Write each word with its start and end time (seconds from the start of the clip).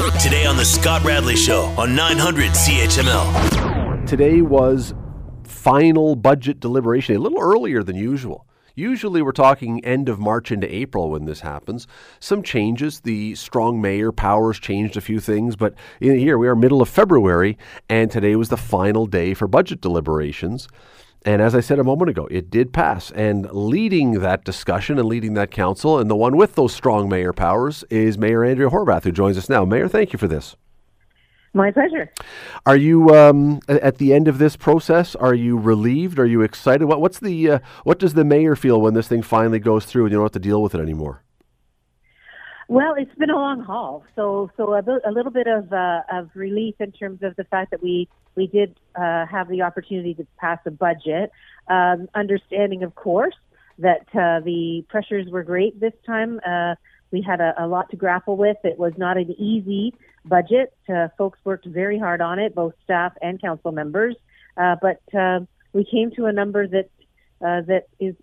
Today 0.00 0.46
on 0.46 0.56
The 0.56 0.64
Scott 0.64 1.04
Radley 1.04 1.36
Show 1.36 1.64
on 1.76 1.94
900 1.94 2.52
CHML. 2.52 4.06
Today 4.06 4.40
was 4.40 4.94
final 5.44 6.16
budget 6.16 6.58
deliberation, 6.58 7.16
a 7.16 7.18
little 7.18 7.38
earlier 7.38 7.82
than 7.82 7.96
usual. 7.96 8.46
Usually, 8.74 9.20
we're 9.20 9.32
talking 9.32 9.84
end 9.84 10.08
of 10.08 10.18
March 10.18 10.50
into 10.50 10.74
April 10.74 11.10
when 11.10 11.26
this 11.26 11.40
happens. 11.40 11.86
Some 12.18 12.42
changes. 12.42 13.00
The 13.00 13.34
strong 13.34 13.82
mayor 13.82 14.10
powers 14.10 14.58
changed 14.58 14.96
a 14.96 15.02
few 15.02 15.20
things, 15.20 15.54
but 15.54 15.74
here 16.00 16.38
we 16.38 16.48
are, 16.48 16.56
middle 16.56 16.80
of 16.80 16.88
February, 16.88 17.58
and 17.90 18.10
today 18.10 18.36
was 18.36 18.48
the 18.48 18.56
final 18.56 19.04
day 19.04 19.34
for 19.34 19.46
budget 19.46 19.82
deliberations. 19.82 20.66
And 21.24 21.42
as 21.42 21.54
I 21.54 21.60
said 21.60 21.78
a 21.78 21.84
moment 21.84 22.08
ago, 22.10 22.26
it 22.30 22.50
did 22.50 22.72
pass. 22.72 23.10
And 23.10 23.50
leading 23.52 24.20
that 24.20 24.44
discussion 24.44 24.98
and 24.98 25.06
leading 25.06 25.34
that 25.34 25.50
council, 25.50 25.98
and 25.98 26.10
the 26.10 26.16
one 26.16 26.36
with 26.36 26.54
those 26.54 26.74
strong 26.74 27.08
mayor 27.08 27.32
powers, 27.32 27.84
is 27.90 28.16
Mayor 28.16 28.44
Andrea 28.44 28.70
Horwath, 28.70 29.04
who 29.04 29.12
joins 29.12 29.36
us 29.36 29.48
now. 29.48 29.64
Mayor, 29.64 29.88
thank 29.88 30.12
you 30.12 30.18
for 30.18 30.28
this. 30.28 30.56
My 31.52 31.72
pleasure. 31.72 32.12
Are 32.64 32.76
you 32.76 33.10
um, 33.10 33.60
at 33.68 33.98
the 33.98 34.14
end 34.14 34.28
of 34.28 34.38
this 34.38 34.56
process? 34.56 35.16
Are 35.16 35.34
you 35.34 35.58
relieved? 35.58 36.18
Are 36.18 36.26
you 36.26 36.42
excited? 36.42 36.86
What, 36.86 37.00
what's 37.00 37.18
the 37.18 37.50
uh, 37.50 37.58
what 37.82 37.98
does 37.98 38.14
the 38.14 38.24
mayor 38.24 38.54
feel 38.54 38.80
when 38.80 38.94
this 38.94 39.08
thing 39.08 39.22
finally 39.22 39.58
goes 39.58 39.84
through 39.84 40.04
and 40.04 40.12
you 40.12 40.18
don't 40.18 40.26
have 40.26 40.32
to 40.32 40.38
deal 40.38 40.62
with 40.62 40.76
it 40.76 40.80
anymore? 40.80 41.24
Well, 42.70 42.94
it's 42.96 43.12
been 43.16 43.30
a 43.30 43.34
long 43.34 43.62
haul, 43.62 44.04
so 44.14 44.48
so 44.56 44.74
a, 44.74 44.80
a 45.04 45.10
little 45.10 45.32
bit 45.32 45.48
of 45.48 45.72
uh, 45.72 46.02
of 46.12 46.30
relief 46.34 46.76
in 46.78 46.92
terms 46.92 47.20
of 47.24 47.34
the 47.34 47.42
fact 47.42 47.72
that 47.72 47.82
we 47.82 48.08
we 48.36 48.46
did 48.46 48.78
uh, 48.94 49.26
have 49.26 49.48
the 49.48 49.62
opportunity 49.62 50.14
to 50.14 50.26
pass 50.38 50.60
a 50.64 50.70
budget. 50.70 51.32
Um, 51.66 52.08
understanding, 52.14 52.84
of 52.84 52.94
course, 52.94 53.34
that 53.78 54.06
uh, 54.14 54.38
the 54.44 54.84
pressures 54.88 55.26
were 55.32 55.42
great 55.42 55.80
this 55.80 55.94
time. 56.06 56.38
Uh, 56.46 56.76
we 57.10 57.22
had 57.22 57.40
a, 57.40 57.54
a 57.58 57.66
lot 57.66 57.90
to 57.90 57.96
grapple 57.96 58.36
with. 58.36 58.58
It 58.62 58.78
was 58.78 58.92
not 58.96 59.16
an 59.16 59.32
easy 59.32 59.92
budget. 60.24 60.72
Uh, 60.88 61.08
folks 61.18 61.40
worked 61.42 61.66
very 61.66 61.98
hard 61.98 62.20
on 62.20 62.38
it, 62.38 62.54
both 62.54 62.74
staff 62.84 63.14
and 63.20 63.40
council 63.42 63.72
members. 63.72 64.14
Uh, 64.56 64.76
but 64.80 65.02
uh, 65.12 65.40
we 65.72 65.84
came 65.84 66.12
to 66.12 66.26
a 66.26 66.32
number 66.32 66.68
that 66.68 66.88
uh, 67.44 67.62
that 67.62 67.88
is 67.98 68.14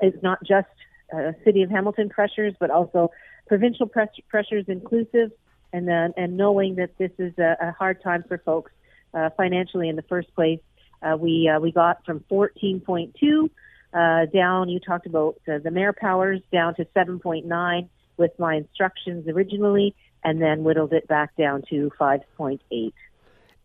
is 0.00 0.14
not 0.22 0.38
just 0.44 0.68
uh, 1.12 1.32
City 1.44 1.62
of 1.62 1.70
Hamilton 1.70 2.08
pressures, 2.08 2.54
but 2.60 2.70
also 2.70 3.10
provincial 3.50 3.88
press- 3.88 4.08
pressures 4.28 4.64
inclusive, 4.68 5.32
and 5.72 5.88
then 5.88 6.14
and 6.16 6.36
knowing 6.36 6.76
that 6.76 6.96
this 6.98 7.10
is 7.18 7.36
a, 7.36 7.56
a 7.60 7.72
hard 7.72 8.00
time 8.00 8.22
for 8.28 8.38
folks 8.38 8.70
uh, 9.12 9.28
financially 9.36 9.88
in 9.88 9.96
the 9.96 10.02
first 10.02 10.32
place. 10.36 10.60
Uh, 11.02 11.16
we 11.16 11.48
uh, 11.48 11.58
we 11.58 11.72
got 11.72 12.04
from 12.06 12.20
14.2 12.30 13.50
uh, 13.92 14.26
down. 14.26 14.68
You 14.68 14.78
talked 14.78 15.06
about 15.06 15.40
uh, 15.48 15.58
the 15.58 15.72
mayor 15.72 15.92
powers 15.92 16.40
down 16.52 16.76
to 16.76 16.84
7.9 16.96 17.88
with 18.16 18.30
my 18.38 18.54
instructions 18.54 19.26
originally, 19.26 19.96
and 20.22 20.40
then 20.40 20.62
whittled 20.62 20.92
it 20.92 21.08
back 21.08 21.34
down 21.34 21.64
to 21.70 21.90
5.8. 22.00 22.92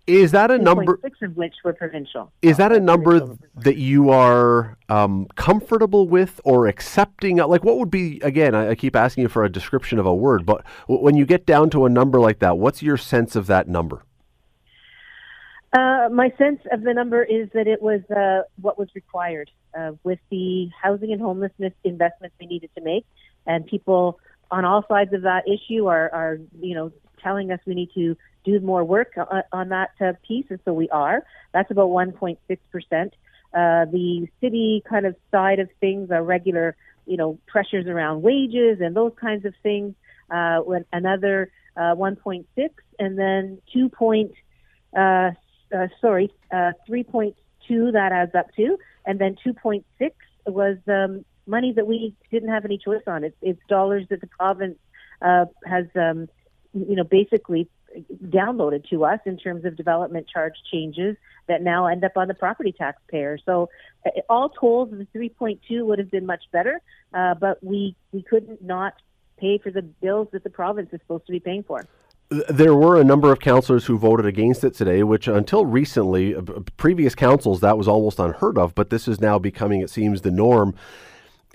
Is 0.07 0.31
that 0.33 0.51
a 0.51 0.59
number? 0.59 0.99
Six 1.01 1.17
of 1.23 1.35
which 1.35 1.55
were 1.63 1.73
provincial. 1.73 2.31
Is 2.43 2.57
that 2.57 2.71
a 2.71 2.79
number 2.79 3.37
that 3.55 3.77
you 3.77 4.11
are 4.11 4.77
um, 4.87 5.25
comfortable 5.35 6.07
with 6.07 6.39
or 6.43 6.67
accepting? 6.67 7.37
Like, 7.37 7.63
what 7.63 7.79
would 7.79 7.89
be? 7.89 8.19
Again, 8.21 8.53
I, 8.53 8.69
I, 8.69 8.75
keep 8.75 8.95
asking 8.95 9.23
you 9.23 9.29
for 9.29 9.43
a 9.43 9.51
description 9.51 9.97
of 9.97 10.05
a 10.05 10.13
word, 10.13 10.45
but 10.45 10.63
w- 10.87 11.03
when 11.03 11.15
you 11.15 11.25
get 11.25 11.47
down 11.47 11.71
to 11.71 11.85
a 11.85 11.89
number 11.89 12.19
like 12.19 12.39
that, 12.39 12.59
what's 12.59 12.83
your 12.83 12.97
sense 12.97 13.35
of 13.35 13.47
that 13.47 13.67
number? 13.67 14.03
Uh, 15.73 16.07
my 16.11 16.31
sense 16.37 16.61
of 16.71 16.83
the 16.83 16.93
number 16.93 17.23
is 17.23 17.49
that 17.53 17.67
it 17.67 17.81
was 17.81 18.01
uh, 18.11 18.43
what 18.61 18.77
was 18.77 18.87
required 18.93 19.49
uh, 19.77 19.93
with 20.03 20.19
the 20.29 20.69
housing 20.81 21.11
and 21.11 21.21
homelessness 21.21 21.73
investments 21.83 22.35
we 22.39 22.45
needed 22.45 22.69
to 22.75 22.81
make, 22.81 23.05
and 23.47 23.65
people 23.65 24.19
on 24.51 24.65
all 24.65 24.85
sides 24.87 25.13
of 25.13 25.23
that 25.23 25.43
issue 25.47 25.87
are, 25.87 26.13
are 26.13 26.37
you 26.61 26.75
know 26.75 26.91
telling 27.21 27.51
us 27.51 27.59
we 27.65 27.73
need 27.73 27.89
to 27.95 28.15
do 28.45 28.59
more 28.59 28.83
work 28.83 29.13
on, 29.17 29.43
on 29.51 29.69
that 29.69 29.91
uh, 29.99 30.13
piece, 30.27 30.45
and 30.49 30.59
so 30.65 30.73
we 30.73 30.89
are. 30.89 31.25
That's 31.53 31.71
about 31.71 31.89
1.6 31.89 32.37
percent. 32.71 33.13
Uh, 33.53 33.85
the 33.85 34.27
city 34.41 34.83
kind 34.87 35.05
of 35.05 35.15
side 35.31 35.59
of 35.59 35.69
things 35.79 36.11
are 36.11 36.23
regular, 36.23 36.75
you 37.05 37.17
know, 37.17 37.39
pressures 37.47 37.87
around 37.87 38.21
wages 38.21 38.81
and 38.81 38.95
those 38.95 39.13
kinds 39.19 39.45
of 39.45 39.53
things. 39.63 39.95
Uh, 40.29 40.57
when 40.59 40.83
another 40.91 41.51
uh, 41.77 41.95
1.6, 41.95 42.45
and 42.99 43.17
then 43.17 43.61
2. 43.73 43.89
Point, 43.89 44.31
uh, 44.97 45.31
uh, 45.75 45.87
sorry, 46.01 46.31
uh, 46.51 46.71
3.2 46.89 47.33
that 47.93 48.11
adds 48.11 48.33
up 48.35 48.47
to, 48.55 48.77
and 49.05 49.19
then 49.19 49.35
2.6 49.45 49.83
was 50.47 50.77
um, 50.87 51.25
money 51.47 51.73
that 51.73 51.87
we 51.87 52.15
didn't 52.31 52.49
have 52.49 52.65
any 52.65 52.77
choice 52.77 53.03
on. 53.07 53.23
It's, 53.23 53.37
it's 53.41 53.61
dollars 53.67 54.05
that 54.09 54.21
the 54.21 54.27
province 54.27 54.77
uh, 55.21 55.45
has, 55.65 55.85
um, 55.95 56.27
you 56.73 56.95
know, 56.95 57.03
basically 57.03 57.67
downloaded 58.25 58.87
to 58.89 59.05
us 59.05 59.19
in 59.25 59.37
terms 59.37 59.65
of 59.65 59.75
development 59.75 60.27
charge 60.27 60.53
changes 60.71 61.15
that 61.47 61.61
now 61.61 61.87
end 61.87 62.03
up 62.03 62.13
on 62.15 62.27
the 62.27 62.33
property 62.33 62.71
taxpayer. 62.71 63.37
So, 63.45 63.69
uh, 64.05 64.09
all 64.29 64.49
told, 64.49 64.91
the 64.91 65.07
3.2 65.15 65.85
would 65.85 65.99
have 65.99 66.11
been 66.11 66.25
much 66.25 66.43
better, 66.51 66.81
uh, 67.13 67.35
but 67.35 67.63
we 67.63 67.95
we 68.11 68.23
couldn't 68.23 68.63
not 68.63 68.93
pay 69.37 69.57
for 69.57 69.71
the 69.71 69.81
bills 69.81 70.27
that 70.31 70.43
the 70.43 70.49
province 70.49 70.89
is 70.93 70.99
supposed 71.01 71.25
to 71.25 71.31
be 71.31 71.39
paying 71.39 71.63
for. 71.63 71.85
There 72.29 72.73
were 72.73 72.99
a 72.99 73.03
number 73.03 73.31
of 73.31 73.39
councillors 73.39 73.85
who 73.85 73.99
voted 73.99 74.25
against 74.25 74.63
it 74.63 74.73
today, 74.73 75.03
which 75.03 75.27
until 75.27 75.65
recently, 75.65 76.35
uh, 76.35 76.41
previous 76.75 77.13
councils, 77.13 77.59
that 77.59 77.77
was 77.77 77.87
almost 77.87 78.19
unheard 78.19 78.57
of, 78.57 78.73
but 78.73 78.89
this 78.89 79.07
is 79.07 79.21
now 79.21 79.37
becoming, 79.37 79.81
it 79.81 79.89
seems, 79.89 80.21
the 80.21 80.31
norm. 80.31 80.73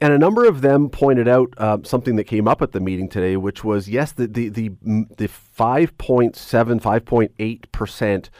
And 0.00 0.14
a 0.14 0.18
number 0.18 0.46
of 0.46 0.62
them 0.62 0.88
pointed 0.88 1.28
out 1.28 1.52
uh, 1.58 1.78
something 1.84 2.16
that 2.16 2.24
came 2.24 2.48
up 2.48 2.62
at 2.62 2.72
the 2.72 2.80
meeting 2.80 3.08
today, 3.08 3.36
which 3.36 3.62
was 3.62 3.88
yes, 3.88 4.12
the 4.12 4.26
the 4.26 4.48
the, 4.48 4.68
the 5.16 5.28
5.7, 5.28 6.32
5.8 6.34 7.72
percent 7.72 8.30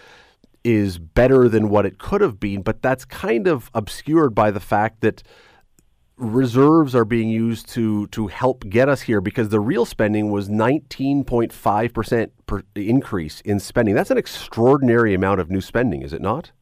is 0.65 0.99
better 0.99 1.49
than 1.49 1.69
what 1.69 1.87
it 1.87 1.99
could 1.99 2.21
have 2.21 2.41
been, 2.41 2.63
but 2.63 2.83
that's 2.83 3.05
kind 3.05 3.47
of 3.47 3.71
obscured 3.75 4.35
by 4.35 4.51
the 4.51 4.61
fact 4.61 5.01
that 5.01 5.23
reserves 6.17 6.95
are 6.95 7.07
being 7.07 7.31
used 7.31 7.67
to 7.71 8.07
to 8.09 8.27
help 8.27 8.69
get 8.69 8.89
us 8.89 9.03
here 9.03 9.23
because 9.23 9.49
the 9.49 9.61
real 9.61 9.87
spending 9.87 10.31
was 10.31 10.49
19.5 10.49 11.93
percent 11.93 12.33
increase 12.75 13.43
in 13.43 13.61
spending. 13.61 13.95
That's 13.95 14.11
an 14.11 14.19
extraordinary 14.19 15.13
amount 15.13 15.41
of 15.41 15.51
new 15.51 15.61
spending, 15.61 16.01
is 16.01 16.15
it 16.15 16.23
not? 16.23 16.53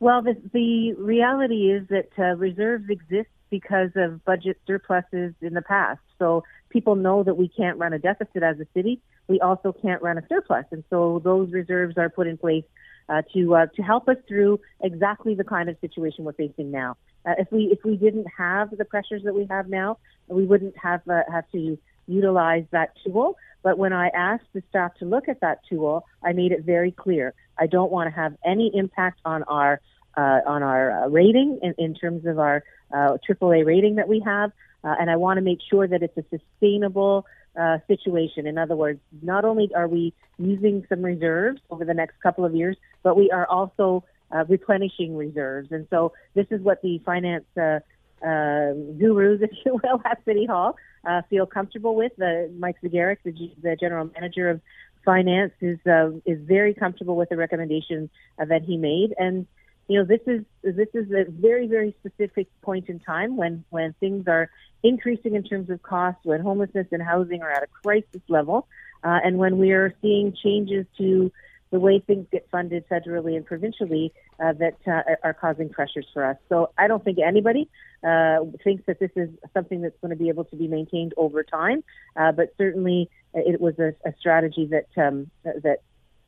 Well, 0.00 0.22
the, 0.22 0.40
the 0.52 0.92
reality 0.94 1.72
is 1.72 1.88
that 1.88 2.10
uh, 2.18 2.36
reserves 2.36 2.88
exist 2.88 3.28
because 3.50 3.90
of 3.96 4.24
budget 4.24 4.58
surpluses 4.66 5.34
in 5.40 5.54
the 5.54 5.62
past. 5.62 6.00
So 6.18 6.44
people 6.70 6.96
know 6.96 7.22
that 7.22 7.36
we 7.36 7.48
can't 7.48 7.78
run 7.78 7.92
a 7.92 7.98
deficit 7.98 8.42
as 8.42 8.58
a 8.60 8.66
city. 8.74 9.00
We 9.28 9.40
also 9.40 9.72
can't 9.72 10.02
run 10.02 10.18
a 10.18 10.26
surplus, 10.28 10.64
and 10.70 10.84
so 10.90 11.20
those 11.22 11.52
reserves 11.52 11.96
are 11.98 12.08
put 12.08 12.26
in 12.26 12.38
place 12.38 12.64
uh, 13.08 13.22
to 13.34 13.54
uh, 13.54 13.66
to 13.76 13.82
help 13.82 14.08
us 14.08 14.16
through 14.26 14.60
exactly 14.82 15.34
the 15.34 15.44
kind 15.44 15.68
of 15.68 15.76
situation 15.80 16.24
we're 16.24 16.32
facing 16.32 16.70
now. 16.70 16.96
Uh, 17.26 17.34
if 17.38 17.50
we 17.50 17.64
if 17.64 17.78
we 17.84 17.96
didn't 17.96 18.26
have 18.36 18.70
the 18.76 18.84
pressures 18.84 19.22
that 19.24 19.34
we 19.34 19.46
have 19.50 19.68
now, 19.68 19.98
we 20.28 20.44
wouldn't 20.44 20.76
have 20.78 21.00
uh, 21.08 21.22
have 21.30 21.50
to 21.52 21.78
utilize 22.06 22.64
that 22.70 22.92
tool. 23.04 23.36
But 23.62 23.76
when 23.78 23.92
I 23.92 24.08
asked 24.08 24.46
the 24.54 24.62
staff 24.70 24.94
to 24.98 25.04
look 25.04 25.28
at 25.28 25.40
that 25.40 25.60
tool, 25.68 26.04
I 26.22 26.32
made 26.32 26.52
it 26.52 26.64
very 26.64 26.90
clear. 26.90 27.34
I 27.58 27.66
don't 27.66 27.90
want 27.90 28.08
to 28.08 28.14
have 28.14 28.34
any 28.44 28.70
impact 28.74 29.20
on 29.24 29.42
our 29.44 29.80
uh, 30.18 30.40
on 30.46 30.62
our 30.62 31.04
uh, 31.04 31.08
rating 31.08 31.60
in, 31.62 31.74
in 31.78 31.94
terms 31.94 32.26
of 32.26 32.38
our 32.38 32.64
uh, 32.92 33.16
AAA 33.28 33.64
rating 33.64 33.94
that 33.96 34.08
we 34.08 34.20
have, 34.20 34.50
uh, 34.82 34.94
and 34.98 35.10
I 35.10 35.16
want 35.16 35.36
to 35.38 35.42
make 35.42 35.60
sure 35.70 35.86
that 35.86 36.02
it's 36.02 36.16
a 36.16 36.24
sustainable 36.36 37.24
uh, 37.58 37.78
situation. 37.86 38.46
In 38.46 38.58
other 38.58 38.74
words, 38.74 39.00
not 39.22 39.44
only 39.44 39.70
are 39.74 39.86
we 39.86 40.12
using 40.38 40.84
some 40.88 41.02
reserves 41.02 41.60
over 41.70 41.84
the 41.84 41.94
next 41.94 42.20
couple 42.20 42.44
of 42.44 42.54
years, 42.54 42.76
but 43.02 43.16
we 43.16 43.30
are 43.30 43.46
also 43.46 44.04
uh, 44.34 44.44
replenishing 44.48 45.16
reserves. 45.16 45.68
And 45.70 45.86
so 45.90 46.12
this 46.34 46.46
is 46.50 46.60
what 46.62 46.82
the 46.82 46.98
finance 47.04 47.44
uh, 47.56 47.80
uh, 48.24 48.74
gurus, 48.98 49.40
if 49.42 49.50
you 49.64 49.80
will, 49.82 50.00
at 50.04 50.24
City 50.24 50.46
Hall 50.46 50.76
uh, 51.04 51.22
feel 51.30 51.46
comfortable 51.46 51.94
with. 51.94 52.12
Mike 52.58 52.76
Zegarac, 52.82 53.18
the, 53.24 53.32
the 53.62 53.76
general 53.76 54.10
manager 54.14 54.50
of 54.50 54.60
finance, 55.04 55.52
is 55.60 55.78
uh, 55.86 56.10
is 56.26 56.38
very 56.42 56.74
comfortable 56.74 57.16
with 57.16 57.28
the 57.28 57.36
recommendation 57.36 58.10
uh, 58.40 58.44
that 58.46 58.62
he 58.62 58.76
made. 58.76 59.14
And 59.18 59.46
you 59.88 59.98
know, 59.98 60.04
this 60.04 60.20
is 60.26 60.44
this 60.62 60.88
is 60.92 61.10
a 61.10 61.24
very 61.30 61.66
very 61.66 61.96
specific 62.00 62.46
point 62.62 62.88
in 62.88 63.00
time 63.00 63.36
when 63.36 63.64
when 63.70 63.94
things 64.00 64.28
are 64.28 64.50
increasing 64.82 65.34
in 65.34 65.42
terms 65.42 65.70
of 65.70 65.82
costs, 65.82 66.20
when 66.24 66.40
homelessness 66.40 66.86
and 66.92 67.02
housing 67.02 67.42
are 67.42 67.50
at 67.50 67.62
a 67.62 67.66
crisis 67.82 68.22
level, 68.28 68.68
uh, 69.02 69.18
and 69.24 69.38
when 69.38 69.58
we 69.58 69.72
are 69.72 69.94
seeing 70.02 70.34
changes 70.42 70.86
to 70.98 71.32
the 71.70 71.80
way 71.80 71.98
things 72.00 72.26
get 72.30 72.48
funded 72.50 72.88
federally 72.88 73.36
and 73.36 73.44
provincially 73.44 74.12
uh, 74.42 74.52
that 74.54 74.76
uh, 74.86 75.02
are 75.22 75.34
causing 75.34 75.68
pressures 75.68 76.06
for 76.14 76.24
us. 76.24 76.36
So 76.48 76.70
I 76.78 76.86
don't 76.88 77.04
think 77.04 77.18
anybody 77.18 77.68
uh, 78.02 78.38
thinks 78.64 78.84
that 78.86 78.98
this 78.98 79.10
is 79.16 79.28
something 79.52 79.82
that's 79.82 79.98
going 80.00 80.10
to 80.10 80.16
be 80.16 80.28
able 80.28 80.44
to 80.44 80.56
be 80.56 80.66
maintained 80.66 81.12
over 81.16 81.42
time, 81.42 81.84
uh, 82.16 82.32
but 82.32 82.54
certainly 82.56 83.10
it 83.34 83.60
was 83.60 83.78
a, 83.78 83.94
a 84.06 84.14
strategy 84.18 84.66
that 84.66 85.02
um, 85.02 85.30
that 85.44 85.78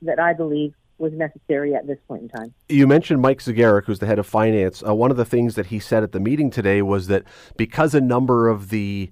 that 0.02 0.18
I 0.18 0.32
believe 0.32 0.74
was 1.00 1.12
necessary 1.12 1.74
at 1.74 1.86
this 1.86 1.98
point 2.06 2.22
in 2.22 2.28
time. 2.28 2.54
You 2.68 2.86
mentioned 2.86 3.20
Mike 3.22 3.40
Zegarac, 3.40 3.84
who's 3.84 3.98
the 3.98 4.06
head 4.06 4.18
of 4.18 4.26
finance. 4.26 4.82
Uh, 4.86 4.94
one 4.94 5.10
of 5.10 5.16
the 5.16 5.24
things 5.24 5.54
that 5.54 5.66
he 5.66 5.78
said 5.78 6.02
at 6.02 6.12
the 6.12 6.20
meeting 6.20 6.50
today 6.50 6.82
was 6.82 7.06
that 7.08 7.24
because 7.56 7.94
a 7.94 8.00
number 8.00 8.48
of 8.48 8.70
the 8.70 9.10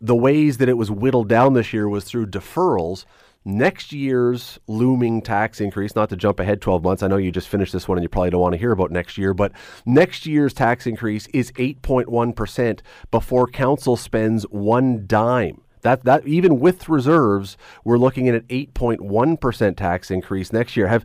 the 0.00 0.14
ways 0.14 0.58
that 0.58 0.68
it 0.68 0.76
was 0.76 0.90
whittled 0.90 1.28
down 1.28 1.54
this 1.54 1.72
year 1.72 1.88
was 1.88 2.04
through 2.04 2.26
deferrals, 2.26 3.06
next 3.44 3.92
year's 3.92 4.58
looming 4.66 5.22
tax 5.22 5.60
increase, 5.60 5.94
not 5.94 6.10
to 6.10 6.16
jump 6.16 6.38
ahead 6.38 6.60
12 6.60 6.82
months, 6.82 7.02
I 7.02 7.08
know 7.08 7.16
you 7.16 7.32
just 7.32 7.48
finished 7.48 7.72
this 7.72 7.88
one 7.88 7.96
and 7.96 8.02
you 8.02 8.08
probably 8.08 8.30
don't 8.30 8.40
want 8.40 8.52
to 8.52 8.58
hear 8.58 8.72
about 8.72 8.90
next 8.90 9.16
year, 9.16 9.32
but 9.32 9.52
next 9.86 10.26
year's 10.26 10.52
tax 10.52 10.86
increase 10.86 11.26
is 11.28 11.50
8.1% 11.52 12.80
before 13.10 13.46
council 13.46 13.96
spends 13.96 14.42
one 14.44 15.06
dime. 15.06 15.62
That 15.82 16.04
that 16.04 16.26
even 16.26 16.60
with 16.60 16.88
reserves, 16.88 17.56
we're 17.84 17.98
looking 17.98 18.28
at 18.28 18.34
an 18.34 18.42
8.1% 18.48 19.76
tax 19.76 20.10
increase 20.10 20.52
next 20.52 20.76
year. 20.76 20.88
Have 20.88 21.04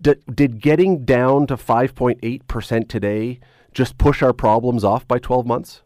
did, 0.00 0.22
did 0.34 0.60
getting 0.60 1.04
down 1.04 1.46
to 1.48 1.56
5.8% 1.56 2.88
today 2.88 3.40
just 3.72 3.98
push 3.98 4.22
our 4.22 4.32
problems 4.32 4.84
off 4.84 5.06
by 5.06 5.18
12 5.18 5.46
months? 5.46 5.82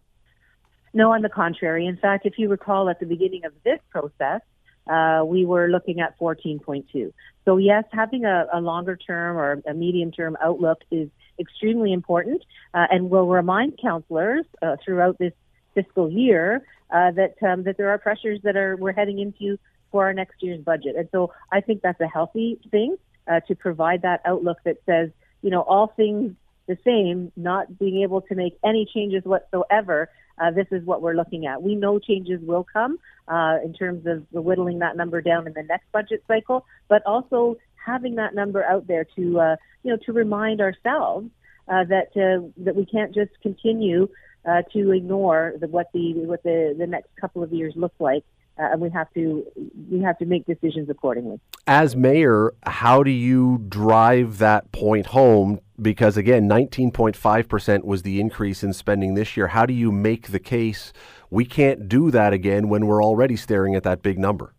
No, 0.93 1.12
on 1.12 1.22
the 1.22 1.28
contrary. 1.28 1.87
In 1.87 1.96
fact, 1.96 2.25
if 2.25 2.38
you 2.38 2.49
recall 2.49 2.88
at 2.88 3.00
the 3.00 3.06
beginning 3.06 3.44
of 3.44 3.52
this 3.64 3.81
process, 3.90 4.40
uh, 4.87 5.25
we 5.26 5.44
were 5.44 5.69
looking 5.69 6.00
at 6.00 6.19
14.2. 6.19 7.12
So 7.44 7.56
yes, 7.56 7.84
having 7.93 8.25
a, 8.25 8.46
a 8.52 8.61
longer 8.61 8.96
term 8.96 9.37
or 9.37 9.62
a 9.66 9.75
medium 9.75 10.12
term 10.12 10.37
outlook 10.43 10.78
is 10.90 11.08
extremely 11.38 11.93
important, 11.93 12.43
uh, 12.75 12.87
and 12.90 13.11
will 13.11 13.26
remind 13.26 13.78
councillors 13.81 14.44
uh, 14.62 14.76
throughout 14.84 15.19
this 15.19 15.32
fiscal 15.75 16.11
year 16.11 16.65
uh, 16.91 17.11
that 17.12 17.35
um, 17.43 17.65
that 17.65 17.76
there 17.76 17.91
are 17.91 17.99
pressures 17.99 18.41
that 18.43 18.56
are 18.56 18.76
we're 18.76 18.93
heading 18.93 19.19
into 19.19 19.59
for 19.91 20.05
our 20.05 20.12
next 20.12 20.43
year's 20.43 20.61
budget. 20.61 20.97
And 20.97 21.09
so 21.12 21.32
I 21.53 21.61
think 21.61 21.82
that's 21.82 22.00
a 22.00 22.09
healthy 22.09 22.59
thing 22.71 22.97
uh, 23.31 23.41
to 23.49 23.55
provide 23.55 24.03
that 24.03 24.21
outlook 24.25 24.59
that 24.65 24.79
says, 24.87 25.11
you 25.43 25.50
know, 25.50 25.62
all 25.62 25.88
things 25.97 26.35
the 26.67 26.79
same, 26.85 27.31
not 27.37 27.79
being 27.79 28.03
able 28.03 28.23
to 28.23 28.35
make 28.35 28.59
any 28.65 28.88
changes 28.93 29.23
whatsoever, 29.25 30.11
uh, 30.38 30.50
this 30.50 30.67
is 30.71 30.85
what 30.85 31.03
we're 31.03 31.15
looking 31.15 31.47
at. 31.47 31.62
We 31.62 31.75
know 31.75 31.99
changes 31.99 32.41
will 32.43 32.67
come 32.73 32.99
uh, 33.29 33.59
in 33.65 33.73
terms 33.73 34.06
of 34.06 34.25
whittling 34.32 34.81
that 34.81 34.97
number 34.97 35.21
down 35.21 35.47
in 35.47 35.53
the 35.53 35.62
next 35.62 35.91
budget 35.93 36.25
cycle, 36.26 36.67
but 36.88 37.03
also 37.06 37.56
having 37.75 38.17
that 38.17 38.35
number 38.35 38.65
out 38.65 38.87
there 38.87 39.06
to 39.17 39.41
uh, 39.41 39.56
you 39.82 39.91
know 39.91 39.99
to 40.06 40.12
remind 40.12 40.61
ourselves 40.61 41.29
uh, 41.69 41.85
that 41.85 42.09
uh, 42.17 42.47
that 42.56 42.75
we 42.75 42.85
can't 42.85 43.15
just 43.15 43.31
continue 43.43 44.09
uh, 44.46 44.62
to 44.73 44.93
ignore 44.93 45.55
the, 45.61 45.69
what 45.69 45.91
the 45.93 46.12
what 46.26 46.43
the, 46.43 46.75
the 46.79 46.87
next 46.87 47.08
couple 47.20 47.43
of 47.43 47.52
years 47.52 47.73
look 47.76 47.94
like 47.99 48.25
uh, 48.58 48.69
and 48.73 48.81
we 48.81 48.91
have 48.91 49.12
to 49.14 49.44
we 49.91 50.00
have 50.00 50.17
to 50.19 50.26
make 50.26 50.46
decisions 50.46 50.88
accordingly. 50.88 51.41
As 51.67 51.96
mayor, 51.96 52.55
how 52.64 53.02
do 53.02 53.11
you 53.11 53.64
drive 53.69 54.38
that 54.38 54.70
point 54.73 55.06
home? 55.06 55.61
Because 55.81 56.17
again, 56.17 56.49
19.5% 56.49 57.85
was 57.85 58.02
the 58.02 58.20
increase 58.20 58.62
in 58.62 58.73
spending 58.73 59.14
this 59.14 59.37
year. 59.37 59.49
How 59.49 59.67
do 59.67 59.75
you 59.75 59.91
make 59.91 60.29
the 60.29 60.38
case 60.38 60.93
we 61.31 61.44
can't 61.44 61.88
do 61.88 62.12
that 62.12 62.32
again 62.32 62.69
when 62.69 62.87
we're 62.87 63.02
already 63.02 63.35
staring 63.35 63.75
at 63.75 63.82
that 63.82 64.02
big 64.02 64.19
number? 64.19 64.55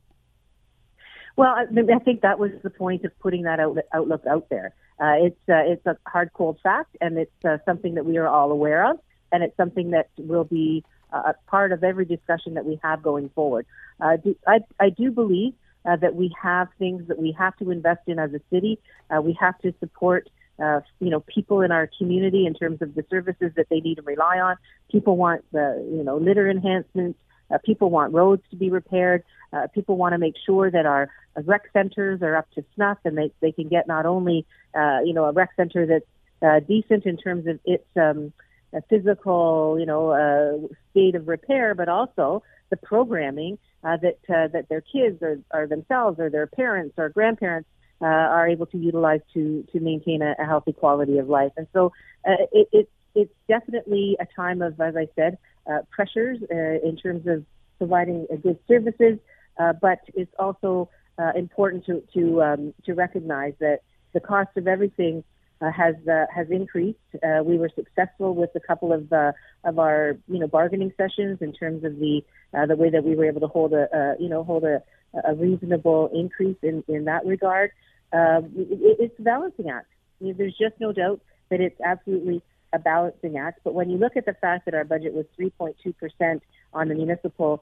Well, 1.37 1.53
I, 1.53 1.63
I 1.63 1.99
think 1.99 2.21
that 2.21 2.37
was 2.37 2.51
the 2.63 2.69
point 2.69 3.05
of 3.05 3.17
putting 3.19 3.43
that 3.43 3.59
out, 3.59 3.77
outlook 3.93 4.25
out 4.25 4.49
there. 4.49 4.73
Uh, 4.99 5.15
it's 5.19 5.39
uh, 5.49 5.63
it's 5.65 5.85
a 5.85 5.97
hard, 6.05 6.31
cold 6.33 6.57
fact, 6.63 6.95
and 7.01 7.17
it's 7.17 7.45
uh, 7.45 7.57
something 7.65 7.95
that 7.95 8.05
we 8.05 8.17
are 8.17 8.27
all 8.27 8.51
aware 8.51 8.89
of, 8.89 8.97
and 9.35 9.43
it's 9.43 9.57
something 9.57 9.91
that 9.91 10.07
will 10.17 10.45
be 10.45 10.83
uh, 11.11 11.33
part 11.47 11.73
of 11.73 11.83
every 11.83 12.05
discussion 12.05 12.53
that 12.53 12.65
we 12.65 12.79
have 12.81 13.03
going 13.03 13.29
forward. 13.35 13.65
Uh, 13.99 14.15
do, 14.15 14.35
I, 14.47 14.59
I 14.79 14.89
do 14.89 15.11
believe 15.11 15.53
uh, 15.85 15.97
that 15.97 16.15
we 16.15 16.33
have 16.41 16.69
things 16.79 17.07
that 17.09 17.19
we 17.19 17.33
have 17.37 17.55
to 17.57 17.69
invest 17.69 18.01
in 18.07 18.17
as 18.17 18.33
a 18.33 18.39
city. 18.49 18.79
Uh, 19.09 19.21
we 19.21 19.37
have 19.39 19.57
to 19.59 19.73
support, 19.81 20.29
uh, 20.57 20.79
you 20.99 21.09
know, 21.09 21.19
people 21.19 21.61
in 21.61 21.71
our 21.71 21.89
community 21.97 22.45
in 22.45 22.53
terms 22.53 22.81
of 22.81 22.95
the 22.95 23.05
services 23.09 23.51
that 23.57 23.67
they 23.69 23.81
need 23.81 23.97
and 23.97 24.07
rely 24.07 24.39
on. 24.39 24.55
People 24.89 25.17
want 25.17 25.43
the, 25.51 25.85
you 25.91 26.03
know, 26.03 26.17
litter 26.17 26.49
enhancements. 26.49 27.19
Uh, 27.51 27.57
people 27.63 27.89
want 27.89 28.13
roads 28.13 28.41
to 28.49 28.55
be 28.55 28.69
repaired. 28.69 29.21
Uh, 29.51 29.67
people 29.67 29.97
want 29.97 30.13
to 30.13 30.17
make 30.17 30.35
sure 30.45 30.71
that 30.71 30.85
our 30.85 31.09
rec 31.43 31.63
centers 31.73 32.21
are 32.21 32.35
up 32.37 32.49
to 32.51 32.63
snuff 32.73 32.97
and 33.03 33.17
they, 33.17 33.31
they 33.41 33.51
can 33.51 33.67
get 33.67 33.85
not 33.85 34.05
only, 34.05 34.45
uh, 34.73 34.99
you 35.03 35.13
know, 35.13 35.25
a 35.25 35.33
rec 35.33 35.51
center 35.57 35.85
that's 35.85 36.05
uh, 36.41 36.59
decent 36.61 37.05
in 37.05 37.17
terms 37.17 37.45
of 37.47 37.59
its 37.65 37.85
um, 37.95 38.33
a 38.75 38.81
physical, 38.89 39.77
you 39.79 39.85
know, 39.85 40.09
uh, 40.09 40.75
state 40.91 41.15
of 41.15 41.27
repair, 41.27 41.73
but 41.73 41.87
also 41.89 42.43
the 42.69 42.77
programming 42.77 43.57
uh, 43.83 43.97
that 43.97 44.19
uh, 44.29 44.47
that 44.53 44.67
their 44.69 44.81
kids 44.81 45.21
or, 45.21 45.39
or 45.53 45.67
themselves 45.67 46.19
or 46.19 46.29
their 46.29 46.47
parents 46.47 46.93
or 46.97 47.09
grandparents 47.09 47.69
uh, 48.01 48.05
are 48.05 48.47
able 48.47 48.65
to 48.65 48.77
utilize 48.77 49.21
to 49.33 49.65
to 49.71 49.79
maintain 49.79 50.21
a, 50.21 50.35
a 50.39 50.45
healthy 50.45 50.73
quality 50.73 51.17
of 51.17 51.29
life. 51.29 51.53
And 51.57 51.67
so 51.73 51.91
uh, 52.27 52.45
it, 52.51 52.67
it, 52.71 52.89
it's 53.13 53.33
definitely 53.47 54.17
a 54.19 54.27
time 54.35 54.61
of, 54.61 54.79
as 54.81 54.95
I 54.97 55.07
said, 55.15 55.37
uh, 55.71 55.79
pressures 55.89 56.39
uh, 56.51 56.87
in 56.87 56.97
terms 56.97 57.25
of 57.27 57.45
providing 57.77 58.27
uh, 58.31 58.35
good 58.35 58.59
services, 58.67 59.19
uh, 59.57 59.73
but 59.81 59.99
it's 60.13 60.33
also 60.37 60.89
uh, 61.17 61.31
important 61.35 61.85
to 61.85 62.03
to 62.13 62.43
um, 62.43 62.73
to 62.85 62.93
recognize 62.93 63.53
that 63.59 63.79
the 64.13 64.19
cost 64.19 64.49
of 64.57 64.67
everything 64.67 65.23
uh, 65.61 65.71
has 65.71 65.95
uh, 66.07 66.25
has 66.33 66.47
increased. 66.49 66.99
Uh, 67.23 67.43
we 67.43 67.57
were 67.57 67.69
successful 67.75 68.35
with 68.35 68.49
a 68.55 68.59
couple 68.59 68.91
of 68.91 69.11
uh, 69.11 69.31
of 69.63 69.79
our 69.79 70.17
you 70.27 70.39
know 70.39 70.47
bargaining 70.47 70.91
sessions 70.97 71.39
in 71.41 71.53
terms 71.53 71.83
of 71.83 71.97
the 71.97 72.21
uh, 72.53 72.65
the 72.65 72.75
way 72.75 72.89
that 72.89 73.03
we 73.03 73.15
were 73.15 73.25
able 73.25 73.41
to 73.41 73.47
hold 73.47 73.73
a 73.73 74.15
you 74.19 74.29
know 74.29 74.43
hold 74.43 74.63
a, 74.63 74.81
a 75.27 75.33
reasonable 75.35 76.09
increase 76.13 76.57
in 76.61 76.83
in 76.87 77.05
that 77.05 77.25
regard. 77.25 77.71
Um, 78.13 78.51
it, 78.55 78.97
it's 78.99 79.19
a 79.19 79.23
balancing 79.23 79.69
act. 79.69 79.87
I 80.19 80.25
mean, 80.25 80.35
there's 80.37 80.57
just 80.57 80.75
no 80.79 80.91
doubt 80.91 81.21
that 81.49 81.61
it's 81.61 81.79
absolutely 81.81 82.41
a 82.73 82.79
balancing 82.79 83.37
act. 83.37 83.61
But 83.63 83.73
when 83.73 83.89
you 83.89 83.97
look 83.97 84.17
at 84.17 84.25
the 84.25 84.33
fact 84.33 84.65
that 84.65 84.73
our 84.73 84.83
budget 84.83 85.13
was 85.13 85.25
3.2 85.39 85.97
percent 85.97 86.43
on 86.73 86.89
the 86.89 86.95
municipal 86.95 87.61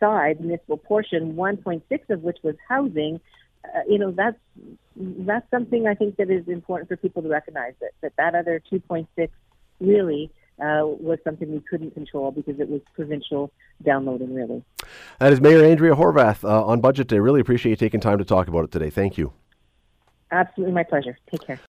side, 0.00 0.40
municipal 0.40 0.76
portion, 0.76 1.34
1.6 1.34 2.10
of 2.10 2.22
which 2.22 2.38
was 2.42 2.56
housing, 2.68 3.20
uh, 3.64 3.80
you 3.88 3.98
know 3.98 4.10
that's 4.10 4.38
that's 4.96 5.48
something 5.50 5.86
I 5.86 5.94
think 5.94 6.16
that 6.16 6.30
is 6.30 6.46
important 6.48 6.88
for 6.88 6.96
people 6.96 7.22
to 7.22 7.28
recognize 7.28 7.74
that 7.80 7.90
that, 8.02 8.12
that 8.16 8.34
other 8.34 8.62
2.6 8.72 9.06
really 9.80 10.30
uh, 10.60 10.82
was 10.84 11.18
something 11.24 11.50
we 11.50 11.60
couldn't 11.60 11.92
control 11.92 12.30
because 12.30 12.60
it 12.60 12.68
was 12.68 12.80
provincial 12.94 13.50
downloading, 13.84 14.34
really. 14.34 14.62
That 15.18 15.32
is 15.32 15.40
Mayor 15.40 15.64
Andrea 15.64 15.94
Horwath 15.94 16.44
uh, 16.44 16.64
on 16.64 16.80
Budget 16.80 17.08
Day. 17.08 17.18
Really 17.18 17.40
appreciate 17.40 17.70
you 17.70 17.76
taking 17.76 18.00
time 18.00 18.18
to 18.18 18.24
talk 18.24 18.48
about 18.48 18.64
it 18.64 18.70
today. 18.70 18.90
Thank 18.90 19.18
you. 19.18 19.32
Absolutely, 20.30 20.74
my 20.74 20.84
pleasure. 20.84 21.18
Take 21.30 21.46
care. 21.46 21.60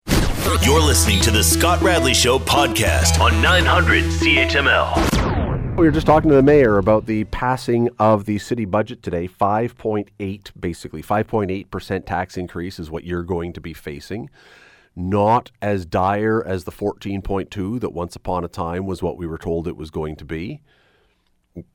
You're 0.63 0.81
listening 0.81 1.19
to 1.21 1.31
the 1.31 1.43
Scott 1.43 1.81
Radley 1.81 2.13
Show 2.13 2.39
podcast 2.39 3.19
on 3.19 3.41
900 3.41 4.03
CHML. 4.03 5.14
We 5.77 5.85
were 5.85 5.91
just 5.91 6.07
talking 6.07 6.29
to 6.29 6.35
the 6.37 6.41
mayor 6.41 6.77
about 6.77 7.05
the 7.05 7.25
passing 7.25 7.89
of 7.99 8.23
the 8.23 8.37
city 8.37 8.63
budget 8.63 9.03
today. 9.03 9.27
5.8, 9.27 10.51
basically, 10.57 11.03
5.8% 11.03 12.05
tax 12.05 12.37
increase 12.37 12.79
is 12.79 12.89
what 12.89 13.03
you're 13.03 13.23
going 13.23 13.51
to 13.51 13.59
be 13.59 13.73
facing. 13.73 14.29
Not 14.95 15.51
as 15.61 15.85
dire 15.85 16.41
as 16.41 16.63
the 16.63 16.71
14.2 16.71 17.81
that 17.81 17.91
once 17.91 18.15
upon 18.15 18.45
a 18.45 18.47
time 18.47 18.85
was 18.85 19.03
what 19.03 19.17
we 19.17 19.27
were 19.27 19.37
told 19.37 19.67
it 19.67 19.75
was 19.75 19.91
going 19.91 20.15
to 20.15 20.23
be. 20.23 20.61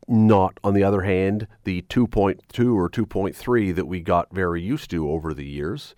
Not, 0.08 0.58
on 0.64 0.72
the 0.72 0.82
other 0.82 1.02
hand, 1.02 1.46
the 1.64 1.82
2.2 1.82 2.74
or 2.74 2.88
2.3 2.88 3.74
that 3.74 3.86
we 3.86 4.00
got 4.00 4.32
very 4.32 4.62
used 4.62 4.88
to 4.92 5.10
over 5.10 5.34
the 5.34 5.46
years. 5.46 5.94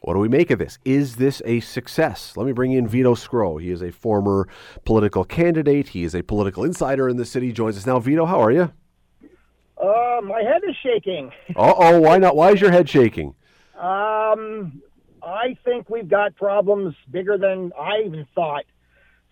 What 0.00 0.14
do 0.14 0.18
we 0.18 0.28
make 0.28 0.50
of 0.50 0.58
this? 0.58 0.78
Is 0.84 1.16
this 1.16 1.42
a 1.44 1.60
success? 1.60 2.36
Let 2.36 2.46
me 2.46 2.52
bring 2.52 2.72
in 2.72 2.88
Vito 2.88 3.14
Sgro. 3.14 3.60
He 3.60 3.70
is 3.70 3.82
a 3.82 3.92
former 3.92 4.48
political 4.84 5.24
candidate. 5.24 5.88
He 5.88 6.02
is 6.02 6.14
a 6.14 6.22
political 6.22 6.64
insider 6.64 7.08
in 7.08 7.18
the 7.18 7.24
city. 7.24 7.48
He 7.48 7.52
joins 7.52 7.76
us 7.76 7.86
now. 7.86 8.00
Vito, 8.00 8.24
how 8.24 8.40
are 8.40 8.50
you? 8.50 8.72
Uh, 9.76 10.20
my 10.24 10.42
head 10.42 10.62
is 10.68 10.76
shaking. 10.82 11.30
Uh 11.56 11.74
oh, 11.76 12.00
why 12.00 12.18
not? 12.18 12.34
Why 12.34 12.50
is 12.50 12.60
your 12.60 12.70
head 12.72 12.88
shaking? 12.88 13.34
Um, 13.78 14.80
I 15.22 15.56
think 15.64 15.90
we've 15.90 16.08
got 16.08 16.34
problems 16.36 16.94
bigger 17.10 17.36
than 17.36 17.72
I 17.78 18.02
even 18.06 18.26
thought. 18.34 18.64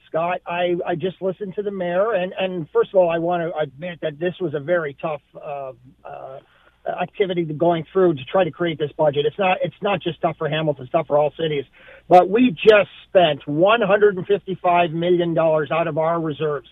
Scott, 0.06 0.40
I, 0.46 0.76
I 0.84 0.96
just 0.96 1.22
listened 1.22 1.54
to 1.54 1.62
the 1.62 1.70
mayor, 1.70 2.12
and, 2.12 2.32
and 2.36 2.68
first 2.72 2.90
of 2.90 2.96
all, 2.96 3.08
I 3.08 3.18
want 3.18 3.42
to 3.42 3.56
admit 3.56 4.00
that 4.02 4.18
this 4.18 4.34
was 4.40 4.54
a 4.54 4.60
very 4.60 4.96
tough 5.00 5.22
uh, 5.36 5.72
uh, 6.04 6.40
activity 6.86 7.44
going 7.44 7.84
through 7.92 8.14
to 8.14 8.24
try 8.24 8.44
to 8.44 8.50
create 8.50 8.78
this 8.78 8.92
budget. 8.96 9.26
It's 9.26 9.38
not 9.38 9.58
it's 9.62 9.74
not 9.82 10.00
just 10.02 10.20
tough 10.20 10.36
for 10.38 10.48
Hamilton, 10.48 10.84
it's 10.84 10.92
tough 10.92 11.06
for 11.06 11.18
all 11.18 11.32
cities. 11.38 11.64
But 12.08 12.28
we 12.28 12.50
just 12.50 12.90
spent 13.08 13.46
155 13.46 14.90
million 14.92 15.34
dollars 15.34 15.70
out 15.70 15.88
of 15.88 15.98
our 15.98 16.20
reserves. 16.20 16.68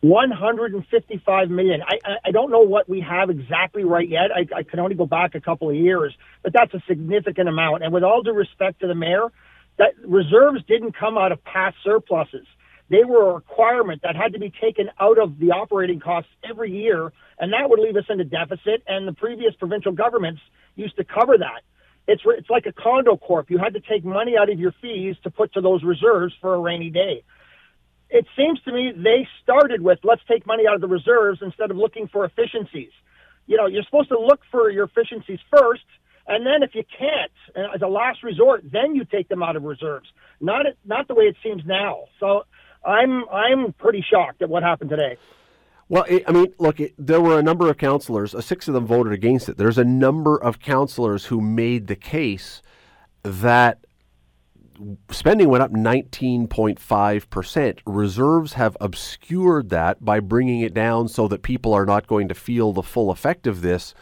155 0.00 1.50
million. 1.50 1.82
I, 1.82 1.98
I 2.26 2.30
don't 2.30 2.52
know 2.52 2.60
what 2.60 2.88
we 2.88 3.00
have 3.00 3.30
exactly 3.30 3.82
right 3.82 4.08
yet. 4.08 4.30
I, 4.32 4.46
I 4.58 4.62
can 4.62 4.78
only 4.78 4.94
go 4.94 5.06
back 5.06 5.34
a 5.34 5.40
couple 5.40 5.68
of 5.68 5.74
years, 5.74 6.14
but 6.44 6.52
that's 6.52 6.72
a 6.72 6.80
significant 6.86 7.48
amount. 7.48 7.82
And 7.82 7.92
with 7.92 8.04
all 8.04 8.22
due 8.22 8.32
respect 8.32 8.80
to 8.80 8.86
the 8.86 8.94
mayor, 8.94 9.26
that 9.78 9.94
reserves 10.04 10.62
didn't 10.68 10.92
come 10.96 11.18
out 11.18 11.32
of 11.32 11.42
past 11.42 11.76
surpluses. 11.82 12.46
They 12.90 13.04
were 13.04 13.30
a 13.30 13.34
requirement 13.34 14.02
that 14.02 14.16
had 14.16 14.32
to 14.32 14.38
be 14.38 14.50
taken 14.50 14.90
out 14.98 15.18
of 15.18 15.38
the 15.38 15.50
operating 15.50 16.00
costs 16.00 16.30
every 16.48 16.70
year, 16.72 17.12
and 17.38 17.52
that 17.52 17.68
would 17.68 17.80
leave 17.80 17.96
us 17.96 18.04
in 18.08 18.20
a 18.20 18.24
deficit. 18.24 18.82
And 18.86 19.06
the 19.06 19.12
previous 19.12 19.54
provincial 19.56 19.92
governments 19.92 20.40
used 20.74 20.96
to 20.96 21.04
cover 21.04 21.36
that. 21.38 21.62
It's 22.06 22.22
it's 22.24 22.48
like 22.48 22.64
a 22.64 22.72
condo 22.72 23.18
corp. 23.18 23.50
You 23.50 23.58
had 23.58 23.74
to 23.74 23.80
take 23.80 24.04
money 24.04 24.36
out 24.40 24.50
of 24.50 24.58
your 24.58 24.72
fees 24.80 25.16
to 25.24 25.30
put 25.30 25.52
to 25.52 25.60
those 25.60 25.82
reserves 25.84 26.34
for 26.40 26.54
a 26.54 26.58
rainy 26.58 26.88
day. 26.88 27.22
It 28.08 28.26
seems 28.34 28.60
to 28.62 28.72
me 28.72 28.92
they 28.96 29.28
started 29.42 29.82
with 29.82 29.98
let's 30.02 30.22
take 30.26 30.46
money 30.46 30.66
out 30.66 30.74
of 30.74 30.80
the 30.80 30.88
reserves 30.88 31.40
instead 31.42 31.70
of 31.70 31.76
looking 31.76 32.08
for 32.08 32.24
efficiencies. 32.24 32.92
You 33.46 33.58
know, 33.58 33.66
you're 33.66 33.82
supposed 33.82 34.08
to 34.08 34.18
look 34.18 34.40
for 34.50 34.70
your 34.70 34.84
efficiencies 34.84 35.38
first, 35.50 35.84
and 36.26 36.46
then 36.46 36.62
if 36.62 36.74
you 36.74 36.84
can't, 36.98 37.32
uh, 37.54 37.74
as 37.74 37.82
a 37.82 37.86
last 37.86 38.22
resort, 38.22 38.62
then 38.70 38.94
you 38.94 39.04
take 39.04 39.28
them 39.28 39.42
out 39.42 39.56
of 39.56 39.64
reserves. 39.64 40.08
Not 40.40 40.64
not 40.86 41.08
the 41.08 41.14
way 41.14 41.24
it 41.24 41.36
seems 41.42 41.62
now. 41.66 42.04
So 42.20 42.44
I'm 42.84 43.28
I'm 43.28 43.72
pretty 43.74 44.04
shocked 44.08 44.42
at 44.42 44.48
what 44.48 44.62
happened 44.62 44.90
today. 44.90 45.16
Well, 45.90 46.04
it, 46.04 46.24
I 46.28 46.32
mean, 46.32 46.52
look, 46.58 46.80
it, 46.80 46.92
there 46.98 47.20
were 47.20 47.38
a 47.38 47.42
number 47.42 47.70
of 47.70 47.78
councillors. 47.78 48.34
Uh, 48.34 48.42
six 48.42 48.68
of 48.68 48.74
them 48.74 48.86
voted 48.86 49.12
against 49.12 49.48
it. 49.48 49.56
There's 49.56 49.78
a 49.78 49.84
number 49.84 50.36
of 50.36 50.60
councillors 50.60 51.26
who 51.26 51.40
made 51.40 51.86
the 51.86 51.96
case 51.96 52.62
that 53.22 53.78
spending 55.10 55.48
went 55.48 55.62
up 55.62 55.72
19.5%. 55.72 57.78
Reserves 57.86 58.52
have 58.52 58.76
obscured 58.80 59.70
that 59.70 60.04
by 60.04 60.20
bringing 60.20 60.60
it 60.60 60.74
down 60.74 61.08
so 61.08 61.26
that 61.28 61.42
people 61.42 61.72
are 61.72 61.86
not 61.86 62.06
going 62.06 62.28
to 62.28 62.34
feel 62.34 62.72
the 62.72 62.82
full 62.82 63.10
effect 63.10 63.46
of 63.46 63.62
this. 63.62 63.94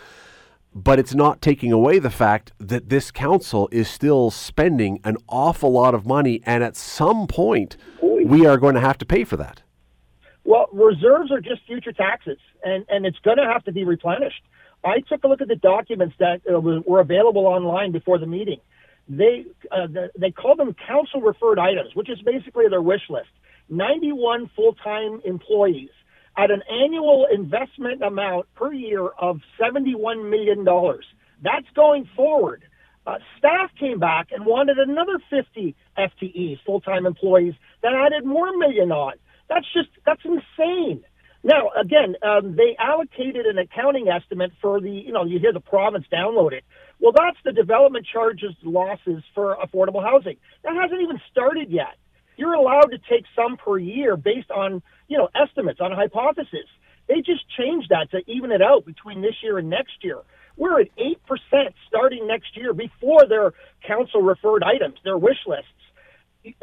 But 0.76 0.99
it's 0.99 1.14
not 1.14 1.40
taking 1.40 1.73
away 1.73 1.99
the 1.99 2.11
fact 2.11 2.52
that 2.59 2.90
this 2.90 3.11
council 3.11 3.66
is 3.73 3.88
still 3.88 4.30
spending 4.30 5.00
an 5.04 5.16
awful 5.26 5.73
lot 5.73 5.95
of 5.95 6.04
money, 6.04 6.42
and 6.45 6.62
at 6.62 6.76
some 6.76 7.26
point, 7.26 7.78
we 8.02 8.45
are 8.45 8.59
going 8.59 8.75
to 8.75 8.80
have 8.83 8.99
to 8.99 9.06
pay 9.06 9.25
for 9.25 9.38
that. 9.38 9.62
Well, 10.45 10.68
reserves 10.75 11.33
are 11.33 11.40
just 11.40 11.62
future 11.66 11.92
taxes, 11.92 12.37
and, 12.62 12.85
and 12.90 13.06
it's 13.06 13.18
going 13.21 13.38
to 13.38 13.45
have 13.50 13.64
to 13.64 13.73
be 13.73 13.85
replenished. 13.85 14.42
I 14.85 15.00
took 15.00 15.25
a 15.25 15.28
look 15.28 15.40
at 15.40 15.49
the 15.49 15.56
documents 15.56 16.14
that 16.18 16.42
uh, 16.47 16.61
were 16.61 17.00
available 17.00 17.47
online 17.47 17.90
before 17.90 18.18
the 18.18 18.26
meeting 18.26 18.61
they 19.09 19.45
uh, 19.71 19.87
the, 19.87 20.11
they 20.18 20.30
call 20.30 20.56
them 20.56 20.75
council 20.87 21.21
referred 21.21 21.59
items, 21.59 21.95
which 21.95 22.11
is 22.11 22.21
basically 22.23 22.68
their 22.68 22.83
wish 22.83 23.02
list. 23.09 23.28
91 23.68 24.50
full 24.54 24.75
time 24.75 25.21
employees 25.25 25.90
at 26.37 26.50
an 26.50 26.62
annual 26.71 27.26
investment 27.33 28.02
amount 28.02 28.47
per 28.55 28.73
year 28.73 29.07
of 29.07 29.40
$71 29.61 30.28
million. 30.31 30.64
That's 31.43 31.66
going 31.75 32.09
forward. 32.14 32.64
Uh, 33.07 33.19
staff 33.38 33.71
came 33.78 33.99
back 33.99 34.28
and 34.33 34.45
wanted 34.45 34.78
another 34.78 35.21
50 35.31 35.76
FTEs, 35.97 36.59
full 36.66 36.81
time 36.81 37.07
employees, 37.07 37.55
that 37.83 37.93
added 37.95 38.26
more 38.26 38.57
million 38.57 38.90
on. 38.90 39.14
That's 39.49 39.66
just, 39.73 39.90
that's 40.05 40.23
insane. 40.25 41.05
Now, 41.45 41.71
again, 41.81 42.16
um, 42.23 42.57
they 42.57 42.75
allocated 42.76 43.47
an 43.47 43.59
accounting 43.59 44.09
estimate 44.09 44.50
for 44.61 44.81
the, 44.81 44.90
you 44.90 45.12
know, 45.12 45.25
you 45.25 45.38
hear 45.38 45.52
the 45.52 45.61
province 45.61 46.05
download 46.12 46.52
it. 46.52 46.64
Well, 46.99 47.12
that's 47.14 47.37
the 47.45 47.52
development 47.52 48.07
charges 48.12 48.50
losses 48.64 49.23
for 49.33 49.57
affordable 49.64 50.02
housing. 50.02 50.38
That 50.64 50.75
hasn't 50.75 51.00
even 51.00 51.21
started 51.31 51.71
yet. 51.71 51.95
You're 52.37 52.55
allowed 52.55 52.90
to 52.90 52.99
take 52.99 53.25
some 53.35 53.57
per 53.57 53.78
year 53.78 54.16
based 54.16 54.50
on, 54.50 54.83
you 55.09 55.19
know, 55.19 55.28
estimates 55.35 55.81
on 55.81 55.93
hypothesis. 55.93 56.66
They 57.09 57.16
just 57.16 57.49
changed 57.57 57.90
that 57.90 58.11
to 58.11 58.23
even 58.31 58.50
it 58.50 58.62
out 58.62 58.85
between 58.85 59.23
this 59.23 59.35
year 59.43 59.59
and 59.59 59.71
next 59.71 60.02
year. 60.02 60.21
We're 60.57 60.81
at 60.81 60.88
8% 60.97 61.16
starting 61.87 62.26
next 62.26 62.57
year 62.57 62.73
before 62.73 63.26
their 63.28 63.52
council 63.87 64.23
referred 64.23 64.62
items, 64.62 64.97
their 65.05 65.19
wish 65.19 65.38
lists. 65.47 65.69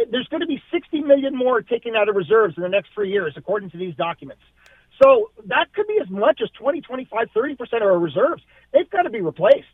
There's 0.10 0.28
going 0.28 0.42
to 0.42 0.48
be 0.48 0.62
60 0.72 1.02
million 1.02 1.36
more 1.36 1.62
taken 1.62 1.96
out 1.96 2.10
of 2.10 2.16
reserves 2.16 2.56
in 2.58 2.64
the 2.64 2.70
next 2.70 2.90
three 2.94 3.12
years, 3.12 3.34
according 3.36 3.70
to 3.72 3.78
these 3.78 3.96
documents. 3.96 4.42
So 5.02 5.32
that 5.46 5.74
could 5.74 5.88
be 5.88 6.00
as 6.02 6.10
much 6.10 6.40
as 6.42 6.50
20, 6.52 6.82
25, 6.82 7.28
30% 7.36 7.60
of 7.60 7.82
our 7.82 8.00
reserves. 8.00 8.44
They've 8.72 8.90
got 8.90 9.04
to 9.04 9.10
be 9.10 9.22
replaced. 9.22 9.66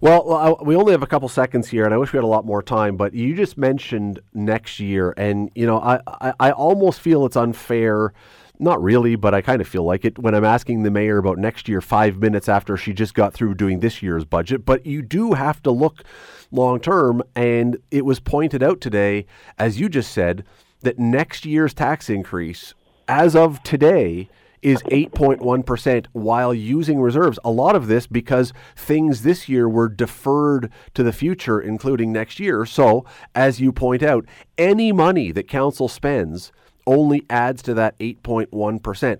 Well, 0.00 0.58
we 0.62 0.76
only 0.76 0.92
have 0.92 1.02
a 1.02 1.06
couple 1.06 1.28
seconds 1.28 1.68
here, 1.68 1.84
and 1.84 1.92
I 1.92 1.98
wish 1.98 2.12
we 2.12 2.16
had 2.16 2.24
a 2.24 2.26
lot 2.26 2.46
more 2.46 2.62
time. 2.62 2.96
But 2.96 3.12
you 3.12 3.34
just 3.36 3.58
mentioned 3.58 4.20
next 4.32 4.80
year, 4.80 5.12
and 5.18 5.50
you 5.54 5.66
know, 5.66 5.78
I, 5.78 6.00
I, 6.06 6.32
I 6.40 6.50
almost 6.52 7.00
feel 7.00 7.26
it's 7.26 7.36
unfair. 7.36 8.14
Not 8.58 8.82
really, 8.82 9.16
but 9.16 9.34
I 9.34 9.40
kind 9.40 9.60
of 9.60 9.68
feel 9.68 9.84
like 9.84 10.04
it 10.04 10.18
when 10.18 10.34
I'm 10.34 10.44
asking 10.44 10.82
the 10.82 10.90
mayor 10.90 11.18
about 11.18 11.38
next 11.38 11.68
year 11.68 11.80
five 11.80 12.18
minutes 12.18 12.48
after 12.48 12.76
she 12.76 12.92
just 12.94 13.14
got 13.14 13.34
through 13.34 13.54
doing 13.54 13.80
this 13.80 14.02
year's 14.02 14.24
budget. 14.24 14.64
But 14.64 14.86
you 14.86 15.02
do 15.02 15.32
have 15.34 15.62
to 15.64 15.70
look 15.70 16.02
long 16.50 16.80
term, 16.80 17.22
and 17.34 17.76
it 17.90 18.06
was 18.06 18.20
pointed 18.20 18.62
out 18.62 18.80
today, 18.80 19.26
as 19.58 19.80
you 19.80 19.90
just 19.90 20.12
said, 20.12 20.44
that 20.80 20.98
next 20.98 21.44
year's 21.44 21.74
tax 21.74 22.08
increase 22.08 22.72
as 23.06 23.36
of 23.36 23.62
today, 23.62 24.30
is 24.62 24.82
8.1% 24.84 26.06
while 26.12 26.52
using 26.54 27.00
reserves. 27.00 27.38
A 27.44 27.50
lot 27.50 27.76
of 27.76 27.86
this 27.86 28.06
because 28.06 28.52
things 28.76 29.22
this 29.22 29.48
year 29.48 29.68
were 29.68 29.88
deferred 29.88 30.70
to 30.94 31.02
the 31.02 31.12
future, 31.12 31.60
including 31.60 32.12
next 32.12 32.38
year. 32.38 32.66
So, 32.66 33.04
as 33.34 33.60
you 33.60 33.72
point 33.72 34.02
out, 34.02 34.26
any 34.58 34.92
money 34.92 35.32
that 35.32 35.48
council 35.48 35.88
spends 35.88 36.52
only 36.86 37.24
adds 37.30 37.62
to 37.62 37.74
that 37.74 37.98
8.1%. 37.98 39.18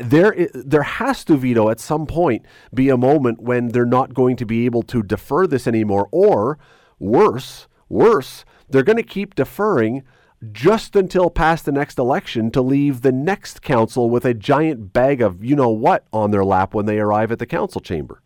There, 0.00 0.48
there 0.54 0.82
has 0.82 1.24
to, 1.24 1.36
Vito 1.36 1.70
at 1.70 1.80
some 1.80 2.06
point 2.06 2.44
be 2.74 2.88
a 2.88 2.96
moment 2.96 3.40
when 3.40 3.68
they're 3.68 3.86
not 3.86 4.14
going 4.14 4.36
to 4.36 4.46
be 4.46 4.64
able 4.66 4.82
to 4.84 5.02
defer 5.02 5.46
this 5.46 5.66
anymore, 5.66 6.08
or 6.12 6.58
worse, 6.98 7.68
worse, 7.88 8.44
they're 8.68 8.82
going 8.82 8.96
to 8.96 9.02
keep 9.02 9.34
deferring 9.34 10.04
just 10.52 10.94
until 10.94 11.30
past 11.30 11.64
the 11.64 11.72
next 11.72 11.98
election 11.98 12.50
to 12.52 12.62
leave 12.62 13.02
the 13.02 13.12
next 13.12 13.62
council 13.62 14.08
with 14.08 14.24
a 14.24 14.34
giant 14.34 14.92
bag 14.92 15.20
of 15.20 15.44
you 15.44 15.56
know 15.56 15.70
what 15.70 16.04
on 16.12 16.30
their 16.30 16.44
lap 16.44 16.74
when 16.74 16.86
they 16.86 16.98
arrive 16.98 17.32
at 17.32 17.38
the 17.38 17.46
council 17.46 17.80
chamber. 17.80 18.22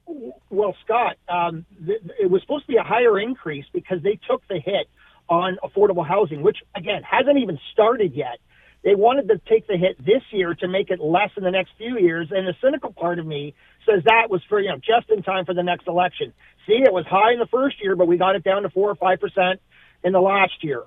Well, 0.50 0.76
Scott, 0.85 1.16
um, 1.28 1.64
th- 1.87 2.02
it 2.21 2.31
was 2.31 2.42
supposed 2.42 2.66
to 2.66 2.73
be 2.73 2.76
a 2.76 2.83
higher 2.83 3.19
increase 3.19 3.64
because 3.73 4.02
they 4.02 4.19
took 4.28 4.47
the 4.49 4.61
hit 4.61 4.88
on 5.28 5.57
affordable 5.64 6.07
housing, 6.07 6.42
which 6.42 6.59
again 6.76 7.02
hasn't 7.02 7.38
even 7.38 7.59
started 7.73 8.12
yet. 8.14 8.38
They 8.85 8.95
wanted 8.97 9.28
to 9.28 9.40
take 9.49 9.66
the 9.69 9.76
hit 9.76 9.97
this 10.04 10.23
year 10.33 10.54
to 10.57 10.69
make 10.69 10.90
it 10.90 11.00
less 11.00 11.31
in 11.37 11.45
the 11.45 11.52
next 11.52 11.71
few 11.78 11.99
years, 11.99 12.28
and 12.31 12.47
the 12.47 12.54
cynical 12.61 12.92
part 12.92 13.21
of 13.21 13.26
me 13.26 13.54
says 13.87 14.02
that 14.04 14.28
was 14.28 14.42
for 14.49 14.61
you 14.61 14.69
know 14.69 14.76
just 14.76 15.09
in 15.09 15.23
time 15.23 15.47
for 15.47 15.54
the 15.54 15.62
next 15.62 15.88
election. 15.88 16.35
See, 16.66 16.75
it 16.75 16.92
was 16.92 17.07
high 17.07 17.33
in 17.33 17.38
the 17.38 17.47
first 17.47 17.83
year, 17.83 17.97
but 17.97 18.07
we 18.07 18.19
got 18.19 18.37
it 18.37 18.45
down 18.45 18.64
to 18.64 18.71
four 18.71 18.90
or 18.90 18.95
five 18.97 19.21
percent 19.21 19.61
in 20.04 20.12
the 20.12 20.21
last 20.21 20.62
year 20.62 20.83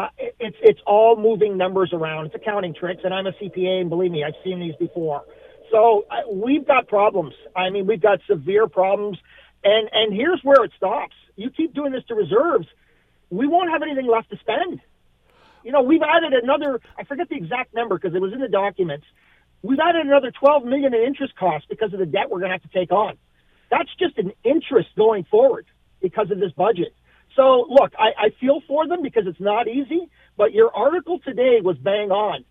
uh, 0.00 0.08
it's 0.38 0.56
it's 0.62 0.80
all 0.86 1.16
moving 1.16 1.56
numbers 1.58 1.90
around. 1.92 2.26
It's 2.26 2.34
accounting 2.34 2.74
tricks, 2.74 3.02
and 3.04 3.12
I'm 3.12 3.26
a 3.26 3.32
CPA, 3.32 3.82
and 3.82 3.90
believe 3.90 4.10
me, 4.10 4.24
I've 4.24 4.38
seen 4.42 4.60
these 4.60 4.74
before. 4.76 5.24
So 5.70 6.06
uh, 6.10 6.32
we've 6.32 6.66
got 6.66 6.88
problems. 6.88 7.34
I 7.54 7.70
mean, 7.70 7.86
we've 7.86 8.00
got 8.00 8.20
severe 8.28 8.66
problems, 8.66 9.18
and 9.62 9.90
and 9.92 10.14
here's 10.14 10.40
where 10.42 10.64
it 10.64 10.72
stops. 10.76 11.14
You 11.36 11.50
keep 11.50 11.74
doing 11.74 11.92
this 11.92 12.04
to 12.08 12.14
reserves, 12.14 12.66
we 13.30 13.46
won't 13.46 13.70
have 13.70 13.82
anything 13.82 14.06
left 14.06 14.30
to 14.30 14.38
spend. 14.38 14.80
You 15.64 15.72
know, 15.72 15.82
we've 15.82 16.02
added 16.02 16.32
another. 16.32 16.80
I 16.98 17.04
forget 17.04 17.28
the 17.28 17.36
exact 17.36 17.74
number 17.74 17.98
because 17.98 18.14
it 18.14 18.22
was 18.22 18.32
in 18.32 18.40
the 18.40 18.48
documents. 18.48 19.06
We've 19.62 19.78
added 19.78 20.06
another 20.06 20.30
12 20.30 20.64
million 20.64 20.94
in 20.94 21.02
interest 21.02 21.36
costs 21.36 21.66
because 21.68 21.92
of 21.92 21.98
the 21.98 22.06
debt 22.06 22.30
we're 22.30 22.38
going 22.38 22.50
to 22.50 22.58
have 22.58 22.62
to 22.62 22.78
take 22.78 22.90
on. 22.90 23.18
That's 23.70 23.90
just 23.98 24.16
an 24.16 24.32
interest 24.42 24.88
going 24.96 25.24
forward 25.30 25.66
because 26.00 26.30
of 26.30 26.40
this 26.40 26.52
budget. 26.52 26.94
So, 27.36 27.66
look, 27.68 27.92
I, 27.98 28.26
I 28.26 28.30
feel 28.40 28.60
for 28.66 28.86
them 28.88 29.02
because 29.02 29.24
it's 29.26 29.40
not 29.40 29.68
easy, 29.68 30.10
but 30.36 30.52
your 30.52 30.74
article 30.74 31.18
today 31.20 31.60
was 31.62 31.76
bang 31.78 32.10
on. 32.10 32.44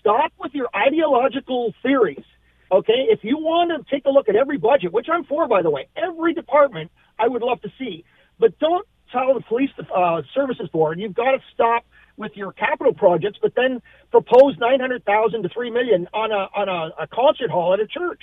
Stop 0.00 0.32
with 0.38 0.52
your 0.54 0.68
ideological 0.76 1.72
theories. 1.82 2.24
Okay, 2.72 3.06
if 3.10 3.20
you 3.22 3.38
want 3.38 3.70
to 3.70 3.90
take 3.94 4.04
a 4.06 4.10
look 4.10 4.28
at 4.28 4.36
every 4.36 4.58
budget, 4.58 4.92
which 4.92 5.06
I'm 5.12 5.24
for, 5.24 5.46
by 5.46 5.62
the 5.62 5.70
way, 5.70 5.88
every 5.96 6.34
department 6.34 6.90
I 7.18 7.28
would 7.28 7.42
love 7.42 7.60
to 7.62 7.68
see, 7.78 8.04
but 8.38 8.58
don't 8.58 8.86
tell 9.12 9.34
the 9.34 9.42
police 9.42 9.70
uh, 9.94 10.22
services 10.34 10.68
board 10.72 10.98
you've 10.98 11.14
got 11.14 11.32
to 11.32 11.38
stop 11.52 11.84
with 12.16 12.32
your 12.34 12.52
capital 12.52 12.92
projects, 12.94 13.38
but 13.40 13.54
then 13.54 13.80
propose 14.10 14.56
nine 14.58 14.80
hundred 14.80 15.04
thousand 15.04 15.42
to 15.42 15.48
three 15.48 15.70
million 15.70 16.08
on 16.12 16.32
a 16.32 16.48
on 16.54 16.68
a, 16.68 17.02
a 17.02 17.06
concert 17.06 17.50
hall 17.50 17.74
at 17.74 17.80
a 17.80 17.86
church. 17.86 18.22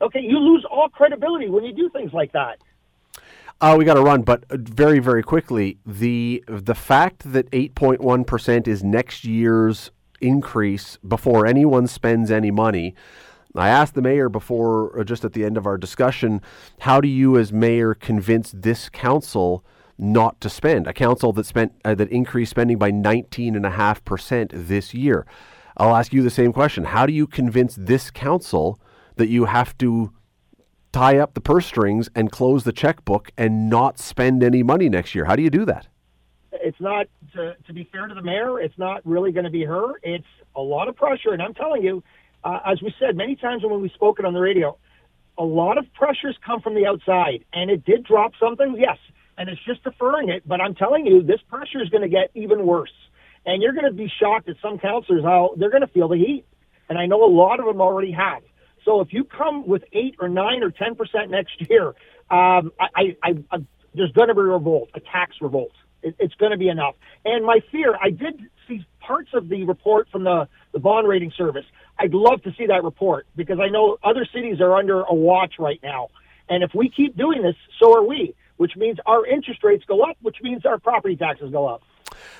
Okay, 0.00 0.20
you 0.20 0.38
lose 0.38 0.64
all 0.70 0.88
credibility 0.88 1.48
when 1.48 1.64
you 1.64 1.72
do 1.72 1.88
things 1.90 2.12
like 2.12 2.32
that. 2.32 2.58
Uh, 3.58 3.74
we 3.78 3.86
got 3.86 3.94
to 3.94 4.02
run, 4.02 4.22
but 4.22 4.44
very, 4.50 4.98
very 4.98 5.22
quickly, 5.22 5.78
the 5.86 6.44
the 6.46 6.74
fact 6.74 7.32
that 7.32 7.50
8.1 7.52 8.26
percent 8.26 8.68
is 8.68 8.84
next 8.84 9.24
year's 9.24 9.90
increase 10.20 10.98
before 11.06 11.46
anyone 11.46 11.86
spends 11.86 12.30
any 12.30 12.50
money. 12.50 12.94
I 13.54 13.68
asked 13.68 13.94
the 13.94 14.02
mayor 14.02 14.28
before, 14.28 14.98
uh, 14.98 15.04
just 15.04 15.24
at 15.24 15.32
the 15.32 15.44
end 15.44 15.56
of 15.56 15.66
our 15.66 15.78
discussion, 15.78 16.42
how 16.80 17.00
do 17.00 17.08
you, 17.08 17.38
as 17.38 17.52
mayor, 17.52 17.94
convince 17.94 18.52
this 18.52 18.90
council 18.90 19.64
not 19.96 20.38
to 20.42 20.50
spend? 20.50 20.86
A 20.86 20.92
council 20.92 21.32
that 21.32 21.46
spent 21.46 21.72
uh, 21.82 21.94
that 21.94 22.10
increased 22.10 22.50
spending 22.50 22.76
by 22.76 22.90
19.5 22.92 24.04
percent 24.04 24.50
this 24.54 24.92
year. 24.92 25.24
I'll 25.78 25.96
ask 25.96 26.12
you 26.12 26.22
the 26.22 26.30
same 26.30 26.52
question. 26.52 26.84
How 26.84 27.06
do 27.06 27.12
you 27.14 27.26
convince 27.26 27.74
this 27.74 28.10
council 28.10 28.78
that 29.16 29.28
you 29.28 29.46
have 29.46 29.76
to 29.78 30.12
tie 30.96 31.18
up 31.18 31.34
the 31.34 31.40
purse 31.42 31.66
strings 31.66 32.08
and 32.14 32.32
close 32.32 32.64
the 32.64 32.72
checkbook 32.72 33.30
and 33.36 33.68
not 33.68 33.98
spend 33.98 34.42
any 34.42 34.62
money 34.62 34.88
next 34.88 35.14
year? 35.14 35.26
How 35.26 35.36
do 35.36 35.42
you 35.42 35.50
do 35.50 35.66
that? 35.66 35.86
It's 36.52 36.80
not, 36.80 37.06
to, 37.34 37.54
to 37.66 37.72
be 37.74 37.86
fair 37.92 38.06
to 38.06 38.14
the 38.14 38.22
mayor, 38.22 38.58
it's 38.58 38.78
not 38.78 39.04
really 39.04 39.30
going 39.30 39.44
to 39.44 39.50
be 39.50 39.62
her. 39.62 39.92
It's 40.02 40.24
a 40.54 40.62
lot 40.62 40.88
of 40.88 40.96
pressure. 40.96 41.34
And 41.34 41.42
I'm 41.42 41.52
telling 41.52 41.82
you, 41.82 42.02
uh, 42.44 42.60
as 42.64 42.80
we 42.80 42.94
said 42.98 43.14
many 43.14 43.36
times 43.36 43.62
when 43.62 43.82
we've 43.82 43.92
spoken 43.92 44.24
on 44.24 44.32
the 44.32 44.40
radio, 44.40 44.78
a 45.36 45.44
lot 45.44 45.76
of 45.76 45.84
pressures 45.92 46.34
come 46.44 46.62
from 46.62 46.74
the 46.74 46.86
outside. 46.86 47.44
And 47.52 47.70
it 47.70 47.84
did 47.84 48.02
drop 48.02 48.32
something, 48.40 48.74
yes. 48.78 48.96
And 49.36 49.50
it's 49.50 49.60
just 49.66 49.84
deferring 49.84 50.30
it. 50.30 50.48
But 50.48 50.62
I'm 50.62 50.74
telling 50.74 51.04
you, 51.04 51.22
this 51.22 51.42
pressure 51.50 51.82
is 51.82 51.90
going 51.90 52.04
to 52.04 52.08
get 52.08 52.30
even 52.34 52.64
worse. 52.64 52.94
And 53.44 53.62
you're 53.62 53.74
going 53.74 53.84
to 53.84 53.92
be 53.92 54.10
shocked 54.18 54.48
at 54.48 54.56
some 54.62 54.78
counselors 54.78 55.22
how 55.22 55.56
they're 55.58 55.70
going 55.70 55.86
to 55.86 55.92
feel 55.92 56.08
the 56.08 56.16
heat. 56.16 56.46
And 56.88 56.96
I 56.96 57.04
know 57.04 57.22
a 57.22 57.28
lot 57.28 57.60
of 57.60 57.66
them 57.66 57.82
already 57.82 58.12
have. 58.12 58.42
So 58.86 59.00
if 59.00 59.12
you 59.12 59.24
come 59.24 59.66
with 59.66 59.82
eight 59.92 60.14
or 60.20 60.28
nine 60.28 60.62
or 60.62 60.70
ten 60.70 60.94
percent 60.94 61.30
next 61.30 61.68
year, 61.68 61.88
um, 62.30 62.72
I, 62.80 62.86
I, 62.94 63.16
I, 63.22 63.34
I, 63.50 63.58
there's 63.94 64.12
going 64.12 64.28
to 64.28 64.34
be 64.34 64.40
a 64.40 64.44
revolt, 64.44 64.90
a 64.94 65.00
tax 65.00 65.36
revolt. 65.40 65.72
It, 66.02 66.14
it's 66.20 66.34
going 66.36 66.52
to 66.52 66.56
be 66.56 66.68
enough. 66.68 66.94
And 67.24 67.44
my 67.44 67.60
fear, 67.72 67.98
I 68.00 68.10
did 68.10 68.40
see 68.68 68.86
parts 69.00 69.30
of 69.34 69.48
the 69.48 69.64
report 69.64 70.08
from 70.10 70.22
the, 70.22 70.48
the 70.72 70.78
bond 70.78 71.08
rating 71.08 71.32
service. 71.36 71.64
I'd 71.98 72.14
love 72.14 72.42
to 72.44 72.54
see 72.56 72.66
that 72.66 72.84
report 72.84 73.26
because 73.34 73.58
I 73.60 73.68
know 73.68 73.98
other 74.04 74.24
cities 74.32 74.60
are 74.60 74.76
under 74.76 75.02
a 75.02 75.14
watch 75.14 75.54
right 75.58 75.80
now. 75.82 76.08
And 76.48 76.62
if 76.62 76.70
we 76.72 76.88
keep 76.88 77.16
doing 77.16 77.42
this, 77.42 77.56
so 77.80 77.92
are 77.96 78.04
we, 78.04 78.34
which 78.56 78.76
means 78.76 78.98
our 79.04 79.26
interest 79.26 79.64
rates 79.64 79.84
go 79.88 80.02
up, 80.02 80.16
which 80.22 80.36
means 80.42 80.64
our 80.64 80.78
property 80.78 81.16
taxes 81.16 81.50
go 81.50 81.66
up. 81.66 81.82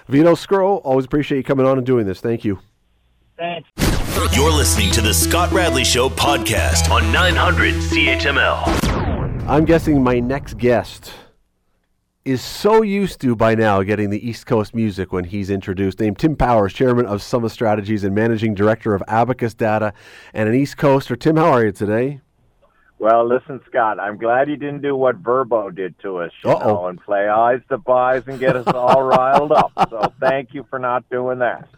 Vito 0.07 0.35
Sgro, 0.35 0.81
always 0.85 1.07
appreciate 1.07 1.39
you 1.39 1.45
coming 1.45 1.67
on 1.67 1.77
and 1.77 1.87
doing 1.87 2.07
this. 2.07 2.21
Thank 2.21 2.45
you. 2.45 2.61
Thanks. 3.37 3.69
You're 4.33 4.53
listening 4.53 4.91
to 4.93 5.01
the 5.01 5.15
Scott 5.15 5.51
Radley 5.53 5.85
Show 5.85 6.09
podcast 6.11 6.91
on 6.91 7.11
900 7.11 7.75
CHML. 7.75 9.47
I'm 9.49 9.65
guessing 9.65 10.03
my 10.03 10.21
next 10.21 10.59
guest 10.59 11.13
is 12.25 12.43
so 12.43 12.83
used 12.83 13.21
to 13.21 13.37
by 13.37 13.55
now 13.55 13.83
getting 13.83 14.11
the 14.11 14.29
East 14.29 14.47
Coast 14.47 14.75
music 14.75 15.13
when 15.13 15.25
he's 15.25 15.49
introduced. 15.49 16.01
Named 16.01 16.19
Tim 16.19 16.37
Powers, 16.37 16.73
chairman 16.75 17.07
of 17.07 17.23
Summa 17.23 17.49
Strategies 17.49 18.05
and 18.05 18.15
managing 18.15 18.55
director 18.55 18.95
of 18.95 19.03
Abacus 19.09 19.55
Data, 19.55 19.95
and 20.35 20.49
an 20.49 20.55
East 20.55 20.77
Coaster. 20.77 21.17
Tim, 21.17 21.37
how 21.37 21.53
are 21.53 21.65
you 21.65 21.73
today? 21.73 22.21
Well, 22.99 23.29
listen, 23.29 23.61
Scott, 23.69 24.01
I'm 24.01 24.17
glad 24.17 24.49
you 24.49 24.57
didn't 24.57 24.81
do 24.81 24.97
what 24.97 25.17
Verbo 25.17 25.69
did 25.71 25.99
to 26.01 26.19
us, 26.19 26.33
you 26.43 26.51
Uh-oh. 26.51 26.67
know, 26.67 26.87
and 26.87 26.99
play 27.01 27.29
eyes 27.29 27.61
to 27.69 27.77
buys 27.77 28.23
and 28.27 28.39
get 28.41 28.57
us 28.57 28.67
all 28.69 29.03
riled 29.17 29.53
up. 29.53 29.71
So 29.91 30.13
thank 30.19 30.55
you 30.55 30.65
for 30.71 30.79
not 30.79 31.09
doing 31.11 31.39
that. 31.41 31.69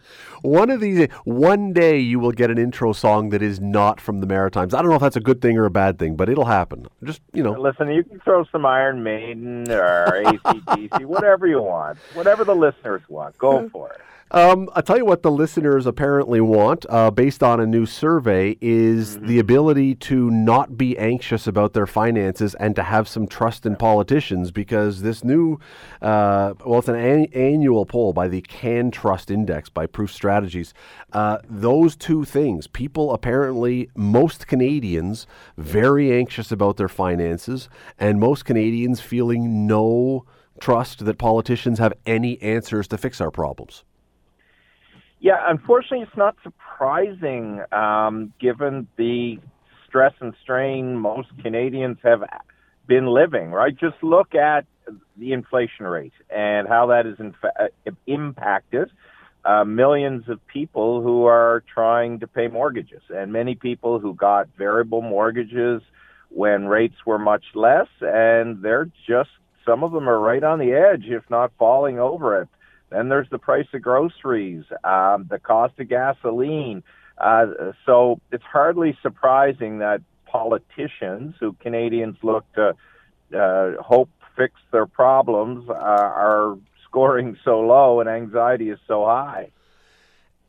One 0.43 0.69
of 0.69 0.79
these, 0.79 1.09
one 1.25 1.73
day 1.73 1.99
you 1.99 2.19
will 2.19 2.31
get 2.31 2.49
an 2.49 2.57
intro 2.57 2.93
song 2.93 3.29
that 3.31 3.41
is 3.41 3.59
not 3.59 3.99
from 3.99 4.21
the 4.21 4.27
Maritimes. 4.27 4.73
I 4.73 4.81
don't 4.81 4.89
know 4.89 4.95
if 4.95 5.01
that's 5.01 5.17
a 5.17 5.21
good 5.21 5.41
thing 5.41 5.57
or 5.57 5.65
a 5.65 5.69
bad 5.71 5.99
thing, 5.99 6.15
but 6.15 6.29
it'll 6.29 6.45
happen. 6.45 6.87
Just 7.03 7.19
you 7.33 7.43
know, 7.43 7.51
Listen, 7.51 7.89
you 7.91 8.05
can 8.05 8.21
throw 8.21 8.45
some 8.45 8.65
Iron 8.65 9.03
Maiden 9.03 9.69
or 9.69 10.05
ACDC, 10.25 11.03
whatever 11.03 11.47
you 11.47 11.61
want, 11.61 11.97
whatever 12.13 12.45
the 12.45 12.55
listeners 12.55 13.01
want. 13.09 13.37
Go 13.37 13.67
for 13.69 13.91
it. 13.91 14.01
Um, 14.31 14.69
I'll 14.75 14.83
tell 14.83 14.97
you 14.97 15.05
what 15.05 15.23
the 15.23 15.31
listeners 15.31 15.87
apparently 15.87 16.39
want, 16.39 16.85
uh, 16.87 17.09
based 17.09 17.41
on 17.41 17.59
a 17.59 17.65
new 17.65 17.87
survey, 17.87 18.57
is 18.61 19.19
the 19.19 19.39
ability 19.39 19.95
to 19.95 20.29
not 20.29 20.77
be 20.77 20.95
anxious 20.99 21.47
about 21.47 21.73
their 21.73 21.87
finances 21.87 22.53
and 22.55 22.75
to 22.75 22.83
have 22.83 23.07
some 23.07 23.25
trust 23.25 23.65
in 23.65 23.75
politicians. 23.75 24.51
Because 24.51 25.01
this 25.01 25.23
new, 25.23 25.59
uh, 26.03 26.53
well, 26.63 26.77
it's 26.77 26.87
an, 26.87 26.95
an 26.95 27.25
annual 27.33 27.87
poll 27.87 28.13
by 28.13 28.27
the 28.27 28.43
CanTrust 28.43 29.31
Index 29.31 29.67
by 29.67 29.87
Proof 29.87 30.11
Strategies. 30.11 30.75
Uh, 31.11 31.39
those 31.49 31.95
two 31.95 32.23
things, 32.23 32.67
people 32.67 33.13
apparently, 33.13 33.89
most 33.95 34.45
Canadians, 34.45 35.25
very 35.57 36.15
anxious 36.15 36.51
about 36.51 36.77
their 36.77 36.87
finances, 36.87 37.67
and 37.97 38.19
most 38.19 38.45
Canadians 38.45 39.01
feeling 39.01 39.65
no 39.65 40.25
trust 40.59 41.03
that 41.05 41.17
politicians 41.17 41.79
have 41.79 41.93
any 42.05 42.39
answers 42.43 42.87
to 42.89 42.97
fix 42.97 43.19
our 43.19 43.31
problems. 43.31 43.83
Yeah, 45.19 45.37
unfortunately, 45.47 46.01
it's 46.07 46.17
not 46.17 46.35
surprising 46.43 47.61
um, 47.71 48.33
given 48.39 48.87
the 48.97 49.39
stress 49.87 50.13
and 50.21 50.33
strain 50.41 50.95
most 50.97 51.27
Canadians 51.41 51.97
have 52.03 52.23
been 52.87 53.07
living, 53.07 53.51
right? 53.51 53.75
Just 53.77 54.01
look 54.01 54.33
at 54.35 54.65
the 55.17 55.33
inflation 55.33 55.85
rate 55.85 56.13
and 56.29 56.67
how 56.67 56.87
that 56.87 57.05
has 57.05 57.15
fa- 57.41 57.69
impacted 58.07 58.89
uh, 59.45 59.63
millions 59.63 60.27
of 60.29 60.45
people 60.47 61.01
who 61.01 61.25
are 61.25 61.63
trying 61.73 62.19
to 62.19 62.27
pay 62.27 62.47
mortgages, 62.47 63.01
and 63.09 63.31
many 63.31 63.55
people 63.55 63.99
who 63.99 64.13
got 64.13 64.47
variable 64.57 65.01
mortgages 65.01 65.81
when 66.29 66.65
rates 66.65 66.95
were 67.05 67.19
much 67.19 67.43
less, 67.55 67.87
and 68.01 68.61
they're 68.61 68.89
just 69.07 69.29
some 69.65 69.83
of 69.83 69.91
them 69.91 70.09
are 70.09 70.19
right 70.19 70.43
on 70.43 70.59
the 70.59 70.73
edge, 70.73 71.05
if 71.05 71.23
not 71.29 71.51
falling 71.57 71.99
over 71.99 72.41
it. 72.41 72.49
Then 72.89 73.09
there's 73.09 73.29
the 73.29 73.37
price 73.37 73.67
of 73.73 73.81
groceries, 73.81 74.63
um, 74.83 75.27
the 75.29 75.39
cost 75.39 75.79
of 75.79 75.89
gasoline. 75.89 76.83
Uh, 77.17 77.47
so 77.85 78.19
it's 78.31 78.43
hardly 78.43 78.97
surprising 79.01 79.79
that 79.79 80.01
politicians, 80.25 81.35
who 81.39 81.53
Canadians 81.53 82.17
look 82.23 82.45
to 82.53 82.75
uh, 83.37 83.81
hope 83.81 84.09
fix 84.35 84.55
their 84.71 84.85
problems, 84.85 85.69
uh, 85.69 85.73
are 85.73 86.57
scoring 86.85 87.37
so 87.43 87.59
low 87.59 87.99
and 87.99 88.09
anxiety 88.09 88.69
is 88.69 88.79
so 88.87 89.05
high. 89.05 89.51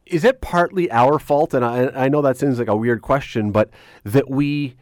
Is 0.06 0.24
it 0.24 0.40
partly 0.40 0.90
our 0.90 1.18
fault? 1.18 1.54
And 1.54 1.64
I, 1.64 1.88
I 1.94 2.08
know 2.08 2.22
that 2.22 2.36
seems 2.36 2.58
like 2.58 2.68
a 2.68 2.76
weird 2.76 3.02
question, 3.02 3.52
but 3.52 3.70
that 4.04 4.30
we 4.30 4.76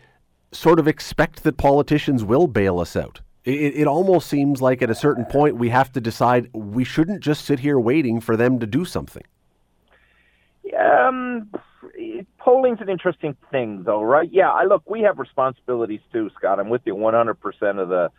sort 0.52 0.78
of 0.78 0.88
expect 0.88 1.42
that 1.42 1.56
politicians 1.56 2.24
will 2.24 2.46
bail 2.46 2.78
us 2.78 2.96
out. 2.96 3.20
It, 3.48 3.80
it 3.80 3.86
almost 3.86 4.28
seems 4.28 4.60
like 4.60 4.82
at 4.82 4.90
a 4.90 4.94
certain 4.94 5.24
point 5.24 5.56
we 5.56 5.70
have 5.70 5.90
to 5.92 6.00
decide 6.00 6.50
we 6.52 6.84
shouldn't 6.84 7.20
just 7.22 7.46
sit 7.46 7.58
here 7.60 7.80
waiting 7.80 8.20
for 8.20 8.36
them 8.36 8.58
to 8.58 8.66
do 8.66 8.84
something. 8.84 9.22
Um, 10.78 11.50
polling's 12.36 12.82
an 12.82 12.90
interesting 12.90 13.36
thing, 13.50 13.84
though, 13.84 14.02
right? 14.02 14.28
Yeah, 14.30 14.50
I 14.50 14.64
look, 14.64 14.82
we 14.88 15.00
have 15.00 15.18
responsibilities 15.18 16.00
too, 16.12 16.30
Scott. 16.36 16.60
I'm 16.60 16.68
with 16.68 16.82
you 16.84 16.94
100% 16.94 17.36
of 17.80 17.88
the 17.88 18.10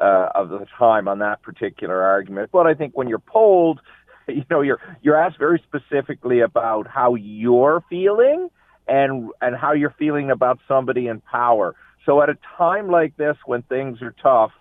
uh, 0.00 0.28
of 0.34 0.48
the 0.48 0.64
time 0.78 1.08
on 1.08 1.18
that 1.18 1.42
particular 1.42 2.02
argument. 2.02 2.50
But 2.50 2.66
I 2.66 2.72
think 2.72 2.96
when 2.96 3.08
you're 3.08 3.18
polled, 3.18 3.80
you 4.28 4.44
know, 4.50 4.62
you're 4.62 4.80
you're 5.02 5.20
asked 5.20 5.38
very 5.38 5.62
specifically 5.66 6.40
about 6.40 6.86
how 6.86 7.14
you're 7.14 7.84
feeling 7.90 8.48
and 8.86 9.30
and 9.42 9.54
how 9.54 9.72
you're 9.72 9.94
feeling 9.98 10.30
about 10.30 10.60
somebody 10.66 11.08
in 11.08 11.20
power. 11.20 11.74
So 12.06 12.22
at 12.22 12.30
a 12.30 12.38
time 12.56 12.88
like 12.90 13.18
this, 13.18 13.36
when 13.44 13.60
things 13.62 14.00
are 14.00 14.14
tough, 14.22 14.52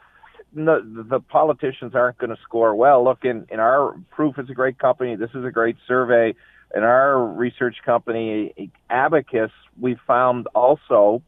no, 0.57 0.81
the 0.81 1.19
politicians 1.19 1.93
aren't 1.95 2.17
going 2.17 2.31
to 2.31 2.41
score 2.43 2.75
well. 2.75 3.03
Look, 3.03 3.23
in, 3.23 3.45
in 3.49 3.59
our 3.59 3.95
proof 4.09 4.39
is 4.39 4.49
a 4.49 4.53
great 4.53 4.79
company. 4.79 5.15
This 5.15 5.29
is 5.35 5.45
a 5.45 5.51
great 5.51 5.77
survey. 5.87 6.33
In 6.75 6.83
our 6.83 7.23
research 7.25 7.77
company, 7.85 8.71
Abacus, 8.89 9.51
we 9.79 9.97
found 10.05 10.47
also 10.53 11.21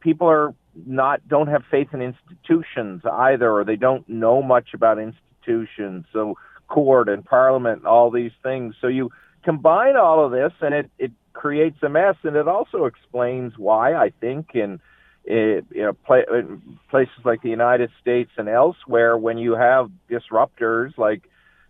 people 0.00 0.28
are 0.28 0.54
not 0.86 1.26
don't 1.28 1.48
have 1.48 1.62
faith 1.70 1.88
in 1.92 2.00
institutions 2.00 3.02
either, 3.04 3.52
or 3.52 3.64
they 3.64 3.76
don't 3.76 4.08
know 4.08 4.42
much 4.42 4.70
about 4.74 4.98
institutions. 4.98 6.06
So 6.12 6.36
court 6.66 7.08
and 7.08 7.24
parliament, 7.24 7.80
and 7.80 7.86
all 7.86 8.10
these 8.10 8.32
things. 8.42 8.74
So 8.80 8.88
you 8.88 9.10
combine 9.44 9.96
all 9.96 10.24
of 10.24 10.32
this, 10.32 10.52
and 10.60 10.74
it 10.74 10.90
it 10.98 11.12
creates 11.34 11.82
a 11.82 11.88
mess, 11.88 12.16
and 12.24 12.36
it 12.36 12.48
also 12.48 12.86
explains 12.86 13.52
why 13.58 13.94
I 13.94 14.12
think 14.20 14.54
in 14.54 14.80
Eh, 15.28 15.60
you 15.70 15.82
know, 15.82 15.92
play, 15.92 16.24
eh, 16.34 16.42
places 16.90 17.14
like 17.24 17.42
the 17.42 17.48
United 17.48 17.90
States 18.00 18.30
and 18.36 18.48
elsewhere, 18.48 19.16
when 19.16 19.38
you 19.38 19.52
have 19.54 19.88
disruptors 20.10 20.98
like 20.98 21.22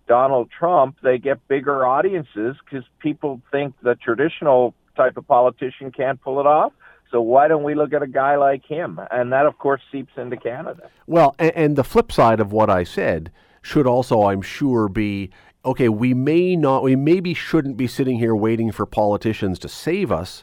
Donald 0.09 0.51
Trump, 0.51 0.97
they 1.03 1.19
get 1.19 1.47
bigger 1.49 1.87
audiences 1.87 2.57
because 2.65 2.85
people 2.99 3.43
think 3.51 3.75
the 3.83 3.95
traditional 3.95 4.75
type 4.97 5.19
of 5.19 5.27
politician 5.27 5.91
can't 5.91 6.21
pull 6.23 6.41
it 6.41 6.47
off. 6.47 6.73
So 7.11 7.21
why 7.21 7.47
don't 7.47 7.63
we 7.63 7.75
look 7.75 7.93
at 7.93 8.03
a 8.03 8.07
guy 8.07 8.37
like 8.37 8.65
him? 8.65 8.99
And 9.11 9.33
that, 9.33 9.45
of 9.45 9.59
course, 9.59 9.83
seeps 9.93 10.13
into 10.17 10.39
Canada. 10.39 10.89
Well, 11.07 11.35
and, 11.39 11.53
and 11.55 11.77
the 11.77 11.85
flip 11.85 12.11
side 12.11 12.41
of 12.41 12.53
what 12.53 12.71
I 12.71 12.85
said 12.85 13.31
should 13.61 13.87
also, 13.87 14.23
I'm 14.25 14.41
sure, 14.41 14.89
be 14.89 15.29
okay. 15.63 15.91
We 15.91 16.15
may 16.15 16.57
not, 16.57 16.83
we 16.83 16.97
maybe 16.97 17.35
shouldn't 17.35 17.77
be 17.77 17.87
sitting 17.87 18.19
here 18.19 18.35
waiting 18.35 18.73
for 18.73 18.87
politicians 18.87 19.59
to 19.59 19.69
save 19.69 20.11
us. 20.11 20.43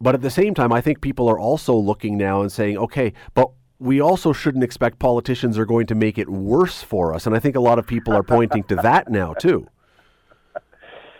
But 0.00 0.14
at 0.14 0.22
the 0.22 0.30
same 0.30 0.54
time, 0.54 0.72
I 0.72 0.80
think 0.80 1.00
people 1.00 1.28
are 1.28 1.38
also 1.38 1.74
looking 1.74 2.16
now 2.16 2.40
and 2.40 2.50
saying, 2.50 2.76
okay, 2.78 3.12
but 3.34 3.50
we 3.78 4.00
also 4.00 4.32
shouldn't 4.32 4.64
expect 4.64 4.98
politicians 4.98 5.58
are 5.58 5.66
going 5.66 5.86
to 5.86 5.94
make 5.94 6.18
it 6.18 6.28
worse 6.28 6.82
for 6.82 7.14
us. 7.14 7.26
And 7.26 7.34
I 7.34 7.38
think 7.38 7.56
a 7.56 7.60
lot 7.60 7.78
of 7.78 7.86
people 7.86 8.14
are 8.14 8.22
pointing 8.22 8.64
to 8.64 8.76
that 8.76 9.10
now, 9.10 9.34
too. 9.34 9.66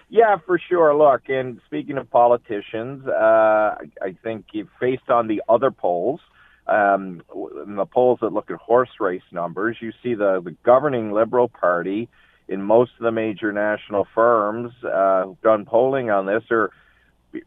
Yeah, 0.08 0.36
for 0.46 0.58
sure. 0.58 0.94
Look, 0.94 1.22
and 1.28 1.60
speaking 1.66 1.98
of 1.98 2.08
politicians, 2.10 3.06
uh, 3.06 3.74
I 4.00 4.16
think 4.22 4.46
if 4.54 4.68
based 4.80 5.10
on 5.10 5.26
the 5.26 5.42
other 5.48 5.70
polls, 5.70 6.20
um, 6.66 7.22
in 7.66 7.76
the 7.76 7.86
polls 7.86 8.20
that 8.22 8.32
look 8.32 8.50
at 8.50 8.56
horse 8.56 8.90
race 9.00 9.22
numbers, 9.32 9.76
you 9.80 9.92
see 10.02 10.14
the, 10.14 10.40
the 10.42 10.54
governing 10.64 11.12
Liberal 11.12 11.48
Party 11.48 12.08
in 12.48 12.62
most 12.62 12.92
of 12.98 13.04
the 13.04 13.12
major 13.12 13.52
national 13.52 14.06
firms 14.14 14.72
uh, 14.84 15.24
who've 15.24 15.40
done 15.42 15.64
polling 15.64 16.10
on 16.10 16.26
this 16.26 16.44
are 16.50 16.70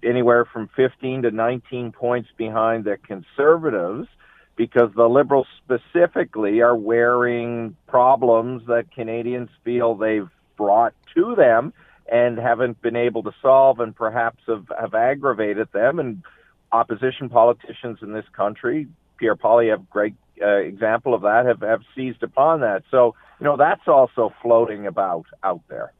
anywhere 0.04 0.46
from 0.46 0.70
15 0.76 1.24
to 1.24 1.32
19 1.32 1.92
points 1.92 2.30
behind 2.38 2.86
the 2.86 2.98
conservatives 2.98 4.08
because 4.56 4.90
the 4.96 5.08
liberals 5.08 5.48
specifically 5.64 6.62
are 6.62 6.76
wearing 6.76 7.76
problems 7.88 8.64
that 8.68 8.92
Canadians 8.92 9.50
feel 9.64 9.96
they've 9.96 10.30
brought 10.58 10.94
to 11.16 11.36
them 11.36 11.72
and 12.12 12.38
haven't 12.38 12.82
been 12.82 12.96
able 12.96 13.24
to 13.24 13.32
solve 13.42 13.80
and 13.80 13.96
perhaps 13.96 14.40
have, 14.48 14.66
have 14.80 14.94
aggravated 14.96 15.68
them. 15.74 16.00
And 16.00 16.24
opposition 16.72 17.30
politicians 17.30 18.00
in 18.02 18.14
this 18.14 18.26
country, 18.34 18.88
Pierre 19.18 19.36
Poilievre, 19.36 19.88
great 19.90 20.16
uh, 20.42 20.58
example 20.58 21.14
of 21.14 21.22
that, 21.22 21.46
have, 21.46 21.62
have 21.62 21.82
seized 21.96 22.24
upon 22.24 22.62
that. 22.62 22.84
So, 22.90 23.16
you 23.40 23.44
know, 23.46 23.58
that's 23.58 23.88
also 23.88 24.34
floating 24.42 24.88
about 24.88 25.26
out 25.44 25.62
there. 25.68 25.94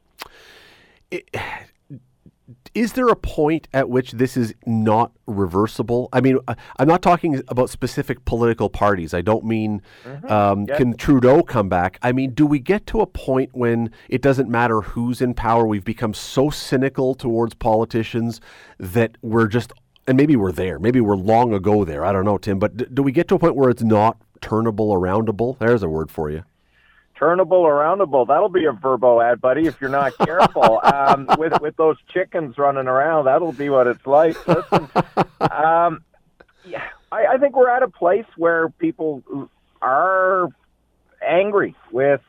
It, 1.10 1.28
is 2.74 2.94
there 2.94 3.08
a 3.08 3.16
point 3.16 3.68
at 3.72 3.88
which 3.88 4.12
this 4.12 4.36
is 4.36 4.54
not 4.66 5.12
reversible? 5.26 6.08
I 6.12 6.20
mean, 6.20 6.38
I'm 6.78 6.88
not 6.88 7.02
talking 7.02 7.42
about 7.48 7.70
specific 7.70 8.24
political 8.24 8.70
parties. 8.70 9.12
I 9.12 9.20
don't 9.20 9.44
mean 9.44 9.82
mm-hmm. 10.04 10.26
um, 10.30 10.64
yep. 10.68 10.78
can 10.78 10.96
Trudeau 10.96 11.42
come 11.42 11.68
back. 11.68 11.98
I 12.02 12.12
mean, 12.12 12.32
do 12.32 12.46
we 12.46 12.58
get 12.58 12.86
to 12.88 13.00
a 13.00 13.06
point 13.06 13.50
when 13.52 13.90
it 14.08 14.22
doesn't 14.22 14.48
matter 14.48 14.80
who's 14.80 15.20
in 15.20 15.34
power? 15.34 15.66
We've 15.66 15.84
become 15.84 16.14
so 16.14 16.50
cynical 16.50 17.14
towards 17.14 17.54
politicians 17.54 18.40
that 18.78 19.18
we're 19.22 19.48
just, 19.48 19.72
and 20.06 20.16
maybe 20.16 20.36
we're 20.36 20.52
there. 20.52 20.78
Maybe 20.78 21.00
we're 21.00 21.16
long 21.16 21.52
ago 21.52 21.84
there. 21.84 22.04
I 22.04 22.12
don't 22.12 22.24
know, 22.24 22.38
Tim. 22.38 22.58
But 22.58 22.76
d- 22.76 22.86
do 22.92 23.02
we 23.02 23.12
get 23.12 23.28
to 23.28 23.34
a 23.34 23.38
point 23.38 23.56
where 23.56 23.70
it's 23.70 23.82
not 23.82 24.18
turnable, 24.40 24.96
aroundable? 24.96 25.58
There's 25.58 25.82
a 25.82 25.88
word 25.88 26.10
for 26.10 26.30
you 26.30 26.44
turnable, 27.18 27.62
aroundable. 27.64 28.26
That'll 28.26 28.48
be 28.48 28.64
a 28.64 28.72
verbo 28.72 29.20
ad, 29.20 29.40
buddy, 29.40 29.66
if 29.66 29.80
you're 29.80 29.90
not 29.90 30.16
careful. 30.18 30.80
um, 30.84 31.28
with 31.38 31.60
with 31.60 31.76
those 31.76 31.96
chickens 32.12 32.56
running 32.58 32.86
around, 32.86 33.26
that'll 33.26 33.52
be 33.52 33.68
what 33.68 33.86
it's 33.86 34.06
like. 34.06 34.36
Listen, 34.46 34.88
um, 35.40 36.02
yeah, 36.64 36.84
I, 37.10 37.26
I 37.34 37.38
think 37.38 37.56
we're 37.56 37.70
at 37.70 37.82
a 37.82 37.88
place 37.88 38.26
where 38.36 38.68
people 38.68 39.48
are 39.82 40.48
angry 41.26 41.74
with 41.90 42.20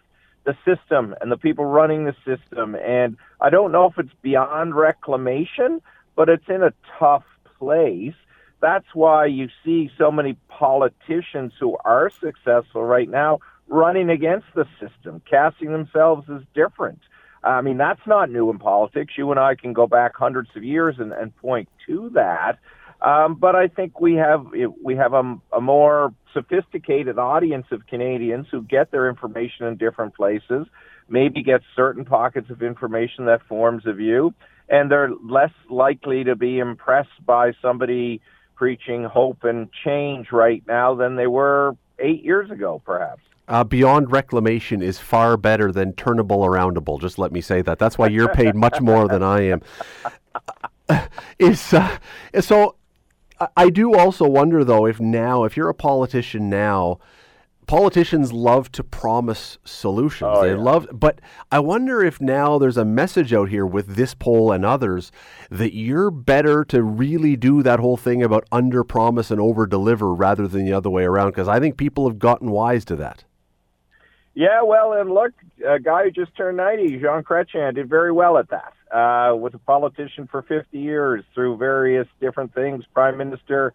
the 0.45 0.57
system 0.65 1.15
and 1.21 1.31
the 1.31 1.37
people 1.37 1.65
running 1.65 2.05
the 2.05 2.15
system, 2.25 2.75
and 2.75 3.17
I 3.39 3.49
don't 3.49 3.71
know 3.71 3.85
if 3.85 3.97
it's 3.97 4.13
beyond 4.21 4.75
reclamation, 4.75 5.81
but 6.15 6.29
it's 6.29 6.47
in 6.47 6.63
a 6.63 6.73
tough 6.97 7.25
place. 7.59 8.15
That's 8.61 8.87
why 8.93 9.27
you 9.27 9.49
see 9.63 9.89
so 9.97 10.11
many 10.11 10.37
politicians 10.49 11.53
who 11.59 11.77
are 11.85 12.09
successful 12.09 12.83
right 12.83 13.09
now 13.09 13.39
running 13.69 14.09
against 14.09 14.47
the 14.55 14.65
system, 14.79 15.21
casting 15.29 15.71
themselves 15.71 16.27
as 16.29 16.41
different. 16.53 16.99
I 17.43 17.61
mean, 17.61 17.77
that's 17.77 18.01
not 18.05 18.29
new 18.29 18.49
in 18.49 18.59
politics. 18.59 19.13
You 19.17 19.31
and 19.31 19.39
I 19.39 19.55
can 19.55 19.71
go 19.71 19.87
back 19.87 20.15
hundreds 20.15 20.49
of 20.55 20.63
years 20.63 20.95
and, 20.99 21.13
and 21.13 21.35
point 21.37 21.69
to 21.87 22.09
that. 22.15 22.59
Um, 23.01 23.35
but 23.35 23.55
I 23.55 23.69
think 23.69 24.01
we 24.01 24.15
have 24.15 24.47
we 24.83 24.97
have 24.97 25.13
a, 25.13 25.37
a 25.53 25.61
more 25.61 26.13
sophisticated 26.33 27.17
audience 27.17 27.67
of 27.71 27.87
Canadians 27.87 28.47
who 28.51 28.61
get 28.61 28.91
their 28.91 29.07
information 29.07 29.67
in 29.67 29.77
different 29.77 30.15
places, 30.15 30.67
maybe 31.07 31.41
get 31.41 31.61
certain 31.77 32.03
pockets 32.03 32.49
of 32.49 32.61
information 32.61 33.25
that 33.25 33.41
forms 33.47 33.83
a 33.85 33.93
view, 33.93 34.33
and 34.67 34.91
they're 34.91 35.11
less 35.23 35.53
likely 35.69 36.25
to 36.25 36.35
be 36.35 36.59
impressed 36.59 37.25
by 37.25 37.53
somebody 37.61 38.19
preaching 38.55 39.05
hope 39.05 39.45
and 39.45 39.69
change 39.85 40.27
right 40.33 40.63
now 40.67 40.93
than 40.93 41.15
they 41.15 41.27
were 41.27 41.77
eight 41.99 42.25
years 42.25 42.51
ago, 42.51 42.81
perhaps 42.85 43.21
uh, 43.49 43.63
beyond 43.63 44.11
reclamation 44.11 44.81
is 44.81 44.99
far 44.99 45.35
better 45.35 45.71
than 45.71 45.93
turnable 45.93 46.45
aroundable. 46.47 47.01
Just 47.01 47.17
let 47.17 47.31
me 47.31 47.41
say 47.41 47.61
that. 47.63 47.79
That's 47.79 47.97
why 47.97 48.07
you're 48.07 48.33
paid 48.33 48.55
much 48.55 48.79
more 48.79 49.07
than 49.07 49.23
I 49.23 49.41
am. 49.41 49.61
is 51.39 51.73
uh, 51.73 51.97
so. 52.39 52.75
I 53.55 53.69
do 53.69 53.95
also 53.95 54.27
wonder 54.27 54.65
though 54.65 54.85
if 54.85 54.99
now, 54.99 55.45
if 55.45 55.55
you're 55.55 55.69
a 55.69 55.73
politician 55.73 56.49
now, 56.49 56.99
politicians 57.67 58.33
love 58.33 58.69
to 58.73 58.83
promise 58.83 59.57
solutions. 59.63 60.31
Oh, 60.33 60.41
they 60.41 60.49
yeah. 60.49 60.61
love, 60.61 60.87
but 60.91 61.21
I 61.49 61.59
wonder 61.59 62.03
if 62.03 62.19
now 62.19 62.57
there's 62.57 62.75
a 62.75 62.83
message 62.83 63.33
out 63.33 63.47
here 63.47 63.65
with 63.65 63.95
this 63.95 64.13
poll 64.13 64.51
and 64.51 64.65
others 64.65 65.11
that 65.49 65.73
you're 65.73 66.11
better 66.11 66.65
to 66.65 66.83
really 66.83 67.37
do 67.37 67.63
that 67.63 67.79
whole 67.79 67.95
thing 67.95 68.21
about 68.21 68.45
under 68.51 68.83
promise 68.83 69.31
and 69.31 69.39
over 69.39 69.65
deliver 69.65 70.13
rather 70.13 70.47
than 70.47 70.65
the 70.65 70.73
other 70.73 70.89
way 70.89 71.03
around. 71.03 71.29
Because 71.29 71.47
I 71.47 71.61
think 71.61 71.77
people 71.77 72.09
have 72.09 72.19
gotten 72.19 72.51
wise 72.51 72.83
to 72.85 72.95
that. 72.97 73.23
Yeah, 74.35 74.61
well, 74.63 74.93
and 74.93 75.09
look, 75.09 75.31
a 75.67 75.79
guy 75.79 76.03
who 76.05 76.11
just 76.11 76.35
turned 76.35 76.57
90, 76.57 76.99
Jean 76.99 77.23
Chrétien, 77.23 77.75
did 77.75 77.89
very 77.89 78.11
well 78.11 78.37
at 78.37 78.49
that. 78.49 78.73
Uh, 78.91 79.35
was 79.35 79.53
a 79.53 79.59
politician 79.59 80.27
for 80.27 80.41
50 80.41 80.77
years 80.77 81.23
through 81.33 81.57
various 81.57 82.07
different 82.19 82.53
things, 82.53 82.83
prime 82.93 83.17
minister 83.17 83.73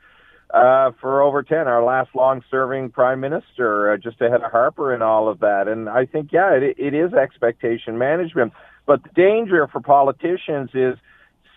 uh, 0.52 0.92
for 1.00 1.22
over 1.22 1.42
10, 1.42 1.66
our 1.66 1.82
last 1.82 2.10
long-serving 2.14 2.90
prime 2.90 3.20
minister, 3.20 3.92
uh, 3.92 3.96
just 3.96 4.20
ahead 4.20 4.42
of 4.42 4.52
Harper 4.52 4.94
and 4.94 5.02
all 5.02 5.28
of 5.28 5.40
that. 5.40 5.66
And 5.68 5.88
I 5.88 6.06
think, 6.06 6.32
yeah, 6.32 6.52
it, 6.52 6.76
it 6.78 6.94
is 6.94 7.12
expectation 7.12 7.98
management. 7.98 8.52
But 8.86 9.02
the 9.02 9.10
danger 9.16 9.66
for 9.66 9.80
politicians 9.80 10.70
is 10.74 10.96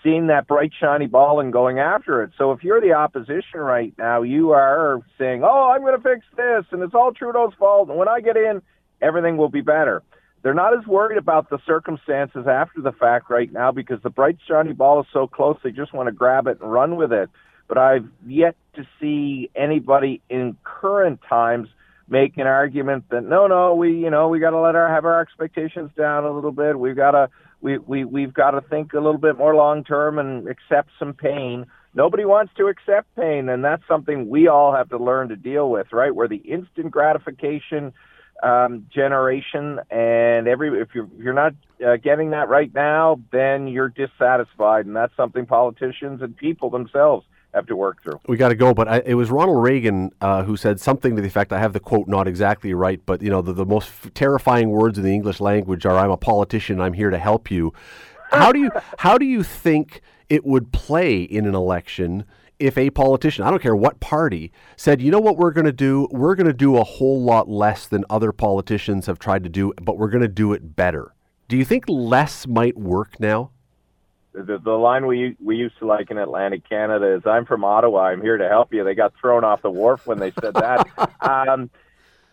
seeing 0.03 0.27
that 0.27 0.47
bright, 0.47 0.71
shiny 0.79 1.05
ball 1.05 1.39
and 1.39 1.51
going 1.51 1.79
after 1.79 2.23
it. 2.23 2.31
So 2.37 2.51
if 2.51 2.63
you're 2.63 2.81
the 2.81 2.93
opposition 2.93 3.59
right 3.59 3.93
now, 3.97 4.21
you 4.21 4.51
are 4.51 5.01
saying, 5.17 5.43
oh, 5.43 5.71
I'm 5.73 5.81
going 5.81 5.95
to 5.97 6.01
fix 6.01 6.25
this, 6.35 6.65
and 6.71 6.81
it's 6.81 6.95
all 6.95 7.11
Trudeau's 7.11 7.53
fault. 7.59 7.89
And 7.89 7.97
when 7.97 8.07
I 8.07 8.21
get 8.21 8.37
in, 8.37 8.61
everything 9.01 9.37
will 9.37 9.49
be 9.49 9.61
better. 9.61 10.03
They're 10.43 10.53
not 10.53 10.77
as 10.77 10.85
worried 10.85 11.17
about 11.17 11.49
the 11.49 11.59
circumstances 11.65 12.45
after 12.47 12.81
the 12.81 12.91
fact 12.91 13.29
right 13.29 13.51
now 13.51 13.71
because 13.71 14.01
the 14.01 14.09
bright 14.09 14.37
shiny 14.47 14.73
ball 14.73 15.01
is 15.01 15.07
so 15.11 15.27
close 15.27 15.57
they 15.63 15.71
just 15.71 15.93
want 15.93 16.07
to 16.07 16.13
grab 16.13 16.47
it 16.47 16.61
and 16.61 16.71
run 16.71 16.95
with 16.95 17.11
it. 17.11 17.29
But 17.67 17.77
I've 17.77 18.07
yet 18.25 18.55
to 18.75 18.87
see 18.99 19.49
anybody 19.55 20.21
in 20.29 20.55
current 20.63 21.19
times 21.27 21.67
make 22.07 22.37
an 22.37 22.47
argument 22.47 23.05
that 23.09 23.25
no, 23.25 23.47
no, 23.47 23.75
we 23.75 23.93
you 23.93 24.09
know 24.09 24.29
we 24.29 24.39
got 24.39 24.51
to 24.51 24.59
let 24.59 24.75
our 24.75 24.87
have 24.87 25.05
our 25.05 25.19
expectations 25.19 25.91
down 25.97 26.23
a 26.23 26.31
little 26.31 26.51
bit. 26.51 26.79
We've 26.79 26.95
got 26.95 27.11
to 27.11 27.29
we 27.61 27.77
we 27.79 28.05
we've 28.05 28.33
got 28.33 28.51
to 28.51 28.61
think 28.61 28.93
a 28.93 28.99
little 28.99 29.17
bit 29.17 29.37
more 29.37 29.55
long 29.55 29.83
term 29.83 30.19
and 30.19 30.47
accept 30.47 30.91
some 30.99 31.13
pain. 31.13 31.65
Nobody 31.93 32.25
wants 32.25 32.53
to 32.57 32.67
accept 32.67 33.13
pain, 33.15 33.49
and 33.49 33.65
that's 33.65 33.83
something 33.87 34.29
we 34.29 34.47
all 34.47 34.73
have 34.73 34.89
to 34.89 34.97
learn 34.97 35.29
to 35.29 35.35
deal 35.35 35.69
with, 35.69 35.87
right? 35.91 36.13
Where 36.13 36.27
the 36.27 36.37
instant 36.37 36.91
gratification 36.91 37.91
um, 38.43 38.87
generation, 38.93 39.79
and 39.89 40.47
every 40.47 40.81
if 40.81 40.89
you're 40.93 41.05
if 41.05 41.23
you're 41.23 41.33
not 41.33 41.53
uh, 41.85 41.97
getting 41.97 42.31
that 42.31 42.49
right 42.49 42.73
now, 42.73 43.19
then 43.31 43.67
you're 43.67 43.89
dissatisfied, 43.89 44.85
and 44.85 44.95
that's 44.95 45.15
something 45.15 45.45
politicians 45.45 46.21
and 46.21 46.35
people 46.35 46.69
themselves 46.69 47.25
have 47.53 47.65
to 47.67 47.75
work 47.75 48.01
through. 48.03 48.19
We 48.27 48.37
got 48.37 48.49
to 48.49 48.55
go, 48.55 48.73
but 48.73 48.87
I, 48.87 49.01
it 49.05 49.15
was 49.15 49.31
Ronald 49.31 49.63
Reagan 49.63 50.11
uh, 50.21 50.43
who 50.43 50.55
said 50.57 50.79
something 50.79 51.15
to 51.15 51.21
the 51.21 51.27
effect. 51.27 51.51
I 51.51 51.59
have 51.59 51.73
the 51.73 51.79
quote 51.79 52.07
not 52.07 52.27
exactly 52.27 52.73
right, 52.73 53.01
but 53.05 53.21
you 53.21 53.29
know 53.29 53.41
the, 53.41 53.53
the 53.53 53.65
most 53.65 53.87
f- 53.87 54.13
terrifying 54.13 54.69
words 54.69 54.97
in 54.97 55.03
the 55.03 55.13
English 55.13 55.39
language 55.39 55.85
are 55.85 55.97
"I'm 55.97 56.11
a 56.11 56.17
politician. 56.17 56.79
I'm 56.79 56.93
here 56.93 57.09
to 57.09 57.19
help 57.19 57.49
you." 57.49 57.73
How 58.31 58.51
do 58.51 58.59
you 58.59 58.71
how 58.99 59.17
do 59.17 59.25
you 59.25 59.43
think 59.43 60.01
it 60.29 60.45
would 60.45 60.71
play 60.71 61.21
in 61.21 61.45
an 61.45 61.55
election? 61.55 62.25
If 62.59 62.77
a 62.77 62.89
politician, 62.89 63.43
I 63.43 63.49
don't 63.49 63.61
care 63.61 63.75
what 63.75 63.99
party, 63.99 64.51
said, 64.75 65.01
you 65.01 65.11
know 65.11 65.19
what 65.19 65.37
we're 65.37 65.51
going 65.51 65.65
to 65.65 65.71
do? 65.71 66.07
We're 66.11 66.35
going 66.35 66.47
to 66.47 66.53
do 66.53 66.77
a 66.77 66.83
whole 66.83 67.21
lot 67.21 67.47
less 67.47 67.87
than 67.87 68.03
other 68.09 68.31
politicians 68.31 69.05
have 69.05 69.19
tried 69.19 69.43
to 69.43 69.49
do, 69.49 69.73
but 69.81 69.97
we're 69.97 70.09
going 70.09 70.21
to 70.21 70.27
do 70.27 70.53
it 70.53 70.75
better. 70.75 71.13
Do 71.47 71.57
you 71.57 71.65
think 71.65 71.85
less 71.87 72.47
might 72.47 72.77
work 72.77 73.19
now? 73.19 73.51
The, 74.33 74.59
the 74.63 74.71
line 74.71 75.07
we 75.07 75.35
we 75.43 75.55
used 75.55 75.79
to 75.79 75.87
like 75.87 76.11
in 76.11 76.17
Atlantic 76.19 76.67
Canada 76.69 77.15
is, 77.15 77.23
"I'm 77.25 77.45
from 77.45 77.63
Ottawa. 77.63 78.09
I'm 78.09 78.21
here 78.21 78.37
to 78.37 78.47
help 78.47 78.71
you." 78.71 78.83
They 78.83 78.93
got 78.93 79.13
thrown 79.19 79.43
off 79.43 79.63
the 79.63 79.71
wharf 79.71 80.05
when 80.05 80.19
they 80.19 80.31
said 80.39 80.53
that. 80.53 80.87
um, 81.21 81.71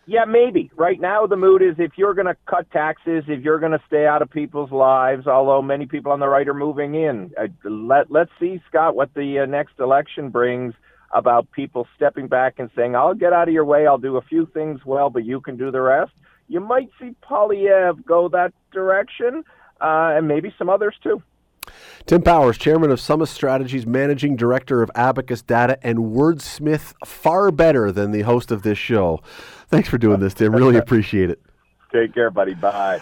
yeah, 0.07 0.25
maybe. 0.25 0.71
Right 0.75 0.99
now, 0.99 1.25
the 1.25 1.35
mood 1.35 1.61
is 1.61 1.75
if 1.79 1.93
you're 1.97 2.13
going 2.13 2.27
to 2.27 2.37
cut 2.47 2.69
taxes, 2.71 3.23
if 3.27 3.43
you're 3.43 3.59
going 3.59 3.71
to 3.71 3.81
stay 3.87 4.05
out 4.05 4.21
of 4.21 4.29
people's 4.29 4.71
lives, 4.71 5.25
although 5.27 5.61
many 5.61 5.85
people 5.85 6.11
on 6.11 6.19
the 6.19 6.27
right 6.27 6.47
are 6.47 6.53
moving 6.53 6.95
in. 6.95 7.31
Uh, 7.39 7.47
let, 7.67 8.11
let's 8.11 8.31
see, 8.39 8.61
Scott, 8.69 8.95
what 8.95 9.13
the 9.15 9.39
uh, 9.39 9.45
next 9.45 9.79
election 9.79 10.29
brings 10.29 10.73
about 11.13 11.51
people 11.51 11.87
stepping 11.95 12.27
back 12.27 12.55
and 12.59 12.69
saying, 12.75 12.95
I'll 12.95 13.13
get 13.13 13.33
out 13.33 13.47
of 13.47 13.53
your 13.53 13.65
way, 13.65 13.87
I'll 13.87 13.97
do 13.97 14.17
a 14.17 14.21
few 14.21 14.45
things 14.53 14.81
well, 14.85 15.09
but 15.09 15.25
you 15.25 15.41
can 15.41 15.57
do 15.57 15.71
the 15.71 15.81
rest. 15.81 16.11
You 16.47 16.59
might 16.59 16.89
see 16.99 17.15
Poilievre 17.23 18.05
go 18.05 18.29
that 18.29 18.53
direction, 18.71 19.43
uh, 19.81 20.13
and 20.15 20.27
maybe 20.27 20.53
some 20.57 20.69
others 20.69 20.95
too. 21.01 21.21
Tim 22.05 22.21
Powers, 22.21 22.57
chairman 22.57 22.91
of 22.91 22.99
Summa 22.99 23.25
Strategies, 23.25 23.85
managing 23.85 24.35
director 24.35 24.81
of 24.81 24.91
Abacus 24.95 25.41
Data, 25.41 25.77
and 25.81 25.97
wordsmith 25.99 26.93
far 27.05 27.51
better 27.51 27.91
than 27.91 28.11
the 28.11 28.21
host 28.21 28.51
of 28.51 28.61
this 28.61 28.77
show. 28.77 29.21
Thanks 29.67 29.89
for 29.89 29.97
doing 29.97 30.19
this, 30.19 30.33
Tim. 30.33 30.55
Really 30.55 30.77
appreciate 30.77 31.29
it. 31.29 31.41
Take 31.91 32.13
care, 32.13 32.29
buddy. 32.29 32.53
Bye. 32.53 33.01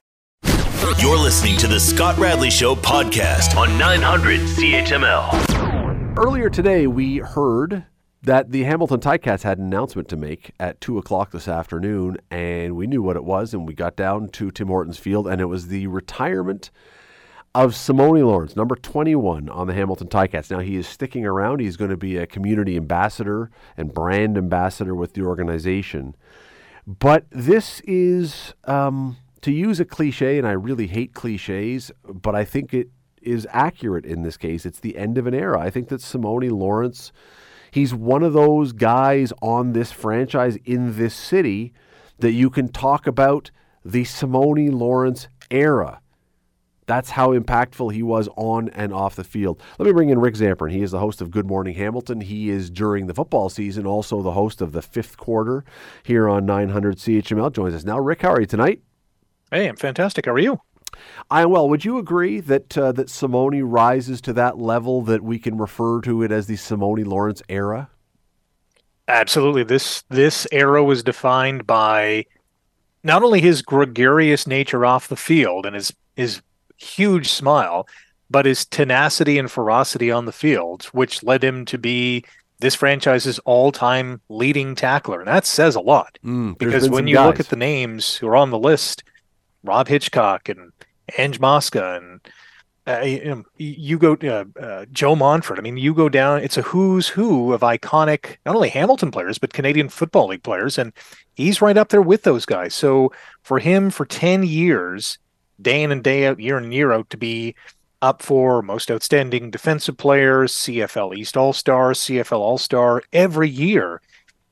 You're 0.99 1.17
listening 1.17 1.57
to 1.57 1.67
the 1.67 1.79
Scott 1.79 2.17
Radley 2.17 2.49
Show 2.49 2.75
podcast 2.75 3.57
on 3.57 3.77
900 3.77 4.41
CHML. 4.41 6.17
Earlier 6.17 6.49
today, 6.49 6.87
we 6.87 7.17
heard 7.17 7.85
that 8.21 8.51
the 8.51 8.63
Hamilton 8.63 8.99
Ticats 8.99 9.43
had 9.43 9.57
an 9.57 9.65
announcement 9.65 10.07
to 10.09 10.15
make 10.15 10.51
at 10.59 10.79
2 10.79 10.97
o'clock 10.97 11.31
this 11.31 11.47
afternoon, 11.47 12.17
and 12.31 12.75
we 12.75 12.87
knew 12.87 13.01
what 13.01 13.17
it 13.17 13.25
was, 13.25 13.53
and 13.53 13.67
we 13.67 13.73
got 13.73 13.95
down 13.95 14.29
to 14.29 14.51
Tim 14.51 14.67
Hortons 14.67 14.97
Field, 14.97 15.27
and 15.27 15.41
it 15.41 15.45
was 15.45 15.67
the 15.67 15.87
retirement 15.87 16.71
of 17.55 17.73
Simoni 17.73 18.25
Lawrence, 18.25 18.55
number 18.55 18.75
21 18.75 19.47
on 19.47 19.67
the 19.67 19.73
Hamilton 19.73 20.07
Ticats. 20.07 20.49
Now, 20.49 20.59
he 20.59 20.75
is 20.75 20.87
sticking 20.87 21.23
around. 21.23 21.59
He's 21.59 21.77
going 21.77 21.91
to 21.91 21.97
be 21.97 22.17
a 22.17 22.25
community 22.25 22.75
ambassador 22.75 23.51
and 23.77 23.93
brand 23.93 24.37
ambassador 24.37 24.95
with 24.95 25.13
the 25.13 25.21
organization. 25.21 26.15
But 26.87 27.25
this 27.29 27.79
is, 27.81 28.55
um, 28.65 29.17
to 29.41 29.51
use 29.51 29.79
a 29.79 29.85
cliche, 29.85 30.39
and 30.39 30.47
I 30.47 30.53
really 30.53 30.87
hate 30.87 31.13
cliches, 31.13 31.91
but 32.03 32.33
I 32.33 32.43
think 32.43 32.73
it 32.73 32.89
is 33.21 33.47
accurate 33.51 34.05
in 34.05 34.23
this 34.23 34.35
case. 34.35 34.65
It's 34.65 34.79
the 34.79 34.97
end 34.97 35.19
of 35.19 35.27
an 35.27 35.35
era. 35.35 35.59
I 35.59 35.69
think 35.69 35.89
that 35.89 36.01
Simoni 36.01 36.51
Lawrence, 36.51 37.11
he's 37.69 37.93
one 37.93 38.23
of 38.23 38.33
those 38.33 38.73
guys 38.73 39.31
on 39.43 39.73
this 39.73 39.91
franchise 39.91 40.57
in 40.65 40.97
this 40.97 41.13
city 41.13 41.71
that 42.17 42.31
you 42.31 42.49
can 42.49 42.69
talk 42.69 43.05
about 43.05 43.51
the 43.85 44.03
Simoni 44.03 44.73
Lawrence 44.73 45.27
era 45.51 45.99
That's 46.85 47.11
how 47.11 47.37
impactful 47.37 47.93
he 47.93 48.03
was 48.03 48.27
on 48.35 48.69
and 48.69 48.93
off 48.93 49.15
the 49.15 49.23
field. 49.23 49.61
Let 49.79 49.85
me 49.85 49.93
bring 49.93 50.09
in 50.09 50.19
Rick 50.19 50.35
Zamperin. 50.35 50.71
He 50.71 50.81
is 50.81 50.91
the 50.91 50.99
host 50.99 51.21
of 51.21 51.31
Good 51.31 51.45
Morning 51.45 51.75
Hamilton. 51.75 52.21
He 52.21 52.49
is 52.49 52.69
during 52.69 53.07
the 53.07 53.13
football 53.13 53.49
season 53.49 53.85
also 53.85 54.21
the 54.21 54.31
host 54.31 54.61
of 54.61 54.71
the 54.71 54.81
fifth 54.81 55.17
quarter 55.17 55.63
here 56.03 56.27
on 56.27 56.45
900 56.45 56.97
CHML. 56.97 57.53
Joins 57.53 57.73
us 57.73 57.83
now. 57.83 57.99
Rick, 57.99 58.21
how 58.21 58.33
are 58.33 58.41
you 58.41 58.47
tonight? 58.47 58.81
Hey, 59.51 59.67
I'm 59.67 59.77
fantastic. 59.77 60.25
How 60.25 60.33
are 60.33 60.39
you? 60.39 60.59
I 61.29 61.41
am 61.41 61.49
well. 61.49 61.69
Would 61.69 61.85
you 61.85 61.97
agree 61.97 62.39
that 62.39 62.77
uh, 62.77 62.91
that 62.91 63.07
Simoni 63.07 63.61
rises 63.63 64.21
to 64.21 64.33
that 64.33 64.57
level 64.57 65.01
that 65.03 65.23
we 65.23 65.39
can 65.39 65.57
refer 65.57 66.01
to 66.01 66.21
it 66.21 66.31
as 66.31 66.47
the 66.47 66.55
Simoni 66.55 67.05
Lawrence 67.05 67.41
era? 67.49 67.89
Absolutely. 69.07 69.63
This 69.63 70.03
this 70.09 70.47
era 70.51 70.83
was 70.83 71.03
defined 71.03 71.65
by 71.65 72.25
not 73.03 73.23
only 73.23 73.41
his 73.41 73.61
gregarious 73.61 74.47
nature 74.47 74.85
off 74.85 75.07
the 75.07 75.15
field 75.15 75.65
and 75.65 75.75
his 75.75 75.93
his 76.15 76.41
huge 76.83 77.29
smile, 77.29 77.87
but 78.29 78.45
his 78.45 78.65
tenacity 78.65 79.37
and 79.37 79.49
ferocity 79.49 80.11
on 80.11 80.25
the 80.25 80.31
field, 80.31 80.83
which 80.85 81.23
led 81.23 81.43
him 81.43 81.65
to 81.65 81.77
be 81.77 82.25
this 82.59 82.75
franchise's 82.75 83.39
all-time 83.39 84.21
leading 84.29 84.73
tackler, 84.73 85.19
and 85.19 85.27
that 85.27 85.45
says 85.45 85.75
a 85.75 85.81
lot. 85.81 86.17
Mm, 86.23 86.57
because 86.57 86.89
when 86.89 87.07
you 87.07 87.15
guys. 87.15 87.25
look 87.27 87.39
at 87.39 87.49
the 87.49 87.55
names 87.55 88.15
who 88.15 88.27
are 88.27 88.37
on 88.37 88.51
the 88.51 88.59
list, 88.59 89.03
Rob 89.63 89.87
Hitchcock 89.87 90.49
and 90.49 90.71
Ange 91.17 91.39
Mosca 91.39 91.95
and 91.95 92.21
uh, 92.85 92.99
you, 92.99 93.45
you, 93.57 93.97
go 93.97 94.17
uh, 94.23 94.43
uh, 94.61 94.85
Joe 94.91 95.15
Montford. 95.15 95.57
I 95.57 95.61
mean, 95.61 95.77
you 95.77 95.93
go 95.93 96.09
down. 96.09 96.41
It's 96.41 96.57
a 96.57 96.61
who's 96.63 97.07
who 97.07 97.53
of 97.53 97.61
iconic, 97.61 98.37
not 98.45 98.55
only 98.55 98.67
Hamilton 98.69 99.09
players 99.09 99.37
but 99.37 99.53
Canadian 99.53 99.87
Football 99.87 100.27
League 100.27 100.43
players, 100.43 100.77
and 100.77 100.91
he's 101.33 101.61
right 101.61 101.77
up 101.77 101.89
there 101.89 102.01
with 102.01 102.23
those 102.23 102.45
guys. 102.45 102.75
So 102.75 103.13
for 103.41 103.59
him, 103.59 103.89
for 103.89 104.05
ten 104.05 104.43
years, 104.43 105.17
day 105.63 105.83
in 105.83 105.91
and 105.91 106.03
day 106.03 106.27
out, 106.27 106.39
year 106.39 106.57
in 106.57 106.65
and 106.65 106.73
year 106.73 106.91
out, 106.91 107.09
to 107.09 107.17
be 107.17 107.55
up 108.01 108.21
for 108.21 108.61
most 108.61 108.91
outstanding 108.91 109.49
defensive 109.49 109.97
players, 109.97 110.53
CFL 110.53 111.15
East 111.15 111.37
All 111.37 111.53
Star, 111.53 111.93
CFL 111.93 112.39
All 112.39 112.57
Star 112.57 113.01
every 113.13 113.49
year. 113.49 114.01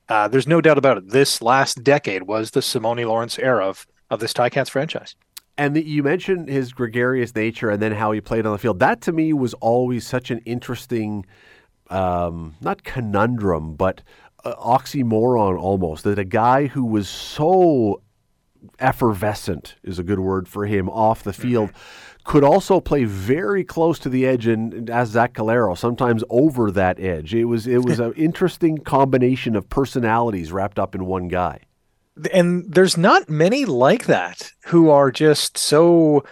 Uh, 0.08 0.26
there's 0.26 0.48
no 0.48 0.60
doubt 0.60 0.78
about 0.78 0.98
it. 0.98 1.08
This 1.10 1.40
last 1.40 1.84
decade 1.84 2.24
was 2.24 2.50
the 2.50 2.60
Simoni 2.60 3.06
Lawrence 3.06 3.38
era 3.38 3.66
of 3.66 3.86
of 4.10 4.20
this 4.20 4.32
Ticats 4.32 4.68
franchise. 4.68 5.16
And 5.58 5.74
the, 5.74 5.84
you 5.84 6.02
mentioned 6.02 6.48
his 6.48 6.72
gregarious 6.72 7.34
nature 7.34 7.70
and 7.70 7.80
then 7.82 7.92
how 7.92 8.12
he 8.12 8.20
played 8.20 8.46
on 8.46 8.52
the 8.52 8.58
field. 8.58 8.78
That 8.78 9.00
to 9.02 9.12
me 9.12 9.32
was 9.32 9.54
always 9.54 10.06
such 10.06 10.30
an 10.30 10.38
interesting, 10.40 11.26
um, 11.90 12.54
not 12.60 12.84
conundrum, 12.84 13.74
but 13.74 14.02
uh, 14.44 14.54
oxymoron 14.54 15.58
almost. 15.58 16.04
That 16.04 16.18
a 16.18 16.24
guy 16.24 16.66
who 16.66 16.84
was 16.84 17.08
so 17.08 18.02
effervescent 18.78 19.76
is 19.82 19.98
a 19.98 20.02
good 20.02 20.20
word 20.20 20.48
for 20.48 20.66
him 20.66 20.88
off 20.88 21.22
the 21.22 21.32
field. 21.32 21.70
Mm-hmm. 21.70 21.78
Could 22.24 22.44
also 22.44 22.80
play 22.80 23.04
very 23.04 23.64
close 23.64 23.98
to 24.00 24.08
the 24.08 24.24
edge, 24.26 24.46
and 24.46 24.88
as 24.88 25.08
Zach 25.08 25.34
Collaros, 25.34 25.78
sometimes 25.78 26.22
over 26.30 26.70
that 26.70 27.00
edge. 27.00 27.34
It 27.34 27.46
was 27.46 27.66
it 27.66 27.84
was 27.84 27.98
an 28.00 28.12
interesting 28.12 28.78
combination 28.78 29.56
of 29.56 29.68
personalities 29.68 30.52
wrapped 30.52 30.78
up 30.78 30.94
in 30.94 31.06
one 31.06 31.28
guy 31.28 31.60
and 32.32 32.70
there's 32.72 32.96
not 32.96 33.28
many 33.28 33.64
like 33.64 34.06
that 34.06 34.52
who 34.66 34.90
are 34.90 35.10
just 35.10 35.56
so 35.56 36.24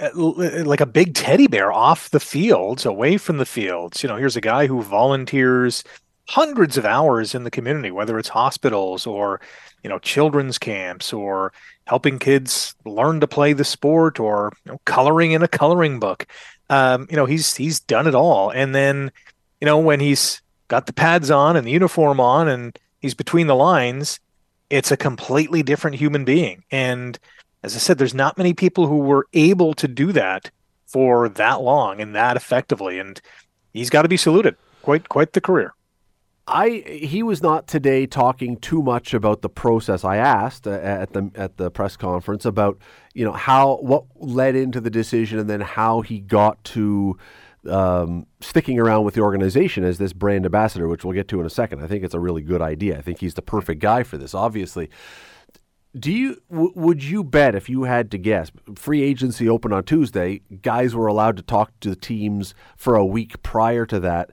uh, 0.00 0.10
like 0.14 0.80
a 0.80 0.86
big 0.86 1.14
teddy 1.14 1.46
bear 1.46 1.72
off 1.72 2.10
the 2.10 2.20
fields, 2.20 2.86
away 2.86 3.16
from 3.16 3.38
the 3.38 3.46
fields. 3.46 4.02
You 4.02 4.08
know, 4.08 4.16
here's 4.16 4.36
a 4.36 4.40
guy 4.40 4.66
who 4.66 4.82
volunteers 4.82 5.82
hundreds 6.28 6.76
of 6.76 6.84
hours 6.84 7.34
in 7.34 7.44
the 7.44 7.50
community, 7.50 7.90
whether 7.90 8.18
it's 8.18 8.28
hospitals 8.28 9.06
or, 9.06 9.40
you 9.82 9.88
know, 9.88 9.98
children's 9.98 10.58
camps 10.58 11.12
or 11.12 11.52
helping 11.86 12.18
kids 12.18 12.74
learn 12.84 13.18
to 13.18 13.26
play 13.26 13.54
the 13.54 13.64
sport 13.64 14.20
or 14.20 14.52
you 14.66 14.72
know, 14.72 14.80
coloring 14.84 15.32
in 15.32 15.42
a 15.42 15.48
coloring 15.48 15.98
book. 15.98 16.26
Um, 16.68 17.06
you 17.10 17.16
know, 17.16 17.24
he's 17.24 17.54
he's 17.54 17.80
done 17.80 18.06
it 18.06 18.14
all. 18.14 18.50
And 18.50 18.74
then, 18.74 19.10
you 19.60 19.64
know, 19.64 19.78
when 19.78 20.00
he's 20.00 20.42
got 20.68 20.84
the 20.84 20.92
pads 20.92 21.30
on 21.30 21.56
and 21.56 21.66
the 21.66 21.70
uniform 21.70 22.20
on 22.20 22.46
and 22.46 22.78
he's 23.00 23.14
between 23.14 23.46
the 23.46 23.56
lines, 23.56 24.20
it's 24.68 24.90
a 24.90 24.98
completely 24.98 25.62
different 25.62 25.96
human 25.96 26.26
being. 26.26 26.62
And 26.70 27.18
as 27.62 27.74
I 27.74 27.78
said, 27.78 27.96
there's 27.96 28.12
not 28.12 28.36
many 28.36 28.52
people 28.52 28.86
who 28.86 28.98
were 28.98 29.26
able 29.32 29.72
to 29.74 29.88
do 29.88 30.12
that 30.12 30.50
for 30.86 31.30
that 31.30 31.62
long 31.62 32.02
and 32.02 32.14
that 32.14 32.36
effectively. 32.36 32.98
And 32.98 33.18
he's 33.72 33.88
got 33.88 34.02
to 34.02 34.08
be 34.08 34.18
saluted. 34.18 34.56
Quite 34.82 35.08
quite 35.08 35.32
the 35.32 35.40
career. 35.40 35.72
I 36.48 36.82
he 36.86 37.22
was 37.22 37.42
not 37.42 37.66
today 37.66 38.06
talking 38.06 38.56
too 38.56 38.82
much 38.82 39.14
about 39.14 39.42
the 39.42 39.48
process. 39.48 40.04
I 40.04 40.16
asked 40.16 40.66
uh, 40.66 40.70
at 40.70 41.12
the 41.12 41.30
at 41.34 41.56
the 41.58 41.70
press 41.70 41.96
conference 41.96 42.44
about 42.44 42.78
you 43.14 43.24
know 43.24 43.32
how 43.32 43.76
what 43.76 44.04
led 44.16 44.56
into 44.56 44.80
the 44.80 44.90
decision 44.90 45.38
and 45.38 45.48
then 45.48 45.60
how 45.60 46.00
he 46.00 46.20
got 46.20 46.62
to 46.64 47.18
um, 47.68 48.26
sticking 48.40 48.78
around 48.78 49.04
with 49.04 49.14
the 49.14 49.20
organization 49.20 49.84
as 49.84 49.98
this 49.98 50.12
brand 50.12 50.44
ambassador, 50.44 50.88
which 50.88 51.04
we'll 51.04 51.14
get 51.14 51.28
to 51.28 51.40
in 51.40 51.46
a 51.46 51.50
second. 51.50 51.82
I 51.82 51.86
think 51.86 52.04
it's 52.04 52.14
a 52.14 52.20
really 52.20 52.42
good 52.42 52.62
idea. 52.62 52.98
I 52.98 53.02
think 53.02 53.20
he's 53.20 53.34
the 53.34 53.42
perfect 53.42 53.80
guy 53.80 54.02
for 54.02 54.16
this. 54.16 54.34
Obviously, 54.34 54.88
do 55.98 56.12
you 56.12 56.40
w- 56.50 56.72
would 56.74 57.02
you 57.02 57.24
bet 57.24 57.54
if 57.54 57.68
you 57.68 57.84
had 57.84 58.10
to 58.12 58.18
guess? 58.18 58.50
Free 58.74 59.02
agency 59.02 59.48
open 59.48 59.72
on 59.72 59.84
Tuesday. 59.84 60.42
Guys 60.62 60.94
were 60.94 61.06
allowed 61.06 61.36
to 61.36 61.42
talk 61.42 61.78
to 61.80 61.90
the 61.90 61.96
teams 61.96 62.54
for 62.76 62.94
a 62.94 63.04
week 63.04 63.42
prior 63.42 63.84
to 63.86 64.00
that. 64.00 64.30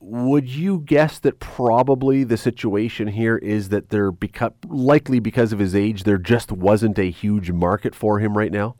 Would 0.00 0.48
you 0.48 0.80
guess 0.80 1.18
that 1.18 1.40
probably 1.40 2.24
the 2.24 2.38
situation 2.38 3.08
here 3.08 3.36
is 3.36 3.68
that 3.68 3.90
there 3.90 4.10
because 4.10 4.52
likely 4.66 5.20
because 5.20 5.52
of 5.52 5.58
his 5.58 5.74
age, 5.74 6.04
there 6.04 6.18
just 6.18 6.50
wasn't 6.50 6.98
a 6.98 7.10
huge 7.10 7.50
market 7.50 7.94
for 7.94 8.18
him 8.18 8.36
right 8.36 8.50
now? 8.50 8.76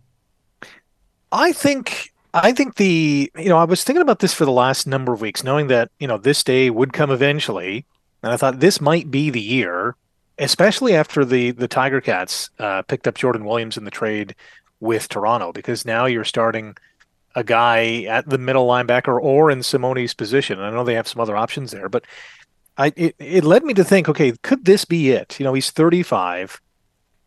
I 1.31 1.53
think 1.53 2.13
I 2.33 2.53
think 2.53 2.77
the, 2.77 3.31
you 3.37 3.49
know, 3.49 3.59
I 3.59 3.65
was 3.65 3.85
thinking 3.85 4.03
about 4.03 4.21
this 4.21 4.33
for 4.33 4.45
the 4.45 4.53
last 4.53 4.87
number 4.87 5.13
of 5.13 5.21
weeks, 5.21 5.43
knowing 5.43 5.67
that, 5.67 5.91
you 5.99 6.07
know, 6.07 6.17
this 6.17 6.45
day 6.45 6.71
would 6.71 6.93
come 6.93 7.11
eventually. 7.11 7.85
And 8.23 8.33
I 8.33 8.37
thought 8.37 8.61
this 8.61 8.81
might 8.81 9.11
be 9.11 9.31
the 9.31 9.41
year, 9.41 9.97
especially 10.39 10.95
after 10.95 11.25
the, 11.25 11.51
the 11.51 11.69
Tiger 11.69 12.01
Cats 12.01 12.51
uh, 12.59 12.83
picked 12.83 13.09
up 13.09 13.17
Jordan 13.17 13.45
Williams 13.45 13.77
in 13.77 13.85
the 13.85 13.91
trade 13.91 14.35
with 14.79 15.09
Toronto, 15.09 15.53
because 15.53 15.85
now 15.85 16.07
you're 16.07 16.25
starting 16.25 16.77
a 17.35 17.45
guy 17.45 18.03
at 18.03 18.29
the 18.29 18.39
middle 18.39 18.67
linebacker 18.67 19.21
or 19.21 19.51
in 19.51 19.61
Simoni's 19.61 20.15
position. 20.15 20.61
I 20.61 20.71
know 20.71 20.85
they 20.85 20.95
have 20.95 21.09
some 21.09 21.21
other 21.21 21.37
options 21.37 21.71
there, 21.71 21.89
but 21.89 22.05
I, 22.77 22.93
it, 22.97 23.15
it 23.19 23.45
led 23.45 23.65
me 23.65 23.75
to 23.75 23.85
think, 23.85 24.09
okay, 24.09 24.33
could 24.43 24.65
this 24.65 24.85
be 24.85 25.11
it? 25.11 25.39
You 25.39 25.45
know, 25.45 25.55
he's 25.55 25.71
35 25.71 26.61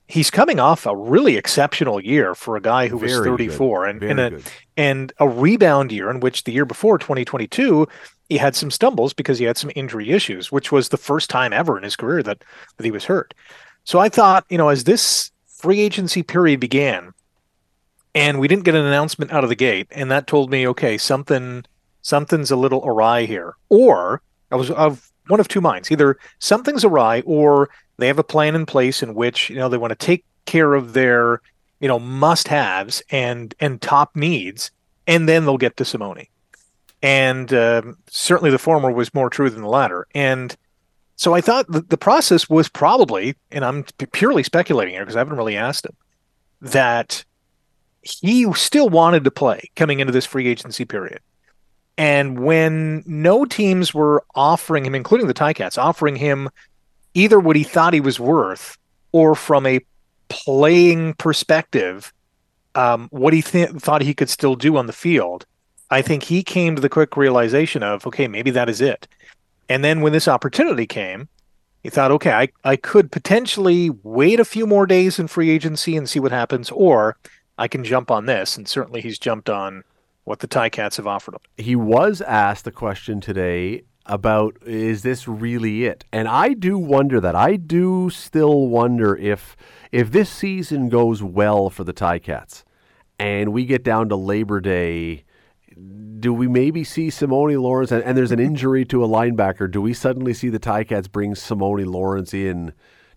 he's 0.08 0.30
coming 0.30 0.60
off 0.60 0.86
a 0.86 0.96
really 0.96 1.38
exceptional 1.38 2.00
year 2.00 2.36
for 2.36 2.56
a 2.56 2.62
guy 2.62 2.88
who 2.88 3.00
Very 3.00 3.16
was 3.16 3.26
34 3.26 3.86
good. 3.86 4.04
and 4.04 4.20
and 4.20 4.36
a, 4.36 4.42
and 4.78 5.14
a 5.20 5.28
rebound 5.28 5.92
year 5.92 6.10
in 6.10 6.20
which 6.20 6.44
the 6.44 6.52
year 6.52 6.66
before 6.66 6.98
2022 6.98 7.88
he 8.30 8.38
had 8.38 8.56
some 8.56 8.72
stumbles 8.72 9.14
because 9.14 9.40
he 9.40 9.46
had 9.46 9.58
some 9.58 9.72
injury 9.76 10.12
issues 10.12 10.52
which 10.52 10.72
was 10.72 10.90
the 10.90 10.98
first 10.98 11.30
time 11.30 11.54
ever 11.54 11.78
in 11.78 11.84
his 11.84 11.96
career 11.96 12.22
that 12.22 12.44
that 12.78 12.84
he 12.84 12.92
was 12.92 13.06
hurt 13.06 13.34
so 13.86 14.00
i 14.00 14.10
thought 14.10 14.46
you 14.50 14.58
know 14.58 14.70
as 14.70 14.84
this 14.84 15.32
free 15.48 15.80
agency 15.80 16.22
period 16.22 16.60
began 16.60 17.13
and 18.16 18.40
we 18.40 18.48
didn't 18.48 18.64
get 18.64 18.76
an 18.76 18.86
announcement 18.86 19.32
out 19.32 19.44
of 19.44 19.50
the 19.50 19.56
gate 19.56 19.88
and 19.92 20.12
that 20.12 20.28
told 20.28 20.52
me 20.52 20.68
okay 20.68 20.98
something 20.98 21.64
something's 22.02 22.52
a 22.52 22.56
little 22.56 22.84
awry 22.86 23.26
here 23.26 23.56
or 23.70 24.22
i 24.52 24.56
was 24.56 24.72
of 24.72 25.12
one 25.28 25.40
of 25.40 25.48
two 25.48 25.62
minds 25.62 25.92
either 25.92 26.18
something's 26.40 26.84
awry 26.84 27.22
or 27.26 27.70
they 27.98 28.08
have 28.08 28.20
a 28.20 28.24
plan 28.24 28.56
in 28.56 28.66
place 28.66 29.02
in 29.04 29.14
which 29.14 29.50
you 29.50 29.56
know 29.56 29.70
they 29.70 29.78
want 29.78 29.92
to 29.92 30.06
take 30.06 30.26
care 30.46 30.74
of 30.74 30.94
their 30.94 31.42
you 31.84 31.88
know 31.90 32.00
must-haves 32.00 33.04
and 33.10 33.54
and 33.60 33.82
top 33.82 34.16
needs, 34.16 34.72
and 35.06 35.28
then 35.28 35.44
they'll 35.44 35.58
get 35.58 35.76
to 35.76 35.84
Simoni. 35.84 36.30
And 37.02 37.54
um, 37.54 37.98
certainly 38.08 38.52
the 38.52 38.58
former 38.58 38.90
was 38.90 39.14
more 39.14 39.30
true 39.30 39.50
than 39.50 39.64
the 39.64 39.68
latter. 39.68 40.08
And 40.16 40.56
so 41.18 41.34
I 41.34 41.42
thought 41.42 41.70
the, 41.70 41.82
the 41.82 41.98
process 41.98 42.50
was 42.50 42.70
probably, 42.70 43.36
and 43.52 43.66
I'm 43.66 43.84
purely 44.14 44.44
speculating 44.44 44.94
here 44.94 45.04
because 45.04 45.18
I 45.18 45.20
haven't 45.20 45.36
really 45.36 45.58
asked 45.58 45.86
him, 45.86 45.98
that 46.62 47.26
he 48.04 48.52
still 48.54 48.90
wanted 48.90 49.24
to 49.24 49.32
play 49.32 49.70
coming 49.76 50.00
into 50.00 50.14
this 50.14 50.26
free 50.26 50.48
agency 50.48 50.86
period. 50.86 51.20
And 51.98 52.40
when 52.40 53.04
no 53.06 53.46
teams 53.46 53.94
were 53.94 54.24
offering 54.36 54.86
him, 54.86 54.96
including 54.96 55.28
the 55.28 55.34
Ticats, 55.34 55.78
offering 55.78 56.16
him 56.16 56.50
either 57.14 57.40
what 57.40 57.56
he 57.56 57.64
thought 57.64 57.94
he 57.94 58.02
was 58.02 58.20
worth 58.20 58.78
or 59.12 59.36
from 59.36 59.66
a 59.66 59.80
playing 60.30 61.14
perspective, 61.16 62.12
um, 62.76 63.08
what 63.12 63.34
he 63.34 63.42
th- 63.44 63.70
thought 63.70 64.02
he 64.02 64.16
could 64.16 64.30
still 64.30 64.56
do 64.56 64.76
on 64.78 64.88
the 64.88 64.94
field. 64.94 65.46
I 65.92 66.02
think 66.02 66.24
he 66.24 66.42
came 66.42 66.76
to 66.76 66.82
the 66.82 66.90
quick 66.90 67.16
realization 67.16 67.84
of, 67.84 68.08
okay, 68.08 68.28
maybe 68.28 68.50
that 68.52 68.70
is 68.70 68.82
it. 68.82 69.08
And 69.70 69.84
then 69.84 70.02
when 70.02 70.12
this 70.12 70.28
opportunity 70.28 70.88
came, 70.88 71.30
he 71.84 71.90
thought, 71.90 72.12
okay, 72.12 72.32
I, 72.32 72.48
I 72.64 72.76
could 72.76 73.12
potentially 73.12 73.92
wait 74.02 74.40
a 74.40 74.46
few 74.46 74.66
more 74.66 74.88
days 74.88 75.20
in 75.20 75.28
free 75.28 75.52
agency 75.52 75.96
and 75.96 76.10
see 76.10 76.20
what 76.20 76.32
happens, 76.32 76.72
or 76.72 77.18
I 77.58 77.68
can 77.68 77.84
jump 77.84 78.12
on 78.12 78.26
this. 78.26 78.58
And 78.58 78.68
certainly 78.68 79.02
he's 79.02 79.20
jumped 79.20 79.50
on 79.50 79.84
what 80.24 80.40
the 80.40 80.48
Ticats 80.48 80.98
have 80.98 81.08
offered 81.08 81.36
him. 81.36 81.42
He 81.58 81.76
was 81.76 82.22
asked 82.22 82.66
the 82.66 82.72
question 82.72 83.22
today 83.22 83.84
about 84.06 84.58
is 84.66 85.04
this 85.04 85.28
really 85.28 85.86
it? 85.86 86.04
And 86.12 86.28
I 86.28 86.54
do 86.54 86.78
wonder 86.78 87.20
that. 87.22 87.36
I 87.36 87.56
do 87.56 88.10
still 88.10 88.68
wonder 88.68 89.16
if 89.16 89.56
if 89.92 90.12
this 90.12 90.30
season 90.30 90.90
goes 90.90 91.22
well 91.22 91.70
for 91.70 91.84
the 91.84 91.94
Ticats 91.94 92.64
and 93.20 93.54
we 93.54 93.66
get 93.66 93.84
down 93.84 94.10
to 94.10 94.16
Labor 94.16 94.60
Day, 94.60 95.24
do 96.20 96.34
we 96.34 96.48
maybe 96.48 96.84
see 96.84 97.10
Simoni 97.10 97.62
Lawrence 97.62 97.92
and, 97.92 98.04
and, 98.04 98.18
there's 98.18 98.32
an 98.32 98.40
injury 98.40 98.86
to 98.86 99.04
a 99.04 99.08
linebacker? 99.08 99.70
Do 99.70 99.82
we 99.82 99.94
suddenly 99.94 100.34
see 100.34 100.50
the 100.50 100.60
Ticats 100.60 101.12
bring 101.12 101.34
Simoni 101.34 101.86
Lawrence 101.86 102.34
in 102.34 102.74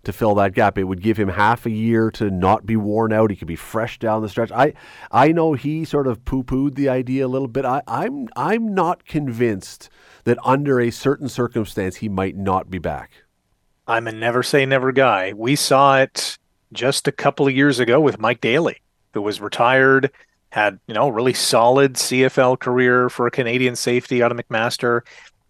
to 0.07 0.13
fill 0.13 0.35
that 0.37 0.55
gap? 0.55 0.79
It 0.79 0.85
would 0.85 1.03
give 1.03 1.19
him 1.19 1.29
half 1.29 1.67
a 1.67 1.71
year 1.71 2.11
to 2.13 2.31
not 2.31 2.65
be 2.65 2.77
worn 2.77 3.13
out. 3.13 3.31
He 3.31 3.37
could 3.37 3.47
be 3.47 3.57
fresh 3.57 3.99
down 3.99 4.23
the 4.23 4.29
stretch. 4.29 4.51
I 4.51 4.73
I 5.13 5.33
know 5.33 5.53
he 5.53 5.85
sort 5.85 6.07
of 6.07 6.25
poo 6.25 6.43
pooed 6.43 6.75
the 6.75 6.89
idea 6.89 7.27
a 7.27 7.29
little 7.29 7.49
bit. 7.49 7.65
I, 7.65 7.83
I'm 7.87 8.29
I'm 8.35 8.75
not 8.75 9.05
convinced 9.05 9.91
that 10.25 10.39
under 10.45 10.81
a 10.81 10.91
certain 10.91 11.29
circumstance 11.29 11.97
he 11.97 12.09
might 12.09 12.37
not 12.37 12.71
be 12.71 12.79
back. 12.79 13.11
I'm 13.87 14.09
a 14.09 14.13
never 14.13 14.43
say 14.43 14.67
never 14.67 14.91
guy. 14.91 15.33
We 15.35 15.55
saw 15.55 15.99
it 15.99 16.39
just 16.73 17.07
a 17.07 17.13
couple 17.13 17.47
of 17.47 17.55
years 17.55 17.79
ago 17.79 18.01
with 18.01 18.19
Mike 18.19 18.41
Daly, 18.41 18.81
who 19.13 19.23
was 19.23 19.41
retired 19.41 20.11
had 20.51 20.79
you 20.87 20.95
know 20.95 21.09
really 21.09 21.35
solid 21.35 21.95
CFL 21.95 22.59
career 22.59 23.09
for 23.09 23.27
a 23.27 23.31
Canadian 23.31 23.77
safety 23.77 24.23
out 24.23 24.33
of 24.33 24.39
McMaster. 24.39 25.03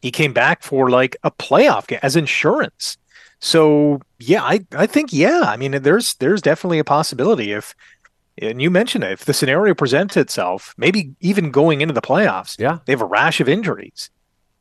He 0.03 0.11
came 0.11 0.33
back 0.33 0.63
for 0.63 0.91
like 0.91 1.17
a 1.23 1.31
playoff 1.31 1.87
game 1.87 2.01
as 2.03 2.17
insurance. 2.17 2.99
So 3.41 4.01
yeah, 4.19 4.43
I 4.43 4.67
I 4.73 4.87
think 4.87 5.13
yeah. 5.13 5.43
I 5.47 5.57
mean, 5.57 5.73
there's 5.83 6.15
there's 6.15 6.43
definitely 6.43 6.79
a 6.79 6.85
possibility 6.85 7.53
if 7.53 7.75
and 8.39 8.61
you 8.61 8.71
mentioned 8.71 9.05
it, 9.05 9.13
if 9.13 9.25
the 9.25 9.33
scenario 9.33 9.75
presents 9.75 10.17
itself, 10.17 10.75
maybe 10.77 11.15
even 11.21 11.51
going 11.51 11.81
into 11.81 11.95
the 11.95 12.03
playoffs, 12.03 12.59
yeah, 12.59 12.79
they 12.85 12.93
have 12.93 13.01
a 13.01 13.07
rash 13.07 13.41
of 13.41 13.49
injuries, 13.49 14.11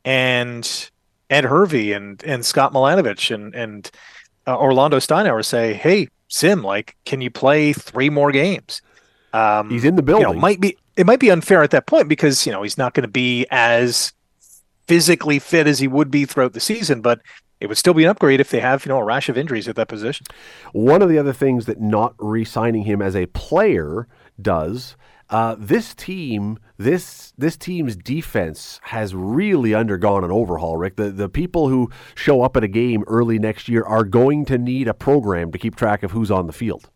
and 0.04 0.90
Ed 1.28 1.44
Hervey 1.44 1.92
and 1.92 2.22
and 2.24 2.44
Scott 2.44 2.72
Milanovich 2.72 3.34
and 3.34 3.54
and 3.54 3.90
uh, 4.46 4.56
Orlando 4.56 4.98
Steinauer 4.98 5.44
say, 5.44 5.74
hey, 5.74 6.08
Sim, 6.28 6.62
like, 6.62 6.96
can 7.04 7.20
you 7.20 7.30
play 7.30 7.72
three 7.72 8.08
more 8.08 8.32
games? 8.32 8.80
Um, 9.32 9.70
he's 9.70 9.84
in 9.84 9.96
the 9.96 10.02
building. 10.02 10.28
You 10.28 10.34
know, 10.34 10.40
might 10.40 10.60
be 10.60 10.76
it 10.96 11.04
might 11.04 11.20
be 11.20 11.30
unfair 11.30 11.62
at 11.62 11.70
that 11.72 11.86
point 11.86 12.08
because 12.08 12.46
you 12.46 12.52
know 12.52 12.62
he's 12.62 12.78
not 12.78 12.94
going 12.94 13.02
to 13.02 13.08
be 13.08 13.46
as 13.50 14.12
physically 14.88 15.38
fit 15.38 15.66
as 15.66 15.78
he 15.78 15.88
would 15.88 16.10
be 16.10 16.24
throughout 16.24 16.54
the 16.54 16.60
season, 16.60 17.00
but 17.02 17.20
it 17.60 17.68
would 17.68 17.78
still 17.78 17.94
be 17.94 18.04
an 18.04 18.10
upgrade 18.10 18.40
if 18.40 18.50
they 18.50 18.60
have 18.60 18.84
you 18.84 18.90
know 18.90 18.98
a 18.98 19.04
rash 19.04 19.28
of 19.28 19.38
injuries 19.38 19.68
at 19.68 19.76
that 19.76 19.88
position. 19.88 20.26
One 20.72 21.02
of 21.02 21.08
the 21.08 21.18
other 21.18 21.32
things 21.32 21.66
that 21.66 21.80
not 21.80 22.14
re-signing 22.18 22.84
him 22.84 23.00
as 23.00 23.16
a 23.16 23.26
player 23.26 24.08
does. 24.40 24.96
Uh, 25.28 25.56
this 25.58 25.92
team, 25.92 26.56
this 26.76 27.32
this 27.36 27.56
team's 27.56 27.96
defense 27.96 28.80
has 28.84 29.12
really 29.12 29.74
undergone 29.74 30.22
an 30.22 30.30
overhaul. 30.30 30.76
Rick, 30.76 30.96
the 30.96 31.10
the 31.10 31.28
people 31.28 31.68
who 31.68 31.90
show 32.14 32.42
up 32.42 32.56
at 32.56 32.62
a 32.62 32.68
game 32.68 33.02
early 33.08 33.38
next 33.38 33.68
year 33.68 33.82
are 33.82 34.04
going 34.04 34.44
to 34.44 34.56
need 34.56 34.86
a 34.86 34.94
program 34.94 35.50
to 35.50 35.58
keep 35.58 35.74
track 35.74 36.04
of 36.04 36.12
who's 36.12 36.30
on 36.30 36.46
the 36.46 36.52
field. 36.52 36.90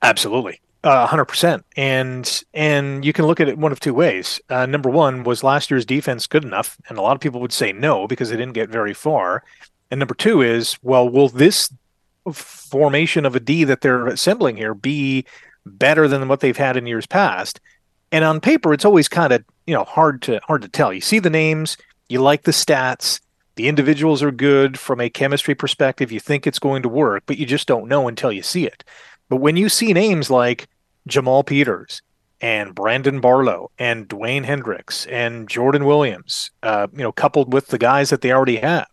Absolutely, 0.00 0.60
hundred 0.84 1.22
uh, 1.22 1.26
percent, 1.26 1.64
and 1.76 2.44
and 2.52 3.04
you 3.04 3.12
can 3.12 3.26
look 3.26 3.40
at 3.40 3.48
it 3.48 3.58
one 3.58 3.72
of 3.72 3.80
two 3.80 3.94
ways. 3.94 4.40
Uh, 4.48 4.66
number 4.66 4.90
one 4.90 5.22
was 5.22 5.44
last 5.44 5.70
year's 5.70 5.86
defense 5.86 6.26
good 6.26 6.44
enough, 6.44 6.76
and 6.88 6.98
a 6.98 7.02
lot 7.02 7.14
of 7.14 7.20
people 7.20 7.40
would 7.40 7.52
say 7.52 7.72
no 7.72 8.06
because 8.06 8.30
they 8.30 8.36
didn't 8.36 8.54
get 8.54 8.68
very 8.68 8.94
far. 8.94 9.44
And 9.90 9.98
number 9.98 10.14
two 10.14 10.40
is, 10.42 10.76
well, 10.82 11.08
will 11.08 11.28
this 11.28 11.72
formation 12.32 13.26
of 13.26 13.36
a 13.36 13.40
D 13.40 13.64
that 13.64 13.80
they're 13.80 14.06
assembling 14.06 14.56
here 14.56 14.74
be 14.74 15.24
better 15.64 16.08
than 16.08 16.28
what 16.28 16.40
they've 16.40 16.56
had 16.56 16.76
in 16.76 16.86
years 16.86 17.06
past? 17.06 17.60
And 18.10 18.24
on 18.24 18.40
paper, 18.40 18.72
it's 18.72 18.84
always 18.84 19.08
kind 19.08 19.32
of 19.32 19.44
you 19.66 19.74
know 19.74 19.84
hard 19.84 20.22
to 20.22 20.40
hard 20.44 20.62
to 20.62 20.68
tell. 20.68 20.92
You 20.92 21.00
see 21.00 21.20
the 21.20 21.30
names, 21.30 21.76
you 22.08 22.20
like 22.20 22.42
the 22.42 22.52
stats, 22.52 23.20
the 23.54 23.68
individuals 23.68 24.22
are 24.22 24.32
good 24.32 24.78
from 24.78 25.00
a 25.00 25.10
chemistry 25.10 25.54
perspective. 25.54 26.10
You 26.10 26.20
think 26.20 26.46
it's 26.46 26.58
going 26.58 26.82
to 26.82 26.88
work, 26.88 27.24
but 27.26 27.38
you 27.38 27.46
just 27.46 27.68
don't 27.68 27.88
know 27.88 28.08
until 28.08 28.32
you 28.32 28.42
see 28.42 28.66
it. 28.66 28.82
But 29.32 29.40
when 29.40 29.56
you 29.56 29.70
see 29.70 29.94
names 29.94 30.28
like 30.28 30.68
Jamal 31.06 31.42
Peters 31.42 32.02
and 32.42 32.74
Brandon 32.74 33.18
Barlow 33.18 33.70
and 33.78 34.06
Dewayne 34.06 34.44
Hendrix 34.44 35.06
and 35.06 35.48
Jordan 35.48 35.86
Williams, 35.86 36.50
uh, 36.62 36.88
you 36.92 36.98
know, 36.98 37.12
coupled 37.12 37.50
with 37.50 37.68
the 37.68 37.78
guys 37.78 38.10
that 38.10 38.20
they 38.20 38.30
already 38.30 38.56
have, 38.56 38.88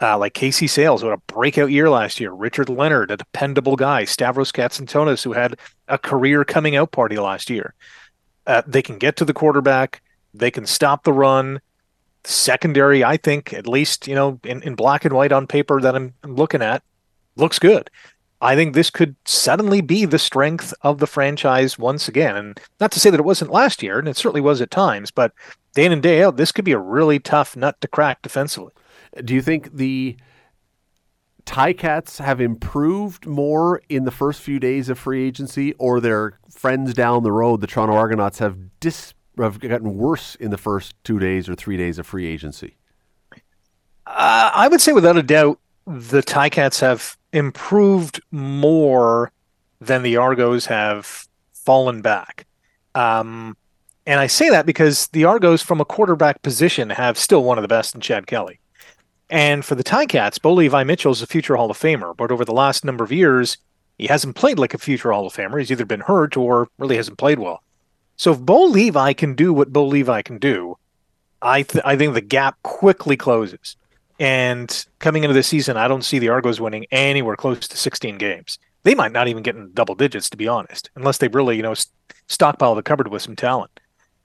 uh, 0.00 0.16
like 0.18 0.34
Casey 0.34 0.68
Sayles, 0.68 1.02
who 1.02 1.08
had 1.08 1.18
a 1.18 1.32
breakout 1.32 1.72
year 1.72 1.90
last 1.90 2.20
year, 2.20 2.30
Richard 2.30 2.68
Leonard, 2.68 3.10
a 3.10 3.16
dependable 3.16 3.74
guy, 3.74 4.04
Stavros 4.04 4.52
Katsantonis, 4.52 5.24
who 5.24 5.32
had 5.32 5.58
a 5.88 5.98
career 5.98 6.44
coming 6.44 6.76
out 6.76 6.92
party 6.92 7.18
last 7.18 7.50
year. 7.50 7.74
Uh, 8.46 8.62
they 8.68 8.82
can 8.82 8.98
get 8.98 9.16
to 9.16 9.24
the 9.24 9.34
quarterback, 9.34 10.00
they 10.32 10.52
can 10.52 10.64
stop 10.64 11.02
the 11.02 11.12
run. 11.12 11.60
Secondary, 12.22 13.02
I 13.02 13.16
think, 13.16 13.52
at 13.52 13.66
least, 13.66 14.06
you 14.06 14.14
know, 14.14 14.38
in, 14.44 14.62
in 14.62 14.76
black 14.76 15.04
and 15.04 15.12
white 15.12 15.32
on 15.32 15.48
paper 15.48 15.80
that 15.80 15.96
I'm, 15.96 16.14
I'm 16.22 16.36
looking 16.36 16.62
at, 16.62 16.84
looks 17.34 17.58
good. 17.58 17.90
I 18.46 18.54
think 18.54 18.74
this 18.74 18.90
could 18.90 19.16
suddenly 19.24 19.80
be 19.80 20.04
the 20.04 20.20
strength 20.20 20.72
of 20.82 20.98
the 20.98 21.08
franchise 21.08 21.80
once 21.80 22.06
again. 22.06 22.36
And 22.36 22.60
not 22.78 22.92
to 22.92 23.00
say 23.00 23.10
that 23.10 23.18
it 23.18 23.24
wasn't 23.24 23.50
last 23.50 23.82
year, 23.82 23.98
and 23.98 24.06
it 24.06 24.16
certainly 24.16 24.40
was 24.40 24.60
at 24.60 24.70
times, 24.70 25.10
but 25.10 25.32
day 25.74 25.84
in 25.84 25.90
and 25.90 26.00
day 26.00 26.22
out, 26.22 26.36
this 26.36 26.52
could 26.52 26.64
be 26.64 26.70
a 26.70 26.78
really 26.78 27.18
tough 27.18 27.56
nut 27.56 27.80
to 27.80 27.88
crack 27.88 28.22
defensively. 28.22 28.72
Do 29.24 29.34
you 29.34 29.42
think 29.42 29.74
the 29.74 30.16
Ticats 31.44 32.18
have 32.18 32.40
improved 32.40 33.26
more 33.26 33.82
in 33.88 34.04
the 34.04 34.12
first 34.12 34.40
few 34.40 34.60
days 34.60 34.88
of 34.88 34.96
free 34.96 35.26
agency, 35.26 35.72
or 35.74 36.00
their 36.00 36.38
friends 36.48 36.94
down 36.94 37.24
the 37.24 37.32
road, 37.32 37.60
the 37.60 37.66
Toronto 37.66 37.94
Argonauts, 37.94 38.38
have 38.38 38.56
dis 38.78 39.12
have 39.38 39.58
gotten 39.58 39.96
worse 39.96 40.36
in 40.36 40.52
the 40.52 40.56
first 40.56 40.94
two 41.02 41.18
days 41.18 41.48
or 41.48 41.56
three 41.56 41.76
days 41.76 41.98
of 41.98 42.06
free 42.06 42.26
agency? 42.26 42.76
Uh, 44.06 44.50
I 44.54 44.68
would 44.68 44.80
say, 44.80 44.92
without 44.92 45.16
a 45.16 45.22
doubt, 45.22 45.58
the 45.84 46.22
Ticats 46.22 46.80
have 46.80 47.15
improved 47.36 48.20
more 48.30 49.30
than 49.80 50.02
the 50.02 50.16
Argos 50.16 50.66
have 50.66 51.28
fallen 51.52 52.00
back. 52.00 52.46
Um, 52.94 53.56
and 54.06 54.18
I 54.18 54.26
say 54.26 54.48
that 54.48 54.64
because 54.64 55.08
the 55.08 55.24
Argos, 55.24 55.62
from 55.62 55.80
a 55.80 55.84
quarterback 55.84 56.40
position, 56.40 56.88
have 56.88 57.18
still 57.18 57.44
one 57.44 57.58
of 57.58 57.62
the 57.62 57.68
best 57.68 57.94
in 57.94 58.00
Chad 58.00 58.26
Kelly. 58.26 58.58
And 59.28 59.64
for 59.64 59.74
the 59.74 59.84
Ticats, 59.84 60.40
Bo 60.40 60.54
Levi 60.54 60.84
Mitchell 60.84 61.12
is 61.12 61.20
a 61.20 61.26
future 61.26 61.56
Hall 61.56 61.70
of 61.70 61.78
Famer, 61.78 62.16
but 62.16 62.32
over 62.32 62.44
the 62.44 62.54
last 62.54 62.84
number 62.84 63.04
of 63.04 63.12
years, 63.12 63.58
he 63.98 64.06
hasn't 64.06 64.36
played 64.36 64.58
like 64.58 64.72
a 64.72 64.78
future 64.78 65.12
Hall 65.12 65.26
of 65.26 65.34
Famer. 65.34 65.58
He's 65.58 65.70
either 65.70 65.84
been 65.84 66.00
hurt 66.00 66.38
or 66.38 66.68
really 66.78 66.96
hasn't 66.96 67.18
played 67.18 67.38
well. 67.38 67.62
So 68.16 68.32
if 68.32 68.40
Bo 68.40 68.64
Levi 68.64 69.12
can 69.12 69.34
do 69.34 69.52
what 69.52 69.74
Bo 69.74 69.84
Levi 69.84 70.22
can 70.22 70.38
do, 70.38 70.78
I 71.42 71.62
th- 71.62 71.84
I 71.84 71.96
think 71.96 72.14
the 72.14 72.22
gap 72.22 72.56
quickly 72.62 73.16
closes. 73.16 73.76
And 74.18 74.86
coming 74.98 75.24
into 75.24 75.34
the 75.34 75.42
season, 75.42 75.76
I 75.76 75.88
don't 75.88 76.04
see 76.04 76.18
the 76.18 76.30
Argos 76.30 76.60
winning 76.60 76.86
anywhere 76.90 77.36
close 77.36 77.68
to 77.68 77.76
16 77.76 78.18
games. 78.18 78.58
They 78.82 78.94
might 78.94 79.12
not 79.12 79.28
even 79.28 79.42
get 79.42 79.56
in 79.56 79.72
double 79.74 79.94
digits, 79.94 80.30
to 80.30 80.36
be 80.36 80.48
honest, 80.48 80.90
unless 80.94 81.18
they 81.18 81.28
really, 81.28 81.56
you 81.56 81.62
know, 81.62 81.74
stockpile 82.28 82.74
the 82.74 82.82
cupboard 82.82 83.08
with 83.08 83.22
some 83.22 83.36
talent. 83.36 83.80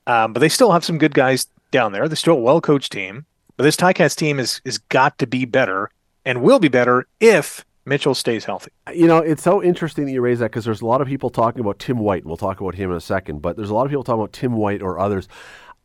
Um, 0.08 0.34
but 0.34 0.40
they 0.40 0.50
still 0.50 0.72
have 0.72 0.86
some 0.86 0.98
good 0.98 1.14
guys 1.14 1.48
down 1.72 1.92
there. 1.92 2.08
They're 2.08 2.16
still 2.16 2.36
a 2.36 2.42
well 2.42 2.62
coached 2.62 2.92
team. 2.92 3.26
But 3.58 3.64
this 3.64 3.76
Ticats 3.76 4.16
team 4.16 4.40
is 4.40 4.62
is 4.66 4.78
got 4.78 5.18
to 5.20 5.28
be 5.28 5.46
better 5.46 5.90
and 6.26 6.42
will 6.42 6.60
be 6.60 6.68
better 6.68 7.08
if 7.20 7.66
Mitchell 7.86 8.16
stays 8.16 8.46
healthy. 8.46 8.72
You 8.94 9.08
know, 9.08 9.18
it's 9.18 9.44
so 9.44 9.62
interesting 9.62 10.06
that 10.06 10.12
you 10.12 10.22
raise 10.22 10.40
that 10.40 10.52
because 10.52 10.66
there's 10.66 10.82
a 10.82 10.86
lot 10.86 11.02
of 11.02 11.08
people 11.08 11.30
talking 11.30 11.62
about 11.62 11.80
Tim 11.80 12.00
White. 12.00 12.24
And 12.24 12.30
we'll 12.30 12.38
talk 12.38 12.62
about 12.62 12.76
him 12.76 12.92
in 12.92 12.98
a 12.98 13.02
second, 13.02 13.42
but 13.42 13.56
there's 13.56 13.70
a 13.70 13.74
lot 13.74 13.86
of 13.86 13.90
people 13.90 14.04
talking 14.04 14.22
about 14.22 14.34
Tim 14.34 14.54
White 14.54 14.82
or 14.82 15.00
others. 15.00 15.28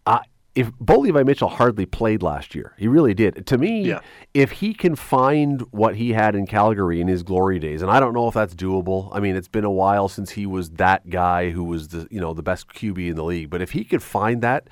Uh, 0.04 0.20
if 0.56 0.72
Bo 0.80 1.00
Levi 1.00 1.22
Mitchell 1.22 1.50
hardly 1.50 1.84
played 1.84 2.22
last 2.22 2.54
year, 2.54 2.72
he 2.78 2.88
really 2.88 3.12
did. 3.12 3.46
To 3.46 3.58
me, 3.58 3.82
yeah. 3.82 4.00
if 4.32 4.52
he 4.52 4.72
can 4.72 4.96
find 4.96 5.60
what 5.70 5.96
he 5.96 6.14
had 6.14 6.34
in 6.34 6.46
Calgary 6.46 6.98
in 6.98 7.08
his 7.08 7.22
glory 7.22 7.58
days, 7.58 7.82
and 7.82 7.90
I 7.90 8.00
don't 8.00 8.14
know 8.14 8.26
if 8.26 8.34
that's 8.34 8.54
doable. 8.54 9.10
I 9.12 9.20
mean, 9.20 9.36
it's 9.36 9.48
been 9.48 9.64
a 9.64 9.70
while 9.70 10.08
since 10.08 10.30
he 10.30 10.46
was 10.46 10.70
that 10.70 11.10
guy 11.10 11.50
who 11.50 11.62
was 11.62 11.88
the 11.88 12.08
you 12.10 12.20
know 12.20 12.32
the 12.32 12.42
best 12.42 12.68
QB 12.68 13.10
in 13.10 13.16
the 13.16 13.22
league. 13.22 13.50
But 13.50 13.60
if 13.60 13.72
he 13.72 13.84
could 13.84 14.02
find 14.02 14.42
that, 14.42 14.68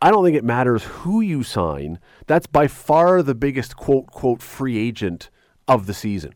I 0.00 0.10
don't 0.10 0.24
think 0.24 0.38
it 0.38 0.44
matters 0.44 0.84
who 0.84 1.20
you 1.20 1.42
sign. 1.42 1.98
That's 2.26 2.46
by 2.46 2.66
far 2.66 3.22
the 3.22 3.34
biggest 3.34 3.76
quote 3.76 4.06
quote 4.06 4.40
free 4.40 4.78
agent 4.78 5.28
of 5.68 5.86
the 5.86 5.94
season 5.94 6.34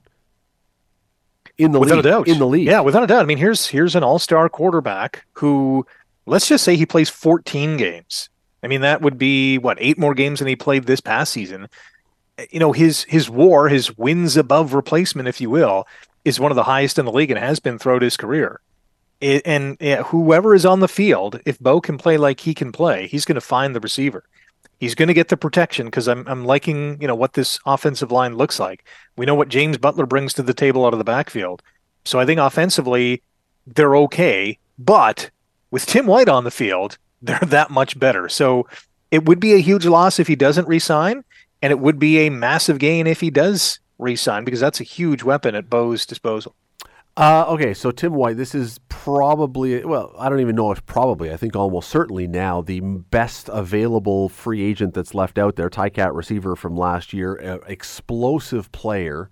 in 1.56 1.72
the 1.72 1.80
without 1.80 1.96
league, 1.96 2.06
a 2.06 2.08
doubt 2.10 2.28
in 2.28 2.38
the 2.38 2.46
league. 2.46 2.66
Yeah, 2.66 2.80
without 2.80 3.02
a 3.02 3.06
doubt. 3.06 3.22
I 3.22 3.24
mean, 3.24 3.38
here's 3.38 3.66
here's 3.68 3.96
an 3.96 4.04
all 4.04 4.18
star 4.18 4.50
quarterback 4.50 5.24
who 5.32 5.86
let's 6.26 6.48
just 6.48 6.64
say 6.64 6.76
he 6.76 6.84
plays 6.84 7.08
14 7.08 7.78
games 7.78 8.28
I 8.64 8.68
mean, 8.68 8.80
that 8.80 9.02
would 9.02 9.18
be 9.18 9.58
what 9.58 9.76
eight 9.78 9.98
more 9.98 10.14
games 10.14 10.38
than 10.38 10.48
he 10.48 10.56
played 10.56 10.84
this 10.84 11.00
past 11.00 11.32
season. 11.32 11.68
You 12.50 12.58
know, 12.58 12.72
his 12.72 13.04
his 13.04 13.28
WAR, 13.28 13.68
his 13.68 13.96
wins 13.98 14.36
above 14.36 14.72
replacement, 14.72 15.28
if 15.28 15.40
you 15.40 15.50
will, 15.50 15.86
is 16.24 16.40
one 16.40 16.50
of 16.50 16.56
the 16.56 16.64
highest 16.64 16.98
in 16.98 17.04
the 17.04 17.12
league 17.12 17.30
and 17.30 17.38
has 17.38 17.60
been 17.60 17.78
throughout 17.78 18.02
his 18.02 18.16
career. 18.16 18.60
It, 19.20 19.42
and 19.44 19.76
yeah, 19.80 20.02
whoever 20.02 20.54
is 20.54 20.66
on 20.66 20.80
the 20.80 20.88
field, 20.88 21.40
if 21.44 21.60
Bo 21.60 21.80
can 21.80 21.98
play 21.98 22.16
like 22.16 22.40
he 22.40 22.54
can 22.54 22.72
play, 22.72 23.06
he's 23.06 23.24
going 23.24 23.36
to 23.36 23.40
find 23.40 23.74
the 23.74 23.80
receiver. 23.80 24.24
He's 24.80 24.94
going 24.94 25.08
to 25.08 25.14
get 25.14 25.28
the 25.28 25.36
protection 25.36 25.86
because 25.86 26.08
I'm 26.08 26.26
I'm 26.26 26.46
liking 26.46 27.00
you 27.00 27.06
know 27.06 27.14
what 27.14 27.34
this 27.34 27.58
offensive 27.66 28.10
line 28.10 28.36
looks 28.36 28.58
like. 28.58 28.84
We 29.16 29.26
know 29.26 29.34
what 29.34 29.48
James 29.48 29.76
Butler 29.76 30.06
brings 30.06 30.32
to 30.34 30.42
the 30.42 30.54
table 30.54 30.86
out 30.86 30.94
of 30.94 30.98
the 30.98 31.04
backfield, 31.04 31.62
so 32.06 32.18
I 32.18 32.24
think 32.24 32.40
offensively 32.40 33.22
they're 33.66 33.96
okay. 33.96 34.58
But 34.78 35.30
with 35.70 35.86
Tim 35.86 36.06
White 36.06 36.28
on 36.28 36.44
the 36.44 36.50
field, 36.50 36.98
they're 37.24 37.38
that 37.40 37.70
much 37.70 37.98
better. 37.98 38.28
So 38.28 38.66
it 39.10 39.24
would 39.24 39.40
be 39.40 39.54
a 39.54 39.58
huge 39.58 39.86
loss 39.86 40.18
if 40.18 40.26
he 40.26 40.36
doesn't 40.36 40.68
resign, 40.68 41.24
and 41.62 41.70
it 41.70 41.78
would 41.78 41.98
be 41.98 42.26
a 42.26 42.30
massive 42.30 42.78
gain 42.78 43.06
if 43.06 43.20
he 43.20 43.30
does 43.30 43.80
resign 43.98 44.44
because 44.44 44.60
that's 44.60 44.80
a 44.80 44.84
huge 44.84 45.22
weapon 45.22 45.54
at 45.54 45.70
Bo's 45.70 46.04
disposal. 46.04 46.54
Uh, 47.16 47.44
okay, 47.46 47.72
so 47.72 47.92
Tim 47.92 48.12
White, 48.12 48.36
this 48.36 48.56
is 48.56 48.80
probably, 48.88 49.84
well, 49.84 50.12
I 50.18 50.28
don't 50.28 50.40
even 50.40 50.56
know 50.56 50.72
if 50.72 50.84
probably, 50.84 51.32
I 51.32 51.36
think 51.36 51.54
almost 51.54 51.88
certainly 51.88 52.26
now 52.26 52.60
the 52.60 52.80
best 52.80 53.48
available 53.52 54.28
free 54.28 54.62
agent 54.62 54.94
that's 54.94 55.14
left 55.14 55.38
out 55.38 55.54
there, 55.54 55.70
Ticat 55.70 56.12
receiver 56.12 56.56
from 56.56 56.76
last 56.76 57.12
year, 57.12 57.62
explosive 57.68 58.72
player. 58.72 59.30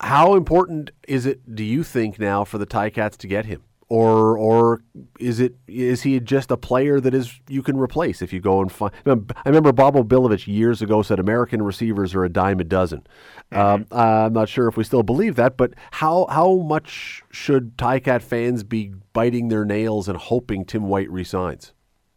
How 0.00 0.34
important 0.34 0.90
is 1.08 1.24
it, 1.24 1.54
do 1.54 1.64
you 1.64 1.82
think, 1.82 2.18
now 2.18 2.44
for 2.44 2.58
the 2.58 2.66
Ticats 2.66 3.16
to 3.16 3.26
get 3.26 3.46
him? 3.46 3.62
Or 3.88 4.36
or 4.36 4.82
is 5.20 5.38
it 5.38 5.54
is 5.68 6.02
he 6.02 6.18
just 6.18 6.50
a 6.50 6.56
player 6.56 7.00
that 7.00 7.14
is 7.14 7.38
you 7.48 7.62
can 7.62 7.78
replace 7.78 8.20
if 8.20 8.32
you 8.32 8.40
go 8.40 8.60
and 8.60 8.72
find? 8.72 8.92
I 9.06 9.48
remember 9.48 9.72
Bob 9.72 9.94
O'Billovich 9.94 10.46
years 10.46 10.82
ago 10.82 11.02
said 11.02 11.20
American 11.20 11.62
receivers 11.62 12.14
are 12.14 12.24
a 12.24 12.28
dime 12.28 12.58
a 12.58 12.64
dozen. 12.64 13.06
Mm-hmm. 13.52 13.56
Um, 13.56 13.86
I'm 13.92 14.32
not 14.32 14.48
sure 14.48 14.66
if 14.66 14.76
we 14.76 14.82
still 14.82 15.04
believe 15.04 15.36
that, 15.36 15.56
but 15.56 15.74
how 15.92 16.26
how 16.30 16.56
much 16.56 17.22
should 17.30 17.76
Ticat 17.76 18.22
fans 18.22 18.64
be 18.64 18.92
biting 19.12 19.48
their 19.48 19.64
nails 19.64 20.08
and 20.08 20.18
hoping 20.18 20.64
Tim 20.64 20.88
White 20.88 21.10
resigns? 21.10 21.72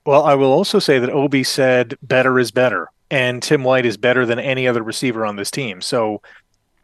Well, 0.05 0.23
I 0.23 0.33
will 0.33 0.51
also 0.51 0.79
say 0.79 0.97
that 0.97 1.11
Obi 1.11 1.43
said 1.43 1.95
better 2.01 2.39
is 2.39 2.49
better, 2.49 2.89
and 3.11 3.43
Tim 3.43 3.63
White 3.63 3.85
is 3.85 3.97
better 3.97 4.25
than 4.25 4.39
any 4.39 4.67
other 4.67 4.81
receiver 4.81 5.23
on 5.23 5.35
this 5.35 5.51
team. 5.51 5.81
So 5.81 6.23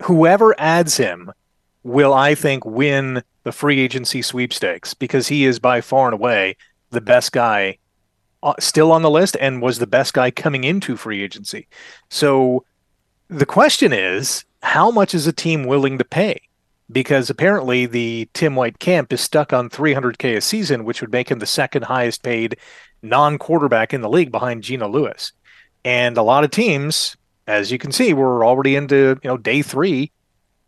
whoever 0.04 0.54
adds 0.60 0.98
him 0.98 1.32
will, 1.86 2.14
I 2.14 2.34
think, 2.34 2.66
win 2.66 3.24
the 3.44 3.52
free 3.52 3.80
agency 3.80 4.24
sweepstakes 4.24 4.96
because 4.96 5.28
he 5.28 5.46
is 5.46 5.60
by 5.60 5.82
far 5.82 6.08
and 6.08 6.16
away 6.16 6.58
the 6.90 7.00
best 7.00 7.32
guy 7.32 7.78
uh, 8.42 8.56
still 8.60 8.92
on 8.92 9.04
the 9.04 9.10
list 9.10 9.38
and 9.40 9.62
was 9.62 9.78
the 9.78 9.88
best 9.88 10.16
guy 10.16 10.32
coming 10.32 10.64
into 10.64 10.98
free 10.98 11.24
agency. 11.24 11.68
So 12.10 12.66
the 13.28 13.46
question 13.46 13.94
is, 13.94 14.46
how 14.64 14.90
much 14.90 15.14
is 15.14 15.28
a 15.28 15.34
team 15.34 15.66
willing 15.66 16.00
to 16.00 16.04
pay? 16.04 16.42
Because 16.92 17.30
apparently 17.30 17.86
the 17.86 18.30
Tim 18.34 18.56
White 18.56 18.80
camp 18.80 19.14
is 19.14 19.22
stuck 19.22 19.54
on 19.54 19.70
300K 19.70 20.38
a 20.38 20.42
season, 20.42 20.86
which 20.86 21.02
would 21.02 21.12
make 21.12 21.30
him 21.30 21.38
the 21.38 21.46
second 21.46 21.84
highest 21.84 22.24
paid 22.24 22.58
non 23.04 23.38
quarterback 23.38 23.94
in 23.94 24.02
the 24.02 24.10
league 24.10 24.32
behind 24.32 24.64
Geno 24.64 24.88
Lewis. 24.88 25.34
And 25.84 26.18
a 26.18 26.24
lot 26.24 26.44
of 26.44 26.50
teams, 26.50 27.16
as 27.46 27.72
you 27.72 27.78
can 27.78 27.92
see, 27.92 28.14
we're 28.14 28.44
already 28.44 28.76
into 28.76 29.20
you 29.24 29.30
know 29.30 29.38
day 29.38 29.62
three. 29.62 30.12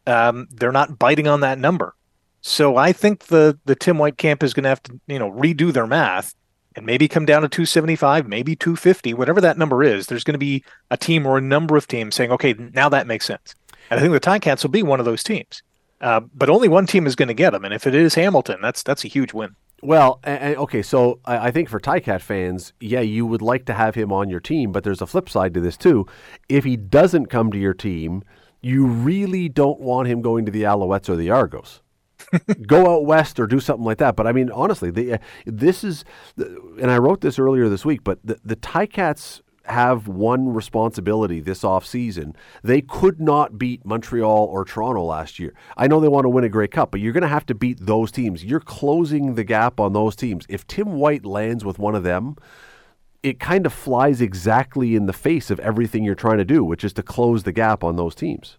Um, 0.07 0.47
they're 0.49 0.71
not 0.71 0.97
biting 0.97 1.27
on 1.27 1.41
that 1.41 1.59
number. 1.59 1.93
So 2.41 2.77
I 2.77 2.93
think 2.93 3.25
the 3.25 3.59
the 3.65 3.75
Tim 3.75 3.97
White 3.97 4.17
camp 4.17 4.41
is 4.41 4.53
going 4.53 4.63
to 4.63 4.69
have 4.69 4.83
to 4.83 4.99
you 5.07 5.19
know 5.19 5.31
redo 5.31 5.71
their 5.73 5.87
math 5.87 6.33
and 6.75 6.85
maybe 6.85 7.07
come 7.07 7.25
down 7.25 7.41
to 7.41 7.49
275, 7.49 8.27
maybe 8.27 8.55
250, 8.55 9.15
whatever 9.15 9.41
that 9.41 9.57
number 9.57 9.83
is. 9.83 10.05
There's 10.05 10.23
going 10.23 10.35
to 10.35 10.39
be 10.39 10.63
a 10.91 10.97
team 10.97 11.25
or 11.25 11.39
a 11.39 11.41
number 11.41 11.75
of 11.75 11.87
teams 11.87 12.13
saying, 12.13 12.31
okay, 12.31 12.53
now 12.53 12.87
that 12.87 13.07
makes 13.07 13.25
sense. 13.25 13.55
And 13.89 13.99
I 13.99 14.01
think 14.01 14.13
the 14.13 14.19
Ticats 14.19 14.63
will 14.63 14.69
be 14.69 14.83
one 14.83 14.99
of 14.99 15.05
those 15.05 15.23
teams. 15.23 15.63
Uh, 15.99 16.19
but 16.35 16.49
only 16.49 16.67
one 16.67 16.85
team 16.85 17.07
is 17.07 17.15
going 17.15 17.27
to 17.29 17.33
get 17.33 17.51
them, 17.51 17.65
and 17.65 17.73
if 17.73 17.87
it 17.87 17.95
is 17.95 18.13
Hamilton, 18.13 18.59
that's 18.61 18.83
that's 18.83 19.03
a 19.03 19.07
huge 19.07 19.33
win. 19.33 19.55
Well, 19.81 20.19
okay, 20.25 20.81
so 20.81 21.19
I, 21.25 21.47
I 21.47 21.51
think 21.51 21.69
for 21.69 21.79
Ticat 21.79 22.21
fans, 22.21 22.73
yeah, 22.79 23.01
you 23.01 23.25
would 23.25 23.41
like 23.41 23.65
to 23.65 23.73
have 23.73 23.95
him 23.95 24.11
on 24.11 24.29
your 24.29 24.39
team, 24.39 24.71
but 24.71 24.83
there's 24.83 25.01
a 25.01 25.07
flip 25.07 25.29
side 25.29 25.53
to 25.55 25.59
this 25.59 25.77
too. 25.77 26.05
If 26.49 26.63
he 26.63 26.77
doesn't 26.77 27.27
come 27.27 27.51
to 27.51 27.57
your 27.57 27.73
team, 27.73 28.23
you 28.61 28.85
really 28.85 29.49
don't 29.49 29.79
want 29.79 30.07
him 30.07 30.21
going 30.21 30.45
to 30.45 30.51
the 30.51 30.63
Alouettes 30.63 31.09
or 31.09 31.15
the 31.15 31.29
Argos 31.29 31.81
go 32.67 32.95
out 32.95 33.05
west 33.05 33.39
or 33.39 33.47
do 33.47 33.59
something 33.59 33.85
like 33.85 33.97
that. 33.99 34.15
But 34.15 34.27
I 34.27 34.31
mean, 34.31 34.51
honestly, 34.51 35.13
uh, 35.13 35.17
this 35.45 35.83
is, 35.83 36.03
and 36.37 36.91
I 36.91 36.97
wrote 36.97 37.21
this 37.21 37.39
earlier 37.39 37.69
this 37.69 37.85
week, 37.85 38.03
but 38.03 38.19
the, 38.23 38.39
the 38.43 38.55
Ticats 38.55 39.41
have 39.65 40.07
one 40.07 40.53
responsibility 40.53 41.39
this 41.39 41.61
offseason. 41.61 42.33
They 42.63 42.81
could 42.81 43.19
not 43.19 43.57
beat 43.57 43.85
Montreal 43.85 44.45
or 44.45 44.63
Toronto 44.63 45.03
last 45.03 45.39
year. 45.39 45.53
I 45.75 45.87
know 45.87 45.99
they 45.99 46.07
want 46.07 46.23
to 46.23 46.29
win 46.29 46.45
a 46.45 46.49
Grey 46.49 46.67
Cup, 46.67 46.91
but 46.91 47.01
you're 47.01 47.13
going 47.13 47.21
to 47.21 47.27
have 47.27 47.45
to 47.47 47.55
beat 47.55 47.85
those 47.85 48.11
teams. 48.11 48.45
You're 48.45 48.59
closing 48.59 49.35
the 49.35 49.43
gap 49.43 49.79
on 49.79 49.93
those 49.93 50.15
teams. 50.15 50.45
If 50.49 50.65
Tim 50.67 50.93
White 50.93 51.25
lands 51.25 51.65
with 51.65 51.79
one 51.79 51.95
of 51.95 52.03
them, 52.03 52.37
it 53.27 53.39
kind 53.39 53.65
of 53.65 53.73
flies 53.73 54.21
exactly 54.21 54.95
in 54.95 55.05
the 55.05 55.13
face 55.13 55.49
of 55.51 55.59
everything 55.59 56.03
you're 56.03 56.15
trying 56.15 56.37
to 56.37 56.45
do, 56.45 56.63
which 56.63 56.83
is 56.83 56.93
to 56.93 57.03
close 57.03 57.43
the 57.43 57.51
gap 57.51 57.83
on 57.83 57.95
those 57.95 58.15
teams. 58.15 58.57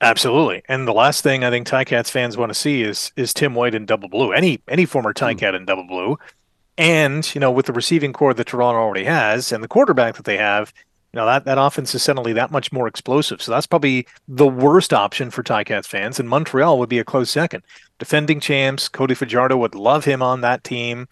Absolutely. 0.00 0.62
And 0.66 0.88
the 0.88 0.94
last 0.94 1.22
thing 1.22 1.44
I 1.44 1.50
think 1.50 1.66
Ticats 1.66 2.10
fans 2.10 2.36
want 2.36 2.50
to 2.50 2.54
see 2.54 2.82
is 2.82 3.12
is 3.16 3.34
Tim 3.34 3.54
White 3.54 3.74
in 3.74 3.84
double 3.84 4.08
blue. 4.08 4.32
Any 4.32 4.60
any 4.66 4.86
former 4.86 5.12
Ticat 5.12 5.52
mm. 5.52 5.56
in 5.56 5.64
double 5.66 5.86
blue. 5.86 6.18
And, 6.78 7.34
you 7.34 7.40
know, 7.40 7.50
with 7.50 7.66
the 7.66 7.74
receiving 7.74 8.14
corps 8.14 8.32
that 8.32 8.46
Toronto 8.46 8.80
already 8.80 9.04
has 9.04 9.52
and 9.52 9.62
the 9.62 9.68
quarterback 9.68 10.16
that 10.16 10.24
they 10.24 10.38
have, 10.38 10.72
you 11.12 11.18
know, 11.18 11.26
that, 11.26 11.44
that 11.44 11.58
offense 11.58 11.94
is 11.94 12.02
suddenly 12.02 12.32
that 12.32 12.50
much 12.50 12.72
more 12.72 12.88
explosive. 12.88 13.42
So 13.42 13.52
that's 13.52 13.66
probably 13.66 14.06
the 14.26 14.46
worst 14.46 14.94
option 14.94 15.30
for 15.30 15.42
Ticats 15.42 15.86
fans. 15.86 16.18
And 16.18 16.28
Montreal 16.28 16.78
would 16.78 16.88
be 16.88 16.98
a 16.98 17.04
close 17.04 17.30
second. 17.30 17.64
Defending 17.98 18.40
champs, 18.40 18.88
Cody 18.88 19.14
Fajardo 19.14 19.58
would 19.58 19.74
love 19.74 20.06
him 20.06 20.22
on 20.22 20.40
that 20.40 20.64
team. 20.64 21.06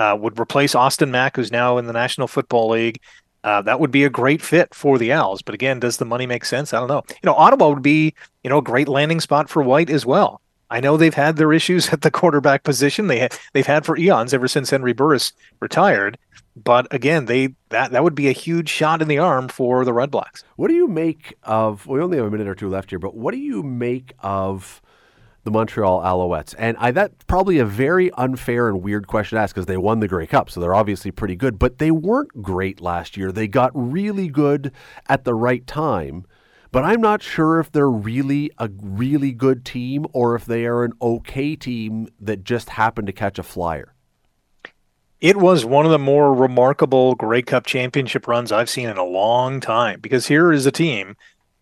Uh, 0.00 0.16
would 0.16 0.40
replace 0.40 0.74
Austin 0.74 1.10
Mack, 1.10 1.36
who's 1.36 1.52
now 1.52 1.76
in 1.76 1.86
the 1.86 1.92
National 1.92 2.26
Football 2.26 2.70
League. 2.70 3.02
Uh, 3.44 3.60
that 3.60 3.80
would 3.80 3.90
be 3.90 4.04
a 4.04 4.08
great 4.08 4.40
fit 4.40 4.74
for 4.74 4.96
the 4.96 5.12
Owls. 5.12 5.42
But 5.42 5.54
again, 5.54 5.78
does 5.78 5.98
the 5.98 6.06
money 6.06 6.26
make 6.26 6.46
sense? 6.46 6.72
I 6.72 6.78
don't 6.78 6.88
know. 6.88 7.02
You 7.08 7.26
know, 7.26 7.34
Ottawa 7.34 7.68
would 7.68 7.82
be, 7.82 8.14
you 8.42 8.48
know, 8.48 8.56
a 8.56 8.62
great 8.62 8.88
landing 8.88 9.20
spot 9.20 9.50
for 9.50 9.62
White 9.62 9.90
as 9.90 10.06
well. 10.06 10.40
I 10.70 10.80
know 10.80 10.96
they've 10.96 11.12
had 11.12 11.36
their 11.36 11.52
issues 11.52 11.88
at 11.92 12.00
the 12.00 12.10
quarterback 12.10 12.62
position. 12.62 13.08
They 13.08 13.20
ha- 13.20 13.38
they've 13.52 13.66
had 13.66 13.84
for 13.84 13.98
eons 13.98 14.32
ever 14.32 14.48
since 14.48 14.70
Henry 14.70 14.94
Burris 14.94 15.34
retired. 15.60 16.16
But 16.56 16.86
again, 16.90 17.26
they 17.26 17.54
that 17.68 17.92
that 17.92 18.02
would 18.02 18.14
be 18.14 18.28
a 18.28 18.32
huge 18.32 18.70
shot 18.70 19.02
in 19.02 19.08
the 19.08 19.18
arm 19.18 19.48
for 19.48 19.84
the 19.84 19.92
Redblacks. 19.92 20.44
What 20.56 20.68
do 20.68 20.74
you 20.74 20.88
make 20.88 21.34
of? 21.42 21.86
We 21.86 22.00
only 22.00 22.16
have 22.16 22.26
a 22.26 22.30
minute 22.30 22.48
or 22.48 22.54
two 22.54 22.70
left 22.70 22.88
here, 22.88 22.98
but 22.98 23.14
what 23.14 23.32
do 23.32 23.38
you 23.38 23.62
make 23.62 24.14
of? 24.20 24.80
The 25.50 25.58
Montreal 25.58 26.00
Alouettes. 26.00 26.54
And 26.58 26.76
I, 26.78 26.90
that's 26.90 27.24
probably 27.24 27.58
a 27.58 27.64
very 27.64 28.10
unfair 28.12 28.68
and 28.68 28.82
weird 28.82 29.06
question 29.06 29.36
to 29.36 29.42
ask 29.42 29.54
because 29.54 29.66
they 29.66 29.76
won 29.76 30.00
the 30.00 30.08
Grey 30.08 30.26
Cup, 30.26 30.50
so 30.50 30.60
they're 30.60 30.74
obviously 30.74 31.10
pretty 31.10 31.36
good. 31.36 31.58
But 31.58 31.78
they 31.78 31.90
weren't 31.90 32.42
great 32.42 32.80
last 32.80 33.16
year. 33.16 33.32
They 33.32 33.48
got 33.48 33.70
really 33.74 34.28
good 34.28 34.72
at 35.08 35.24
the 35.24 35.34
right 35.34 35.66
time. 35.66 36.24
But 36.72 36.84
I'm 36.84 37.00
not 37.00 37.20
sure 37.20 37.58
if 37.58 37.72
they're 37.72 37.90
really 37.90 38.52
a 38.58 38.70
really 38.80 39.32
good 39.32 39.64
team 39.64 40.06
or 40.12 40.36
if 40.36 40.44
they 40.44 40.66
are 40.66 40.84
an 40.84 40.92
okay 41.02 41.56
team 41.56 42.08
that 42.20 42.44
just 42.44 42.70
happened 42.70 43.08
to 43.08 43.12
catch 43.12 43.40
a 43.40 43.42
flyer. 43.42 43.94
It 45.20 45.36
was 45.36 45.64
one 45.64 45.84
of 45.84 45.90
the 45.90 45.98
more 45.98 46.32
remarkable 46.32 47.16
Grey 47.16 47.42
Cup 47.42 47.66
championship 47.66 48.28
runs 48.28 48.52
I've 48.52 48.70
seen 48.70 48.88
in 48.88 48.96
a 48.96 49.04
long 49.04 49.60
time 49.60 50.00
because 50.00 50.28
here 50.28 50.52
is 50.52 50.64
a 50.64 50.70
team 50.70 51.16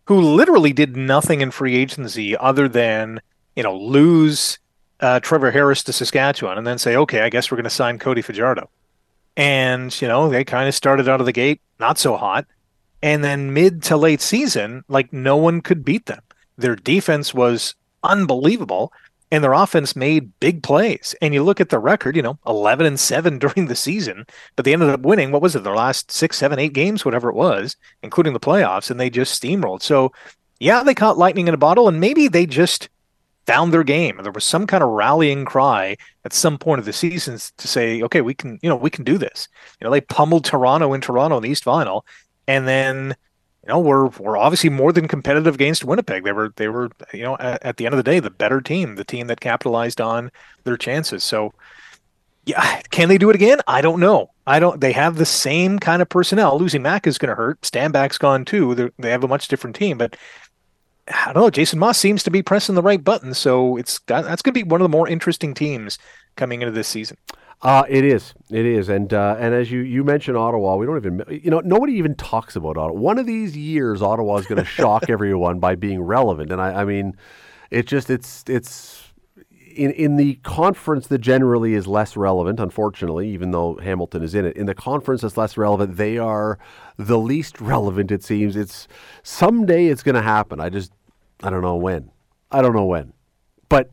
who 0.04 0.20
literally 0.20 0.72
did 0.72 0.96
nothing 0.96 1.40
in 1.40 1.50
free 1.50 1.74
agency 1.74 2.36
other 2.36 2.68
than 2.68 3.20
you 3.56 3.62
know, 3.62 3.76
lose 3.76 4.58
uh, 5.00 5.20
Trevor 5.20 5.50
Harris 5.50 5.82
to 5.84 5.92
Saskatchewan 5.92 6.58
and 6.58 6.66
then 6.66 6.78
say, 6.78 6.96
okay, 6.96 7.22
I 7.22 7.30
guess 7.30 7.50
we're 7.50 7.56
going 7.56 7.64
to 7.64 7.70
sign 7.70 7.98
Cody 7.98 8.22
Fajardo. 8.22 8.68
And, 9.36 10.00
you 10.00 10.08
know, 10.08 10.28
they 10.28 10.44
kind 10.44 10.68
of 10.68 10.74
started 10.74 11.08
out 11.08 11.20
of 11.20 11.26
the 11.26 11.32
gate 11.32 11.60
not 11.78 11.98
so 11.98 12.16
hot. 12.16 12.46
And 13.02 13.22
then 13.22 13.54
mid 13.54 13.82
to 13.84 13.96
late 13.96 14.20
season, 14.20 14.84
like 14.88 15.12
no 15.12 15.36
one 15.36 15.60
could 15.60 15.84
beat 15.84 16.06
them. 16.06 16.22
Their 16.56 16.74
defense 16.74 17.32
was 17.32 17.76
unbelievable 18.02 18.92
and 19.30 19.44
their 19.44 19.52
offense 19.52 19.94
made 19.94 20.32
big 20.40 20.62
plays. 20.62 21.14
And 21.20 21.34
you 21.34 21.42
look 21.42 21.60
at 21.60 21.68
the 21.68 21.78
record, 21.78 22.16
you 22.16 22.22
know, 22.22 22.38
11 22.46 22.86
and 22.86 22.98
7 22.98 23.38
during 23.38 23.66
the 23.66 23.76
season, 23.76 24.26
but 24.56 24.64
they 24.64 24.72
ended 24.72 24.90
up 24.90 25.00
winning, 25.00 25.30
what 25.30 25.42
was 25.42 25.54
it, 25.54 25.64
their 25.64 25.76
last 25.76 26.10
six, 26.10 26.36
seven, 26.36 26.58
eight 26.58 26.72
games, 26.72 27.04
whatever 27.04 27.28
it 27.28 27.36
was, 27.36 27.76
including 28.02 28.32
the 28.32 28.40
playoffs, 28.40 28.90
and 28.90 28.98
they 28.98 29.10
just 29.10 29.40
steamrolled. 29.40 29.82
So, 29.82 30.12
yeah, 30.60 30.82
they 30.82 30.94
caught 30.94 31.18
lightning 31.18 31.46
in 31.46 31.54
a 31.54 31.58
bottle, 31.58 31.88
and 31.88 32.00
maybe 32.00 32.26
they 32.26 32.46
just 32.46 32.88
found 33.48 33.72
their 33.72 33.82
game. 33.82 34.20
There 34.22 34.30
was 34.38 34.44
some 34.44 34.66
kind 34.66 34.84
of 34.84 34.90
rallying 34.90 35.46
cry 35.46 35.96
at 36.26 36.34
some 36.34 36.58
point 36.58 36.80
of 36.80 36.84
the 36.84 36.92
season 36.92 37.38
to 37.56 37.66
say, 37.66 38.02
okay, 38.02 38.20
we 38.20 38.34
can, 38.34 38.58
you 38.62 38.68
know, 38.68 38.76
we 38.76 38.90
can 38.90 39.04
do 39.04 39.16
this. 39.16 39.48
You 39.80 39.84
know, 39.84 39.90
they 39.90 40.02
pummeled 40.02 40.44
Toronto 40.44 40.92
in 40.92 41.00
Toronto 41.00 41.38
in 41.38 41.42
the 41.42 41.48
East 41.48 41.64
Final, 41.64 42.04
and 42.46 42.68
then, 42.68 43.16
you 43.62 43.68
know, 43.70 43.80
we're 43.80 44.08
we're 44.20 44.36
obviously 44.36 44.70
more 44.70 44.92
than 44.92 45.08
competitive 45.08 45.54
against 45.54 45.82
Winnipeg. 45.82 46.24
They 46.24 46.32
were 46.32 46.52
they 46.56 46.68
were, 46.68 46.90
you 47.14 47.22
know, 47.22 47.36
at, 47.38 47.64
at 47.64 47.76
the 47.78 47.86
end 47.86 47.94
of 47.94 47.96
the 47.96 48.10
day, 48.10 48.20
the 48.20 48.38
better 48.44 48.60
team, 48.60 48.96
the 48.96 49.04
team 49.04 49.28
that 49.28 49.40
capitalized 49.40 50.00
on 50.00 50.30
their 50.64 50.76
chances. 50.76 51.24
So. 51.24 51.52
Yeah, 52.44 52.80
can 52.90 53.10
they 53.10 53.18
do 53.18 53.28
it 53.28 53.36
again? 53.36 53.60
I 53.66 53.82
don't 53.82 54.00
know. 54.00 54.30
I 54.46 54.58
don't. 54.58 54.80
They 54.80 54.92
have 54.92 55.16
the 55.16 55.26
same 55.26 55.78
kind 55.78 56.00
of 56.00 56.08
personnel. 56.08 56.58
Losing 56.58 56.80
Mack 56.80 57.06
is 57.06 57.18
going 57.18 57.28
to 57.28 57.34
hurt. 57.34 57.60
Stanback's 57.60 58.16
gone 58.16 58.46
too. 58.46 58.74
They're, 58.74 58.92
they 58.98 59.10
have 59.10 59.22
a 59.22 59.28
much 59.28 59.48
different 59.48 59.76
team, 59.76 59.98
but 59.98 60.16
I 61.10 61.32
don't 61.32 61.42
know. 61.42 61.50
Jason 61.50 61.78
Maas 61.78 61.98
seems 61.98 62.22
to 62.24 62.30
be 62.30 62.42
pressing 62.42 62.74
the 62.74 62.82
right 62.82 63.02
button, 63.02 63.34
so 63.34 63.76
it's 63.76 64.00
that's 64.06 64.42
going 64.42 64.52
to 64.52 64.52
be 64.52 64.62
one 64.62 64.80
of 64.80 64.84
the 64.84 64.96
more 64.96 65.08
interesting 65.08 65.54
teams 65.54 65.98
coming 66.36 66.62
into 66.62 66.72
this 66.72 66.88
season. 66.88 67.16
Uh, 67.60 67.82
it 67.88 68.04
is, 68.04 68.34
it 68.50 68.64
is, 68.64 68.88
and 68.88 69.12
uh, 69.12 69.36
and 69.38 69.52
as 69.52 69.70
you 69.70 69.80
you 69.80 70.04
mentioned 70.04 70.36
Ottawa, 70.36 70.76
we 70.76 70.86
don't 70.86 70.96
even 70.96 71.24
you 71.42 71.50
know 71.50 71.60
nobody 71.60 71.94
even 71.94 72.14
talks 72.14 72.54
about 72.54 72.76
Ottawa. 72.76 72.98
One 72.98 73.18
of 73.18 73.26
these 73.26 73.56
years, 73.56 74.00
Ottawa 74.00 74.36
is 74.36 74.46
going 74.46 74.62
to 74.62 74.64
shock 74.64 75.04
everyone 75.08 75.58
by 75.58 75.74
being 75.74 76.00
relevant, 76.00 76.52
and 76.52 76.60
I, 76.60 76.82
I 76.82 76.84
mean, 76.84 77.16
it 77.70 77.86
just 77.86 78.10
it's 78.10 78.44
it's 78.46 79.08
in 79.74 79.90
in 79.92 80.16
the 80.16 80.34
conference 80.44 81.08
that 81.08 81.18
generally 81.18 81.74
is 81.74 81.88
less 81.88 82.16
relevant, 82.16 82.60
unfortunately, 82.60 83.28
even 83.30 83.50
though 83.50 83.76
Hamilton 83.76 84.22
is 84.22 84.36
in 84.36 84.44
it. 84.44 84.56
In 84.56 84.66
the 84.66 84.74
conference 84.74 85.22
that's 85.22 85.36
less 85.36 85.56
relevant, 85.56 85.96
they 85.96 86.16
are 86.16 86.60
the 86.96 87.18
least 87.18 87.60
relevant. 87.60 88.12
It 88.12 88.22
seems 88.22 88.54
it's 88.54 88.86
someday 89.22 89.86
it's 89.86 90.04
going 90.04 90.14
to 90.14 90.22
happen. 90.22 90.60
I 90.60 90.68
just 90.68 90.92
I 91.42 91.50
don't 91.50 91.62
know 91.62 91.76
when. 91.76 92.10
I 92.50 92.62
don't 92.62 92.74
know 92.74 92.86
when. 92.86 93.12
But 93.68 93.90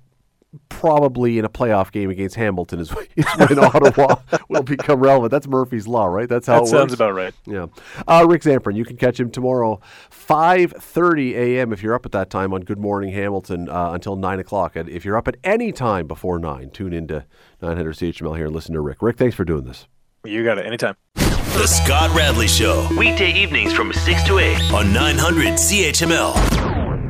probably 0.69 1.37
in 1.37 1.45
a 1.45 1.49
playoff 1.49 1.91
game 1.91 2.09
against 2.09 2.35
Hamilton 2.35 2.79
is, 2.79 2.89
is 3.15 3.25
when 3.37 3.59
Ottawa 3.63 4.15
will 4.49 4.63
become 4.63 4.99
relevant. 4.99 5.31
That's 5.31 5.47
Murphy's 5.47 5.87
Law, 5.87 6.05
right? 6.05 6.29
That's 6.29 6.47
how 6.47 6.59
that 6.59 6.63
it 6.63 6.67
sounds 6.67 6.81
works. 6.91 6.93
about 6.93 7.13
right. 7.13 7.33
Yeah. 7.45 7.67
Uh, 8.07 8.25
Rick 8.27 8.43
Zamperin, 8.43 8.75
you 8.75 8.85
can 8.85 8.97
catch 8.97 9.19
him 9.19 9.29
tomorrow, 9.31 9.79
5.30 10.11 11.33
a.m. 11.33 11.73
if 11.73 11.83
you're 11.83 11.93
up 11.93 12.05
at 12.05 12.11
that 12.13 12.29
time 12.29 12.53
on 12.53 12.61
Good 12.61 12.79
Morning 12.79 13.13
Hamilton 13.13 13.69
uh, 13.69 13.91
until 13.91 14.15
9 14.15 14.39
o'clock. 14.39 14.75
And 14.75 14.89
if 14.89 15.05
you're 15.05 15.17
up 15.17 15.27
at 15.27 15.35
any 15.43 15.71
time 15.71 16.07
before 16.07 16.39
9, 16.39 16.69
tune 16.71 16.93
into 16.93 17.25
900 17.61 17.95
CHML 17.95 18.35
here 18.35 18.45
and 18.45 18.55
listen 18.55 18.73
to 18.73 18.81
Rick. 18.81 19.01
Rick, 19.01 19.17
thanks 19.17 19.35
for 19.35 19.45
doing 19.45 19.65
this. 19.65 19.87
You 20.23 20.43
got 20.43 20.57
it 20.57 20.65
anytime. 20.65 20.95
The 21.13 21.67
Scott 21.67 22.15
Radley 22.15 22.47
Show. 22.47 22.87
Weekday 22.97 23.31
evenings 23.33 23.71
from 23.73 23.93
6 23.93 24.23
to 24.23 24.39
8 24.39 24.73
on 24.73 24.91
900 24.91 25.53
CHML. 25.53 26.64